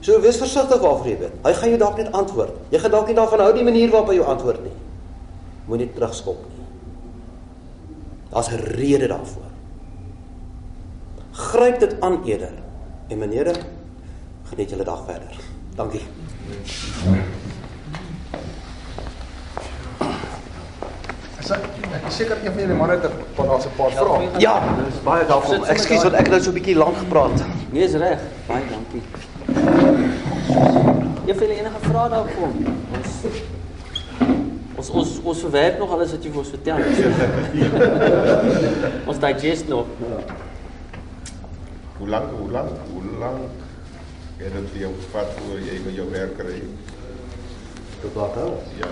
So 0.04 0.20
wees 0.24 0.40
versigtig 0.40 0.84
waarvoor 0.84 1.10
jy 1.10 1.18
bid. 1.24 1.40
Hy 1.44 1.56
gaan 1.58 1.74
jou 1.74 1.80
dalk 1.82 1.98
net 2.00 2.14
antwoord. 2.16 2.60
Jy 2.72 2.84
gaan 2.84 2.96
dalk 2.96 3.10
nie 3.10 3.18
daarvan 3.18 3.44
hou 3.44 3.50
die 3.56 3.66
manier 3.68 3.92
waarop 3.92 4.12
hy 4.12 4.20
jou 4.20 4.30
antwoord 4.30 4.64
nie. 4.68 4.76
Moenie 5.68 5.90
terugskop 5.96 6.44
nie. 6.48 6.70
Daar's 8.32 8.52
'n 8.52 8.64
rede 8.76 9.08
daarvoor 9.08 9.47
gryp 11.38 11.80
dit 11.80 11.96
aan 12.02 12.24
eerder. 12.26 12.54
En 13.08 13.18
menere, 13.18 13.54
geniet 14.50 14.70
julle 14.70 14.84
dag 14.84 15.04
verder. 15.06 15.36
Dankie. 15.76 16.02
Sy 21.48 21.54
ek 21.54 22.08
is 22.10 22.18
seker 22.18 22.40
een 22.42 22.52
van 22.52 22.62
julle 22.62 22.76
manne 22.76 22.98
het 22.98 23.06
'n 23.06 23.12
paar 23.36 23.48
daar's 23.48 23.66
'n 23.66 23.76
paar 23.78 23.92
vrae. 23.92 24.30
Ja, 24.40 24.56
dis 24.86 25.04
baie 25.04 25.26
welkom. 25.26 25.64
Ekskuus 25.64 26.02
dat 26.02 26.14
ek 26.14 26.30
nou 26.30 26.42
so 26.42 26.50
'n 26.50 26.54
bietjie 26.54 26.76
lank 26.76 26.98
gepraat. 26.98 27.44
Nee, 27.72 27.84
is 27.84 27.94
reg. 27.94 28.20
Baie 28.48 28.64
dankie. 28.70 29.02
Jy 31.26 31.34
het 31.34 31.42
enige 31.42 31.80
vrae 31.80 32.10
daar 32.10 32.26
kom? 32.36 32.66
Ons 34.76 34.90
ons 34.90 34.90
ons, 34.90 35.20
ons 35.24 35.40
verwerk 35.40 35.78
nog 35.80 35.92
alles 35.92 36.12
wat 36.12 36.24
jy 36.24 36.30
vir 36.30 36.40
ons 36.40 36.50
vertel 36.50 36.78
het. 36.78 36.98
ons 39.10 39.20
digest 39.20 39.68
nog. 39.68 39.86
Hoe 41.98 42.08
lank, 42.08 42.30
hoe 42.40 42.52
lank, 42.52 42.70
hoe 42.94 43.18
lank 43.20 43.50
het 44.38 44.54
dit 44.54 44.70
vir 44.72 44.80
jou 44.80 44.92
gevat 45.00 45.32
voor 45.38 45.62
jy 45.66 45.78
met 45.86 45.96
jou 45.98 46.06
werk 46.12 46.36
kry? 46.38 46.60
Tot 48.02 48.14
wat 48.14 48.36
nou? 48.38 48.52
Ja. 48.78 48.92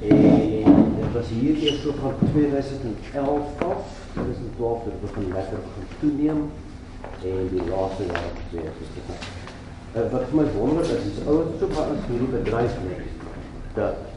En 0.00 0.98
dit 0.98 1.12
was 1.12 1.28
hier 1.28 1.62
eers 1.62 1.82
so 1.82 1.94
van 2.00 2.14
2011 2.32 3.62
af, 3.68 3.86
2012 4.12 4.84
het 4.84 4.92
dit 4.92 5.00
begin 5.06 5.32
lekker 5.36 5.62
begin 5.68 5.86
toeneem 6.00 6.42
en 7.22 7.48
die 7.54 7.64
laaste 7.70 8.10
jaar 8.10 8.28
het 8.34 8.50
weer 8.50 8.72
gestel. 8.80 9.16
Uh, 9.94 10.10
wat 10.10 10.26
vir 10.30 10.36
my 10.40 10.50
wonder 10.58 10.82
is, 10.82 11.08
is 11.12 11.22
ouens 11.26 11.58
so 11.60 11.70
baie 11.70 11.94
in 11.94 12.04
hierdie 12.10 12.32
bedryf 12.34 12.82
net 12.88 13.06
dat 13.78 14.10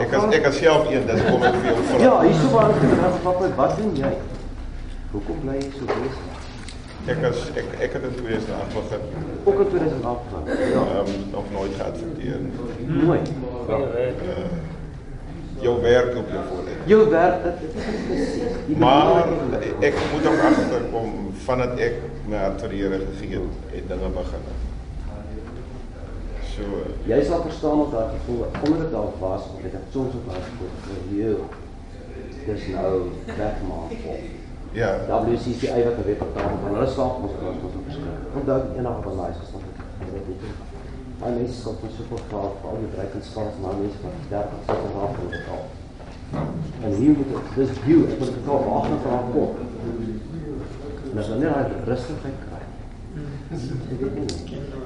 Ek 0.00 0.12
as 0.16 0.30
ek 0.32 0.46
as 0.48 0.56
self 0.56 0.86
een, 0.88 1.02
dis 1.10 1.24
kom 1.26 1.42
ek 1.44 1.56
vir 1.58 1.66
jou 1.72 1.80
vra. 1.90 1.98
Ja, 2.06 2.12
hier 2.22 2.38
so 2.38 2.54
baie 2.54 2.70
in 2.72 2.84
die 2.86 2.90
bedryf 2.94 3.56
wat 3.58 3.80
doen 3.82 3.96
jy? 3.98 4.12
Hoekom 5.12 5.38
bly 5.44 5.54
jy 5.56 5.70
so 5.78 5.84
besig? 5.88 6.46
Ek 7.08 7.22
as 7.24 7.38
ek 7.56 7.68
ek 7.86 7.94
het 7.96 8.02
in 8.08 8.14
2008 8.18 8.74
begin. 8.76 9.04
Ook 9.48 9.60
in 9.64 9.68
2008 9.72 10.32
gaan. 10.32 10.48
Ja, 10.72 10.82
Ehm 10.98 11.12
um, 11.12 11.30
nog 11.32 11.46
nooit 11.52 11.74
geadverteer. 11.78 12.40
nie. 12.44 13.04
nooit. 13.04 13.30
Jou 15.60 15.80
werk 15.82 16.16
op 16.16 16.28
jou 16.34 16.42
voornet. 16.50 16.74
Jou 16.86 17.08
werk 17.10 17.42
dit 17.42 17.60
dit 17.60 17.74
is 17.76 18.04
presies. 18.06 18.52
Die 18.66 18.76
Maar 18.76 19.24
bedryf- 19.28 19.80
ek 19.88 19.94
moet 20.12 20.26
ook 20.32 20.42
agterkom 20.50 21.08
vandat 21.44 21.78
ek 21.78 21.94
my 22.28 22.36
hartverere 22.36 22.98
gegee 23.10 23.40
het, 23.40 23.56
het 23.72 23.88
dinge 23.88 24.08
begin. 24.18 24.44
So 26.52 26.62
Jy 27.06 27.22
sal 27.24 27.42
verstaan 27.42 27.80
of 27.80 27.90
daar 27.90 28.10
gevoel 28.18 28.44
omdat 28.64 28.80
dit 28.80 28.90
daar 28.92 29.10
was, 29.18 29.42
of 29.54 29.62
dit 29.62 29.72
het 29.72 29.82
soms 29.92 30.14
op 30.14 30.26
was 30.26 30.46
vir 30.58 31.16
jou. 31.18 31.38
Dis 32.46 32.66
nou 32.74 32.92
wegmaak 33.26 33.92
of 34.06 34.20
ja, 34.72 34.88
WCCI 35.24 35.84
wat 35.84 36.04
weer 36.04 36.16
betaal 36.16 36.56
van 36.62 36.74
hulle 36.74 36.88
slaap 36.94 37.22
ons 37.22 37.36
klas 37.40 37.62
ons 37.64 37.76
verskrik. 37.86 38.26
Onthou 38.40 38.60
enige 38.76 39.02
van 39.06 39.16
daai 39.20 39.32
gestaan 39.40 39.64
het. 39.68 39.76
Dit 39.98 40.26
weet 40.26 40.44
jy. 40.46 40.52
Maar 41.20 41.32
mense 41.38 41.60
skop 41.60 41.80
so 41.96 42.02
veel 42.08 42.22
geld 42.30 42.58
vir 42.60 42.70
al 42.70 42.76
die 42.82 42.90
bedryfskans 42.94 43.60
maar 43.62 43.78
mense 43.80 44.02
wat 44.04 44.18
30 44.32 44.60
60 44.66 44.98
rand 44.98 45.16
kan 45.18 45.30
betaal. 45.36 45.64
En 46.84 46.92
hier 47.00 47.16
moet 47.18 47.32
ek 47.40 47.48
dis 47.56 47.72
view, 47.86 48.04
ek 48.12 48.20
moet 48.22 48.36
betaal 48.40 48.66
wag 48.68 48.90
net 48.92 49.02
vir 49.06 49.16
haar 49.16 49.30
kop. 49.32 49.52
En 51.10 51.22
as 51.22 51.32
hulle 51.32 51.40
net 51.42 51.56
daai 51.56 51.88
rustigheid 51.90 52.38
kry. 52.44 52.62
Ek 53.56 54.04
weet 54.04 54.20
nie. 54.20 54.77